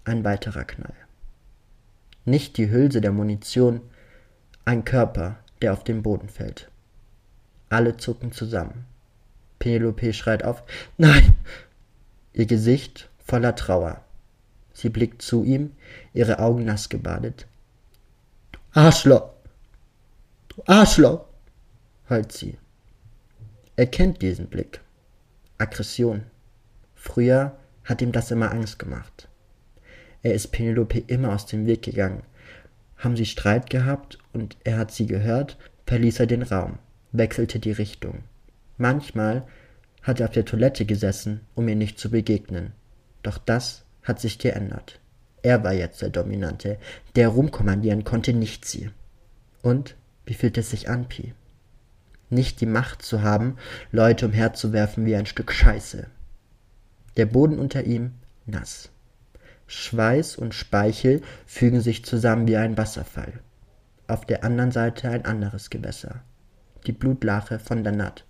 ein 0.06 0.24
weiterer 0.24 0.64
Knall. 0.64 0.94
Nicht 2.24 2.58
die 2.58 2.70
Hülse 2.70 3.02
der 3.02 3.12
Munition, 3.12 3.82
ein 4.64 4.86
Körper, 4.86 5.40
der 5.64 5.74
auf 5.74 5.84
den 5.84 6.04
Boden 6.04 6.30
fällt. 6.30 6.70
Alle 7.70 7.98
zucken 7.98 8.32
zusammen. 8.32 8.86
Penelope 9.60 10.14
schreit 10.14 10.44
auf, 10.44 10.64
Nein! 10.98 11.34
Ihr 12.34 12.46
Gesicht 12.46 13.10
voller 13.26 13.56
Trauer. 13.56 14.04
Sie 14.74 14.90
blickt 14.90 15.22
zu 15.22 15.44
ihm, 15.44 15.72
ihre 16.14 16.40
Augen 16.40 16.66
nass 16.66 16.90
gebadet. 16.90 17.48
Du 18.52 18.60
Arschloch! 18.74 19.32
Du 20.50 20.62
Arschloch! 20.68 21.26
heult 22.10 22.32
sie. 22.32 22.58
Er 23.76 23.88
kennt 23.88 24.22
diesen 24.22 24.48
Blick. 24.48 24.82
Aggression. 25.58 26.24
Früher 26.96 27.58
hat 27.84 28.02
ihm 28.02 28.12
das 28.12 28.32
immer 28.32 28.52
Angst 28.52 28.80
gemacht. 28.80 29.28
Er 30.24 30.34
ist 30.34 30.52
Penelope 30.52 31.00
immer 31.08 31.34
aus 31.34 31.46
dem 31.46 31.66
Weg 31.66 31.84
gegangen. 31.84 32.24
Haben 32.98 33.16
sie 33.16 33.26
Streit 33.26 33.70
gehabt 33.70 34.18
und 34.34 34.58
er 34.64 34.78
hat 34.78 34.92
sie 34.92 35.06
gehört, 35.06 35.58
verließ 35.86 36.20
er 36.20 36.28
den 36.28 36.44
Raum, 36.44 36.80
wechselte 37.18 37.60
die 37.60 37.72
Richtung. 37.72 38.24
Manchmal 38.78 39.48
hat 40.04 40.20
er 40.20 40.28
auf 40.28 40.34
der 40.34 40.46
Toilette 40.46 40.86
gesessen, 40.86 41.42
um 41.56 41.68
ihr 41.68 41.76
nicht 41.76 42.00
zu 42.00 42.10
begegnen. 42.10 42.74
Doch 43.24 43.38
das 43.38 43.84
hat 44.04 44.20
sich 44.20 44.40
geändert. 44.40 45.00
Er 45.44 45.64
war 45.64 45.74
jetzt 45.74 46.02
der 46.02 46.10
Dominante, 46.10 46.78
der 47.16 47.30
rumkommandieren 47.30 48.04
konnte, 48.04 48.34
nicht 48.34 48.66
sie. 48.66 48.90
Und 49.62 49.96
wie 50.26 50.34
fühlt 50.34 50.58
es 50.58 50.72
sich 50.72 50.90
an, 50.90 51.08
Pi? 51.08 51.34
Nicht 52.30 52.60
die 52.62 52.66
Macht 52.66 53.02
zu 53.02 53.22
haben, 53.22 53.58
Leute 53.92 54.26
umherzuwerfen 54.26 55.06
wie 55.06 55.16
ein 55.16 55.26
Stück 55.26 55.52
Scheiße. 55.52 56.08
Der 57.16 57.26
Boden 57.26 57.60
unter 57.60 57.84
ihm 57.84 58.12
nass. 58.46 58.90
Schweiß 59.68 60.38
und 60.38 60.54
Speichel 60.54 61.22
fügen 61.46 61.82
sich 61.82 62.06
zusammen 62.06 62.48
wie 62.48 62.58
ein 62.58 62.78
Wasserfall. 62.78 63.40
Auf 64.08 64.26
der 64.26 64.44
anderen 64.44 64.72
Seite 64.72 65.10
ein 65.10 65.26
anderes 65.26 65.70
Gewässer. 65.70 66.22
Die 66.88 66.94
Blutlache 66.94 67.60
von 67.60 67.84
der 67.84 67.92
Natt 67.92 68.24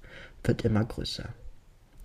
wird 0.43 0.65
immer 0.65 0.83
größer. 0.83 1.29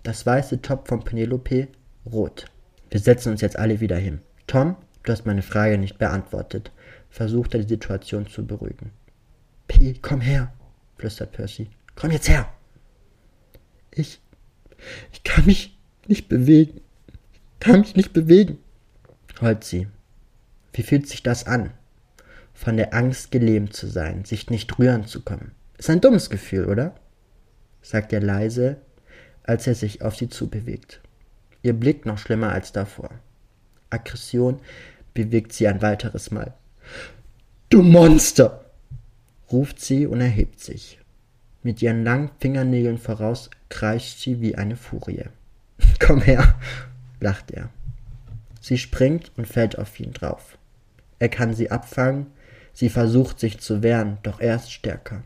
Das 0.03 0.23
weiße 0.23 0.61
Top 0.61 0.87
von 0.87 1.03
Penelope 1.03 1.67
rot. 2.05 2.45
Wir 2.91 2.99
setzen 2.99 3.31
uns 3.31 3.41
jetzt 3.41 3.57
alle 3.57 3.79
wieder 3.79 3.97
hin. 3.97 4.21
Tom, 4.45 4.75
du 5.01 5.11
hast 5.11 5.25
meine 5.25 5.41
Frage 5.41 5.79
nicht 5.79 5.97
beantwortet, 5.97 6.71
versucht 7.09 7.55
er 7.55 7.61
die 7.61 7.69
Situation 7.69 8.27
zu 8.27 8.45
beruhigen. 8.45 8.91
P, 9.67 9.95
komm 9.99 10.21
her, 10.21 10.53
flüstert 10.97 11.31
Percy. 11.31 11.69
Komm 11.95 12.11
jetzt 12.11 12.29
her. 12.29 12.47
Ich. 13.89 14.21
Ich 15.11 15.23
kann 15.23 15.47
mich 15.47 15.75
nicht 16.07 16.29
bewegen. 16.29 16.81
Ich 17.07 17.59
kann 17.61 17.79
mich 17.79 17.95
nicht 17.95 18.13
bewegen. 18.13 18.59
Heult 19.41 19.63
sie. 19.63 19.87
Wie 20.71 20.83
fühlt 20.83 21.07
sich 21.07 21.23
das 21.23 21.47
an? 21.47 21.71
Von 22.53 22.77
der 22.77 22.93
Angst 22.93 23.31
gelähmt 23.31 23.73
zu 23.73 23.87
sein, 23.87 24.23
sich 24.23 24.51
nicht 24.51 24.77
rühren 24.77 25.07
zu 25.07 25.23
können. 25.23 25.53
Ist 25.77 25.89
ein 25.89 26.01
dummes 26.01 26.29
Gefühl, 26.29 26.65
oder? 26.65 26.95
sagt 27.81 28.13
er 28.13 28.21
leise, 28.21 28.77
als 29.43 29.67
er 29.67 29.75
sich 29.75 30.01
auf 30.01 30.15
sie 30.15 30.29
zubewegt 30.29 31.01
ihr 31.63 31.73
Blick 31.73 32.05
noch 32.05 32.19
schlimmer 32.19 32.51
als 32.51 32.71
davor. 32.71 33.09
Aggression 33.89 34.59
bewegt 35.13 35.53
sie 35.53 35.67
ein 35.67 35.81
weiteres 35.81 36.29
Mal. 36.29 36.53
Du 37.69 37.81
Monster! 37.81 38.65
ruft 39.51 39.79
sie 39.79 40.05
und 40.05 40.21
erhebt 40.21 40.59
sich. 40.59 40.99
Mit 41.63 41.81
ihren 41.81 42.03
langen 42.03 42.31
Fingernägeln 42.39 42.97
voraus 42.97 43.49
kreischt 43.69 44.19
sie 44.19 44.41
wie 44.41 44.55
eine 44.55 44.75
Furie. 44.75 45.25
Komm 45.99 46.21
her, 46.21 46.55
lacht 47.19 47.51
er. 47.51 47.69
Sie 48.59 48.77
springt 48.77 49.31
und 49.37 49.47
fällt 49.47 49.77
auf 49.77 49.99
ihn 49.99 50.11
drauf. 50.11 50.57
Er 51.19 51.29
kann 51.29 51.53
sie 51.53 51.71
abfangen, 51.71 52.27
sie 52.73 52.89
versucht 52.89 53.39
sich 53.39 53.59
zu 53.59 53.83
wehren, 53.83 54.17
doch 54.23 54.39
er 54.39 54.55
ist 54.55 54.71
stärker. 54.71 55.23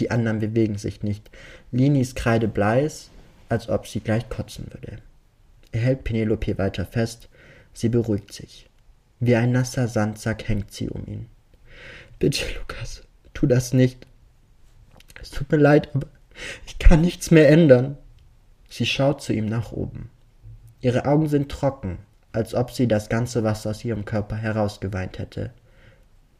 Die 0.00 0.10
anderen 0.10 0.38
bewegen 0.38 0.78
sich 0.78 1.02
nicht. 1.02 1.30
Linis 1.72 2.14
Kreide 2.14 2.48
bleis, 2.48 3.10
als 3.48 3.68
ob 3.68 3.86
sie 3.86 4.00
gleich 4.00 4.28
kotzen 4.28 4.66
würde. 4.70 4.98
Er 5.72 5.80
hält 5.80 6.04
Penelope 6.04 6.58
weiter 6.58 6.86
fest, 6.86 7.28
sie 7.72 7.88
beruhigt 7.88 8.32
sich. 8.32 8.68
Wie 9.20 9.34
ein 9.34 9.52
nasser 9.52 9.88
Sandsack 9.88 10.48
hängt 10.48 10.72
sie 10.72 10.88
um 10.88 11.06
ihn. 11.06 11.26
Bitte, 12.18 12.44
Lukas, 12.58 13.02
tu 13.34 13.46
das 13.46 13.72
nicht. 13.72 14.06
Es 15.20 15.30
tut 15.30 15.50
mir 15.50 15.58
leid, 15.58 15.94
aber 15.94 16.06
ich 16.66 16.78
kann 16.78 17.00
nichts 17.00 17.30
mehr 17.30 17.48
ändern. 17.48 17.96
Sie 18.68 18.86
schaut 18.86 19.22
zu 19.22 19.32
ihm 19.32 19.46
nach 19.46 19.72
oben. 19.72 20.10
Ihre 20.80 21.06
Augen 21.06 21.28
sind 21.28 21.50
trocken, 21.50 21.98
als 22.32 22.54
ob 22.54 22.70
sie 22.70 22.86
das 22.86 23.08
ganze 23.08 23.42
Wasser 23.42 23.70
aus 23.70 23.84
ihrem 23.84 24.04
Körper 24.04 24.36
herausgeweint 24.36 25.18
hätte. 25.18 25.52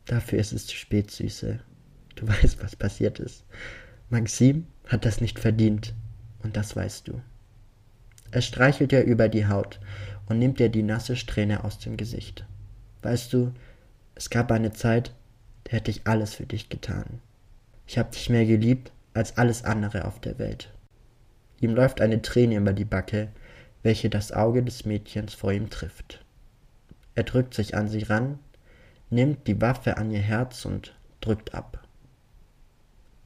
Dafür 0.06 0.38
ist 0.38 0.52
es 0.52 0.66
zu 0.66 0.76
spät, 0.76 1.11
Süße. 1.11 1.61
Du 2.18 2.26
weißt, 2.42 2.62
was 2.62 2.74
passiert 2.74 3.20
ist. 3.20 3.44
Maxim 4.10 4.66
hat 4.88 5.04
das 5.04 5.20
nicht 5.20 5.38
verdient, 5.38 5.94
und 6.42 6.56
das 6.56 6.74
weißt 6.74 7.06
du. 7.06 7.20
Er 8.32 8.42
streichelt 8.42 8.92
ihr 8.92 9.04
über 9.04 9.28
die 9.28 9.46
Haut 9.46 9.78
und 10.26 10.38
nimmt 10.38 10.60
ihr 10.60 10.68
die 10.68 10.82
nasse 10.82 11.16
Strähne 11.16 11.64
aus 11.64 11.78
dem 11.78 11.96
Gesicht. 11.96 12.44
Weißt 13.02 13.32
du, 13.32 13.52
es 14.16 14.30
gab 14.30 14.50
eine 14.50 14.72
Zeit, 14.72 15.14
da 15.64 15.72
hätte 15.72 15.90
ich 15.92 16.06
alles 16.06 16.34
für 16.34 16.46
dich 16.46 16.68
getan. 16.68 17.20
Ich 17.86 17.98
hab 17.98 18.10
dich 18.10 18.28
mehr 18.28 18.46
geliebt 18.46 18.90
als 19.14 19.38
alles 19.38 19.64
andere 19.64 20.04
auf 20.04 20.20
der 20.20 20.38
Welt. 20.38 20.72
Ihm 21.60 21.74
läuft 21.74 22.00
eine 22.00 22.20
Träne 22.20 22.56
über 22.56 22.72
die 22.72 22.84
Backe, 22.84 23.28
welche 23.82 24.10
das 24.10 24.32
Auge 24.32 24.62
des 24.62 24.84
Mädchens 24.84 25.34
vor 25.34 25.52
ihm 25.52 25.70
trifft. 25.70 26.24
Er 27.14 27.22
drückt 27.22 27.54
sich 27.54 27.76
an 27.76 27.88
sie 27.88 28.02
ran, 28.02 28.38
nimmt 29.08 29.46
die 29.46 29.60
Waffe 29.60 29.96
an 29.96 30.10
ihr 30.10 30.20
Herz 30.20 30.64
und 30.64 30.94
drückt 31.20 31.54
ab. 31.54 31.88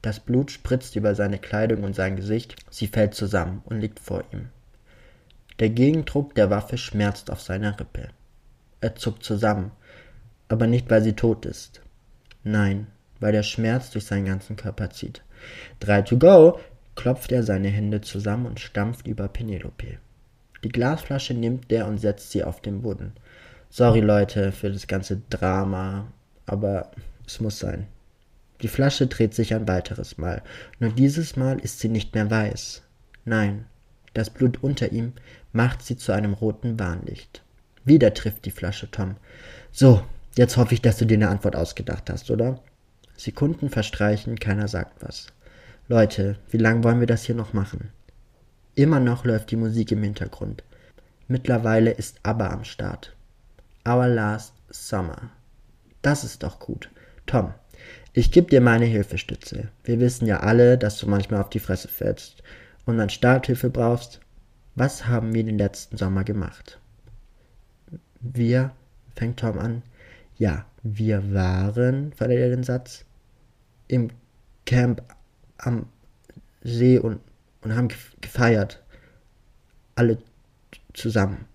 Das 0.03 0.19
Blut 0.19 0.51
spritzt 0.51 0.97
über 0.97 1.15
seine 1.15 1.39
Kleidung 1.39 1.83
und 1.83 1.95
sein 1.95 2.17
Gesicht, 2.17 2.57
sie 2.69 2.87
fällt 2.87 3.15
zusammen 3.15 3.61
und 3.63 3.79
liegt 3.79 4.01
vor 4.01 4.25
ihm. 4.33 4.49
Der 5.59 5.69
Gegendruck 5.69 6.35
der 6.35 6.49
Waffe 6.49 6.77
schmerzt 6.77 7.31
auf 7.31 7.41
seiner 7.41 7.79
Rippe. 7.79 8.09
Er 8.81 8.95
zuckt 8.95 9.23
zusammen, 9.23 9.71
aber 10.49 10.67
nicht, 10.67 10.89
weil 10.89 11.01
sie 11.01 11.13
tot 11.13 11.45
ist. 11.45 11.81
Nein, 12.43 12.87
weil 13.21 13.31
der 13.31 13.43
Schmerz 13.43 13.91
durch 13.91 14.05
seinen 14.05 14.25
ganzen 14.25 14.57
Körper 14.57 14.89
zieht. 14.89 15.23
Drei 15.79 16.01
to 16.01 16.17
go, 16.17 16.59
klopft 16.95 17.31
er 17.31 17.43
seine 17.43 17.69
Hände 17.69 18.01
zusammen 18.01 18.45
und 18.45 18.59
stampft 18.59 19.07
über 19.07 19.29
Penelope. 19.29 19.99
Die 20.65 20.69
Glasflasche 20.69 21.33
nimmt 21.33 21.71
er 21.71 21.87
und 21.87 21.99
setzt 21.99 22.31
sie 22.31 22.43
auf 22.43 22.59
den 22.59 22.81
Boden. 22.81 23.13
Sorry 23.69 24.01
Leute 24.01 24.51
für 24.51 24.69
das 24.69 24.85
ganze 24.85 25.21
Drama, 25.29 26.11
aber 26.45 26.91
es 27.25 27.39
muss 27.39 27.59
sein. 27.59 27.87
Die 28.63 28.69
Flasche 28.69 29.07
dreht 29.07 29.33
sich 29.33 29.53
ein 29.53 29.67
weiteres 29.67 30.17
Mal, 30.17 30.41
nur 30.79 30.89
dieses 30.91 31.35
Mal 31.35 31.59
ist 31.59 31.79
sie 31.79 31.89
nicht 31.89 32.15
mehr 32.15 32.31
weiß. 32.31 32.81
Nein, 33.25 33.65
das 34.13 34.29
Blut 34.29 34.63
unter 34.63 34.93
ihm 34.93 35.11
macht 35.51 35.81
sie 35.81 35.97
zu 35.97 36.13
einem 36.13 36.33
roten 36.33 36.79
Warnlicht. 36.79 37.43
Wieder 37.83 38.13
trifft 38.13 38.45
die 38.45 38.51
Flasche 38.51 38.89
Tom. 38.89 39.17
So, 39.73 40.01
jetzt 40.37 40.55
hoffe 40.55 40.73
ich, 40.73 40.81
dass 40.81 40.97
du 40.97 41.05
dir 41.05 41.15
eine 41.15 41.27
Antwort 41.27 41.57
ausgedacht 41.57 42.09
hast, 42.09 42.31
oder? 42.31 42.61
Sekunden 43.17 43.69
verstreichen, 43.69 44.39
keiner 44.39 44.69
sagt 44.69 45.03
was. 45.03 45.27
Leute, 45.89 46.37
wie 46.49 46.57
lange 46.57 46.85
wollen 46.85 47.01
wir 47.01 47.07
das 47.07 47.23
hier 47.23 47.35
noch 47.35 47.51
machen? 47.51 47.89
Immer 48.75 49.01
noch 49.01 49.25
läuft 49.25 49.51
die 49.51 49.57
Musik 49.57 49.91
im 49.91 50.03
Hintergrund. 50.03 50.63
Mittlerweile 51.27 51.91
ist 51.91 52.21
ABBA 52.23 52.47
am 52.47 52.63
Start. 52.63 53.13
Our 53.85 54.07
Last 54.07 54.53
Summer. 54.69 55.31
Das 56.01 56.23
ist 56.23 56.43
doch 56.43 56.59
gut. 56.59 56.89
Tom, 57.25 57.53
ich 58.13 58.31
geb 58.31 58.49
dir 58.49 58.61
meine 58.61 58.85
Hilfestütze. 58.85 59.69
Wir 59.83 59.99
wissen 59.99 60.27
ja 60.27 60.41
alle, 60.41 60.77
dass 60.77 60.99
du 60.99 61.07
manchmal 61.07 61.41
auf 61.41 61.49
die 61.49 61.59
Fresse 61.59 61.87
fällst 61.87 62.43
und 62.85 62.97
dann 62.97 63.09
Starthilfe 63.09 63.69
brauchst, 63.69 64.19
was 64.75 65.07
haben 65.07 65.33
wir 65.33 65.43
den 65.43 65.57
letzten 65.57 65.97
Sommer 65.97 66.23
gemacht? 66.23 66.79
Wir, 68.19 68.71
fängt 69.15 69.39
Tom 69.39 69.57
an, 69.59 69.83
ja, 70.37 70.65
wir 70.83 71.33
waren, 71.33 72.13
verliert 72.13 72.41
er 72.41 72.49
den 72.49 72.63
Satz, 72.63 73.05
im 73.87 74.09
Camp 74.65 75.01
am 75.57 75.87
See 76.61 76.97
und, 76.97 77.19
und 77.61 77.75
haben 77.75 77.89
gefeiert. 78.21 78.81
Alle 79.95 80.17
zusammen. 80.93 81.45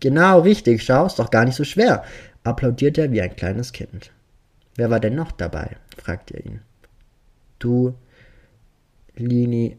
Genau, 0.00 0.40
richtig, 0.40 0.82
schau, 0.82 1.06
ist 1.06 1.18
doch 1.18 1.30
gar 1.30 1.44
nicht 1.44 1.54
so 1.54 1.64
schwer, 1.64 2.04
applaudiert 2.44 2.98
er 2.98 3.12
wie 3.12 3.20
ein 3.22 3.36
kleines 3.36 3.72
Kind. 3.72 4.10
Wer 4.76 4.90
war 4.90 5.00
denn 5.00 5.14
noch 5.14 5.32
dabei? 5.32 5.76
fragt 5.96 6.30
er 6.30 6.44
ihn. 6.44 6.60
Du, 7.58 7.94
Lini, 9.14 9.76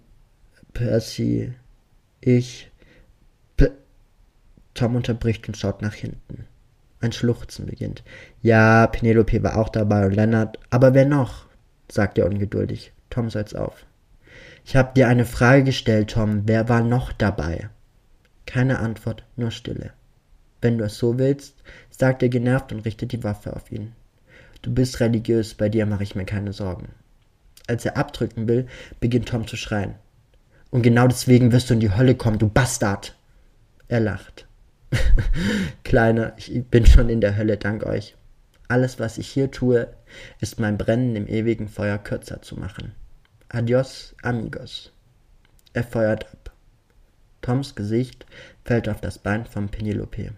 Percy, 0.74 1.54
ich. 2.22 2.72
P 3.58 3.72
Tom 4.74 4.96
unterbricht 4.96 5.48
und 5.48 5.58
schaut 5.58 5.82
nach 5.82 5.94
hinten. 5.94 6.46
Ein 7.00 7.12
Schluchzen 7.12 7.66
beginnt. 7.66 8.04
Ja, 8.42 8.88
Penelope 8.88 9.44
war 9.44 9.58
auch 9.58 9.70
dabei 9.70 10.06
und 10.06 10.14
Lennart. 10.14 10.58
Aber 10.70 10.94
wer 10.94 11.06
noch? 11.06 11.48
sagt 11.92 12.18
er 12.18 12.28
ungeduldig. 12.28 12.94
Tom 13.10 13.30
seit's 13.30 13.54
auf. 13.54 13.86
Ich 14.66 14.76
hab 14.76 14.96
dir 14.96 15.08
eine 15.08 15.26
Frage 15.26 15.66
gestellt, 15.66 16.12
Tom. 16.12 16.44
Wer 16.46 16.70
war 16.70 16.82
noch 16.82 17.12
dabei? 17.12 17.70
Keine 18.46 18.80
Antwort, 18.80 19.26
nur 19.36 19.52
Stille. 19.52 19.92
Wenn 20.62 20.78
du 20.78 20.86
es 20.86 20.98
so 20.98 21.20
willst, 21.20 21.62
sagt 21.90 22.24
er 22.24 22.30
genervt 22.30 22.72
und 22.72 22.86
richtet 22.86 23.12
die 23.12 23.24
Waffe 23.24 23.56
auf 23.56 23.72
ihn. 23.72 23.94
Du 24.64 24.74
bist 24.74 25.00
religiös, 25.02 25.54
bei 25.54 25.70
dir 25.70 25.86
mache 25.86 26.04
ich 26.04 26.16
mir 26.16 26.26
keine 26.26 26.54
Sorgen. 26.54 26.90
Als 27.68 27.86
er 27.86 27.98
abdrücken 27.98 28.48
will, 28.48 28.66
beginnt 29.00 29.30
Tom 29.30 29.46
zu 29.46 29.58
schreien. 29.58 29.96
Und 30.72 30.82
genau 30.82 31.08
deswegen 31.08 31.52
wirst 31.52 31.70
du 31.70 31.76
in 31.76 31.82
die 31.82 31.96
Hölle 31.96 32.16
kommen, 32.16 32.40
du 32.40 32.48
Bastard. 32.48 33.16
Er 33.90 34.00
lacht. 34.00 34.48
Kleiner, 35.84 36.34
ich 36.38 36.66
bin 36.66 36.86
schon 36.86 37.10
in 37.10 37.22
der 37.22 37.36
Hölle, 37.36 37.58
dank 37.58 37.86
euch. 37.86 38.16
Alles, 38.70 39.00
was 39.00 39.18
ich 39.18 39.28
hier 39.28 39.52
tue, 39.52 39.94
ist 40.40 40.60
mein 40.60 40.78
Brennen 40.78 41.16
im 41.16 41.28
ewigen 41.28 41.68
Feuer 41.68 41.98
kürzer 41.98 42.42
zu 42.42 42.56
machen. 42.56 42.94
Adios, 43.50 44.16
amigos. 44.24 44.94
Er 45.74 45.84
feuert 45.84 46.26
ab. 46.32 46.54
Toms 47.42 47.76
Gesicht 47.76 48.26
fällt 48.64 48.88
auf 48.88 49.02
das 49.02 49.20
Bein 49.20 49.46
von 49.46 49.68
Penelope. 49.68 50.32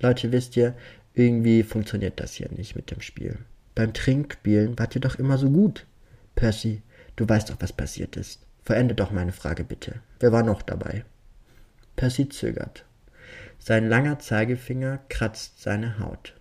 Leute, 0.00 0.32
wisst 0.32 0.56
ihr, 0.56 0.74
irgendwie 1.16 1.62
funktioniert 1.62 2.20
das 2.20 2.34
hier 2.34 2.50
nicht 2.52 2.76
mit 2.76 2.90
dem 2.90 3.00
Spiel. 3.00 3.38
Beim 3.74 3.94
Trinkspielen 3.94 4.78
wart 4.78 4.94
ihr 4.94 5.00
doch 5.00 5.16
immer 5.16 5.38
so 5.38 5.50
gut. 5.50 5.86
Percy, 6.34 6.82
du 7.16 7.26
weißt 7.26 7.50
doch, 7.50 7.56
was 7.58 7.72
passiert 7.72 8.16
ist. 8.16 8.46
Verende 8.62 8.94
doch 8.94 9.10
meine 9.10 9.32
Frage 9.32 9.64
bitte. 9.64 10.02
Wer 10.20 10.32
war 10.32 10.42
noch 10.42 10.60
dabei? 10.60 11.04
Percy 11.96 12.28
zögert. 12.28 12.84
Sein 13.58 13.88
langer 13.88 14.18
Zeigefinger 14.18 14.98
kratzt 15.08 15.62
seine 15.62 15.98
Haut. 15.98 16.34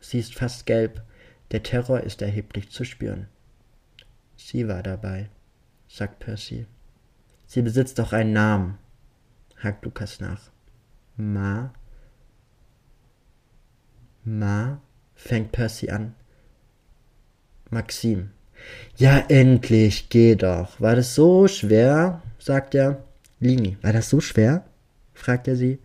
Sie 0.00 0.18
ist 0.18 0.34
fast 0.34 0.66
gelb. 0.66 1.02
Der 1.52 1.62
Terror 1.62 2.00
ist 2.00 2.20
erheblich 2.20 2.70
zu 2.70 2.84
spüren. 2.84 3.28
Sie 4.36 4.66
war 4.66 4.82
dabei, 4.82 5.30
sagt 5.86 6.18
Percy. 6.18 6.66
Sie 7.46 7.62
besitzt 7.62 8.00
doch 8.00 8.12
einen 8.12 8.32
Namen, 8.32 8.78
hakt 9.62 9.84
Lukas 9.84 10.18
nach. 10.18 10.50
Ma? 11.16 11.72
Ma? 14.26 14.82
fängt 15.14 15.52
Percy 15.52 15.88
an. 15.88 16.14
Maxim, 17.70 18.30
ja, 18.96 19.18
endlich, 19.28 20.08
geh 20.08 20.34
doch. 20.34 20.80
War 20.80 20.96
das 20.96 21.14
so 21.14 21.48
schwer? 21.48 22.22
sagt 22.38 22.74
er. 22.74 23.04
Lini, 23.40 23.76
war 23.82 23.92
das 23.92 24.08
so 24.08 24.20
schwer? 24.20 24.64
fragt 25.14 25.48
er 25.48 25.56
sie. 25.56 25.78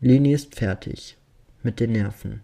Lini 0.00 0.32
ist 0.32 0.54
fertig. 0.54 1.16
Mit 1.62 1.80
den 1.80 1.92
Nerven. 1.92 2.42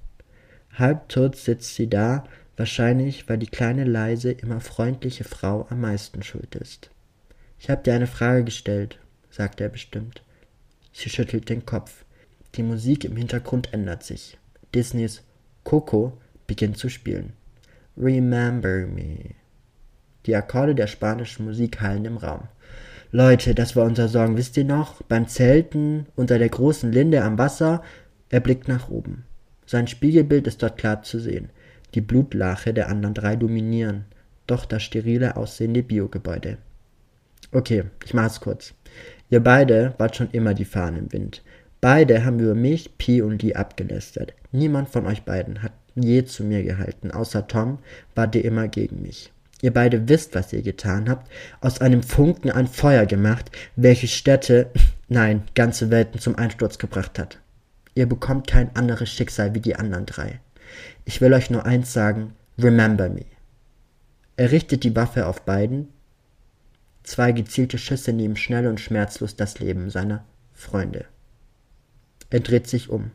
Halbtot 0.75 1.37
sitzt 1.37 1.75
sie 1.75 1.89
da, 1.89 2.25
wahrscheinlich, 2.57 3.29
weil 3.29 3.39
die 3.39 3.47
kleine 3.47 3.85
leise, 3.85 4.33
immer 4.33 4.61
freundliche 4.61 5.25
Frau 5.25 5.67
am 5.71 5.81
meisten 5.81 6.23
schuld 6.23 6.55
ist. 6.57 6.91
Ich 7.59 7.71
hab 7.71 7.85
dir 7.85 7.95
eine 7.95 8.07
Frage 8.07 8.45
gestellt, 8.45 8.99
sagt 9.31 9.61
er 9.61 9.69
bestimmt. 9.69 10.23
Sie 10.93 11.11
schüttelt 11.11 11.49
den 11.49 11.65
Kopf. 11.65 12.05
Die 12.55 12.63
Musik 12.63 13.05
im 13.05 13.17
Hintergrund 13.17 13.73
ändert 13.73 14.03
sich. 14.03 14.39
Disneys 14.75 15.23
Coco 15.65 16.19
beginnt 16.47 16.79
zu 16.79 16.89
spielen. 16.89 17.33
Remember 17.97 18.87
me. 18.87 19.35
Die 20.27 20.35
Akkorde 20.35 20.75
der 20.75 20.87
spanischen 20.87 21.47
Musik 21.47 21.81
hallen 21.81 22.05
im 22.05 22.17
Raum. 22.17 22.49
Leute, 23.11 23.55
das 23.55 23.77
war 23.77 23.85
unser 23.85 24.09
Song, 24.09 24.37
wisst 24.37 24.57
ihr 24.57 24.65
noch? 24.65 25.03
Beim 25.03 25.29
Zelten 25.29 26.07
unter 26.17 26.39
der 26.39 26.49
großen 26.49 26.91
Linde 26.91 27.23
am 27.23 27.37
Wasser. 27.37 27.83
Er 28.31 28.41
blickt 28.41 28.69
nach 28.69 28.89
oben. 28.89 29.25
Sein 29.67 29.87
Spiegelbild 29.87 30.47
ist 30.47 30.63
dort 30.63 30.79
klar 30.79 31.03
zu 31.03 31.19
sehen. 31.19 31.51
Die 31.95 32.01
Blutlache 32.01 32.73
der 32.73 32.89
anderen 32.89 33.15
drei 33.15 33.37
dominieren, 33.37 34.07
doch 34.47 34.65
das 34.65 34.83
sterile 34.83 35.37
aussehende 35.37 35.83
Biogebäude. 35.83 36.57
Okay, 37.53 37.85
ich 38.05 38.15
mach's 38.15 38.41
kurz. 38.41 38.73
Ihr 39.29 39.41
beide 39.41 39.95
wart 39.99 40.17
schon 40.17 40.31
immer 40.31 40.55
die 40.55 40.65
Fahnen 40.65 41.05
im 41.05 41.13
Wind. 41.13 41.43
Beide 41.83 42.25
haben 42.25 42.39
über 42.39 42.55
mich, 42.55 42.97
Pi 42.97 43.23
und 43.23 43.43
Lee 43.43 43.55
abgelästert. 43.55 44.35
Niemand 44.53 44.89
von 44.89 45.05
euch 45.05 45.25
beiden 45.25 45.65
hat 45.65 45.73
je 45.97 46.25
zu 46.25 46.45
mir 46.45 46.63
gehalten, 46.63 47.11
außer 47.11 47.49
Tom 47.49 47.81
wart 48.15 48.37
ihr 48.37 48.45
immer 48.45 48.69
gegen 48.69 49.03
mich. 49.03 49.33
Ihr 49.63 49.73
beide 49.73 50.09
wisst, 50.09 50.37
was 50.37 50.53
ihr 50.53 50.63
getan 50.63 51.11
habt, 51.11 51.29
aus 51.61 51.81
einem 51.81 52.05
Funken 52.05 52.53
ein 52.53 52.69
Feuer 52.69 53.05
gemacht, 53.05 53.51
welches 53.75 54.13
Städte, 54.13 54.71
nein, 55.09 55.43
ganze 55.57 55.91
Welten 55.91 56.21
zum 56.21 56.37
Einsturz 56.37 56.79
gebracht 56.79 57.19
hat. 57.19 57.41
Ihr 57.97 58.07
bekommt 58.07 58.47
kein 58.47 58.75
anderes 58.77 59.11
Schicksal 59.11 59.53
wie 59.57 59.61
die 59.61 59.75
anderen 59.75 60.07
drei. 60.07 60.39
Ich 61.05 61.21
will 61.21 61.35
euch 61.35 61.51
nur 61.51 61.67
eins 61.67 61.93
sagen, 61.93 62.35
remember 62.61 63.09
me. 63.09 63.25
Er 64.37 64.53
richtet 64.53 64.85
die 64.85 64.95
Waffe 64.95 65.27
auf 65.27 65.43
beiden. 65.43 65.89
Zwei 67.03 67.33
gezielte 67.33 67.77
Schüsse 67.77 68.13
nehmen 68.13 68.37
schnell 68.37 68.69
und 68.69 68.79
schmerzlos 68.79 69.35
das 69.35 69.59
Leben 69.59 69.91
seiner 69.91 70.25
Freunde. 70.55 71.07
Er 72.33 72.41
dreht 72.41 72.67
sich 72.67 72.89
um. 72.89 73.11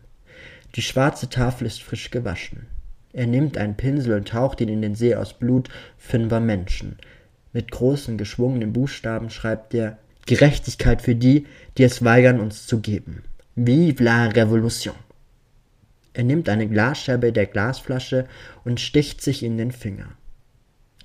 Die 0.75 0.83
schwarze 0.83 1.27
Tafel 1.27 1.65
ist 1.65 1.81
frisch 1.81 2.11
gewaschen. 2.11 2.67
Er 3.13 3.25
nimmt 3.25 3.57
einen 3.57 3.75
Pinsel 3.75 4.13
und 4.13 4.27
taucht 4.27 4.61
ihn 4.61 4.69
in 4.69 4.83
den 4.83 4.93
See 4.93 5.15
aus 5.15 5.33
Blut 5.33 5.69
fünfer 5.97 6.39
Menschen. 6.39 6.97
Mit 7.51 7.71
großen, 7.71 8.19
geschwungenen 8.19 8.73
Buchstaben 8.73 9.31
schreibt 9.31 9.73
er 9.73 9.97
Gerechtigkeit 10.27 11.01
für 11.01 11.15
die, 11.15 11.47
die 11.79 11.83
es 11.83 12.05
weigern, 12.05 12.39
uns 12.39 12.67
zu 12.67 12.79
geben. 12.79 13.23
Vive 13.55 14.03
la 14.03 14.27
Revolution! 14.27 14.93
Er 16.13 16.23
nimmt 16.23 16.47
eine 16.47 16.67
Glasscherbe 16.67 17.31
der 17.31 17.47
Glasflasche 17.47 18.27
und 18.65 18.79
sticht 18.79 19.21
sich 19.21 19.41
in 19.41 19.57
den 19.57 19.71
Finger. 19.71 20.09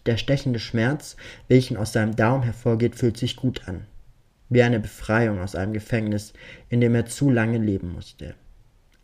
Der 0.04 0.18
stechende 0.18 0.58
Schmerz, 0.58 1.16
welchen 1.48 1.78
aus 1.78 1.94
seinem 1.94 2.14
Daumen 2.14 2.42
hervorgeht, 2.42 2.96
fühlt 2.96 3.16
sich 3.16 3.36
gut 3.36 3.66
an. 3.66 3.86
Wie 4.54 4.62
eine 4.62 4.80
Befreiung 4.80 5.40
aus 5.40 5.54
einem 5.54 5.72
Gefängnis, 5.72 6.34
in 6.68 6.82
dem 6.82 6.94
er 6.94 7.06
zu 7.06 7.30
lange 7.30 7.56
leben 7.56 7.94
musste. 7.94 8.34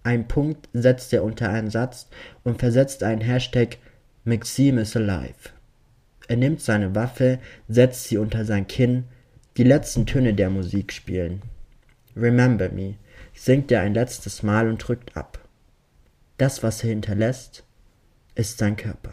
Ein 0.02 0.28
Punkt 0.28 0.68
setzt 0.74 1.10
er 1.14 1.24
unter 1.24 1.48
einen 1.48 1.70
Satz 1.70 2.10
und 2.44 2.58
versetzt 2.58 3.02
einen 3.02 3.22
Hashtag 3.22 3.78
Maxime 4.24 4.82
is 4.82 4.94
alive. 4.94 5.48
Er 6.28 6.36
nimmt 6.36 6.60
seine 6.60 6.94
Waffe, 6.94 7.38
setzt 7.66 8.04
sie 8.04 8.18
unter 8.18 8.44
sein 8.44 8.66
Kinn, 8.66 9.04
die 9.56 9.64
letzten 9.64 10.04
Töne 10.04 10.34
der 10.34 10.50
Musik 10.50 10.92
spielen. 10.92 11.40
Remember 12.14 12.68
me, 12.68 12.96
singt 13.34 13.72
er 13.72 13.80
ein 13.80 13.94
letztes 13.94 14.42
Mal 14.42 14.68
und 14.68 14.86
drückt 14.86 15.16
ab. 15.16 15.38
Das, 16.36 16.62
was 16.62 16.84
er 16.84 16.90
hinterlässt, 16.90 17.64
ist 18.34 18.58
sein 18.58 18.76
Körper. 18.76 19.12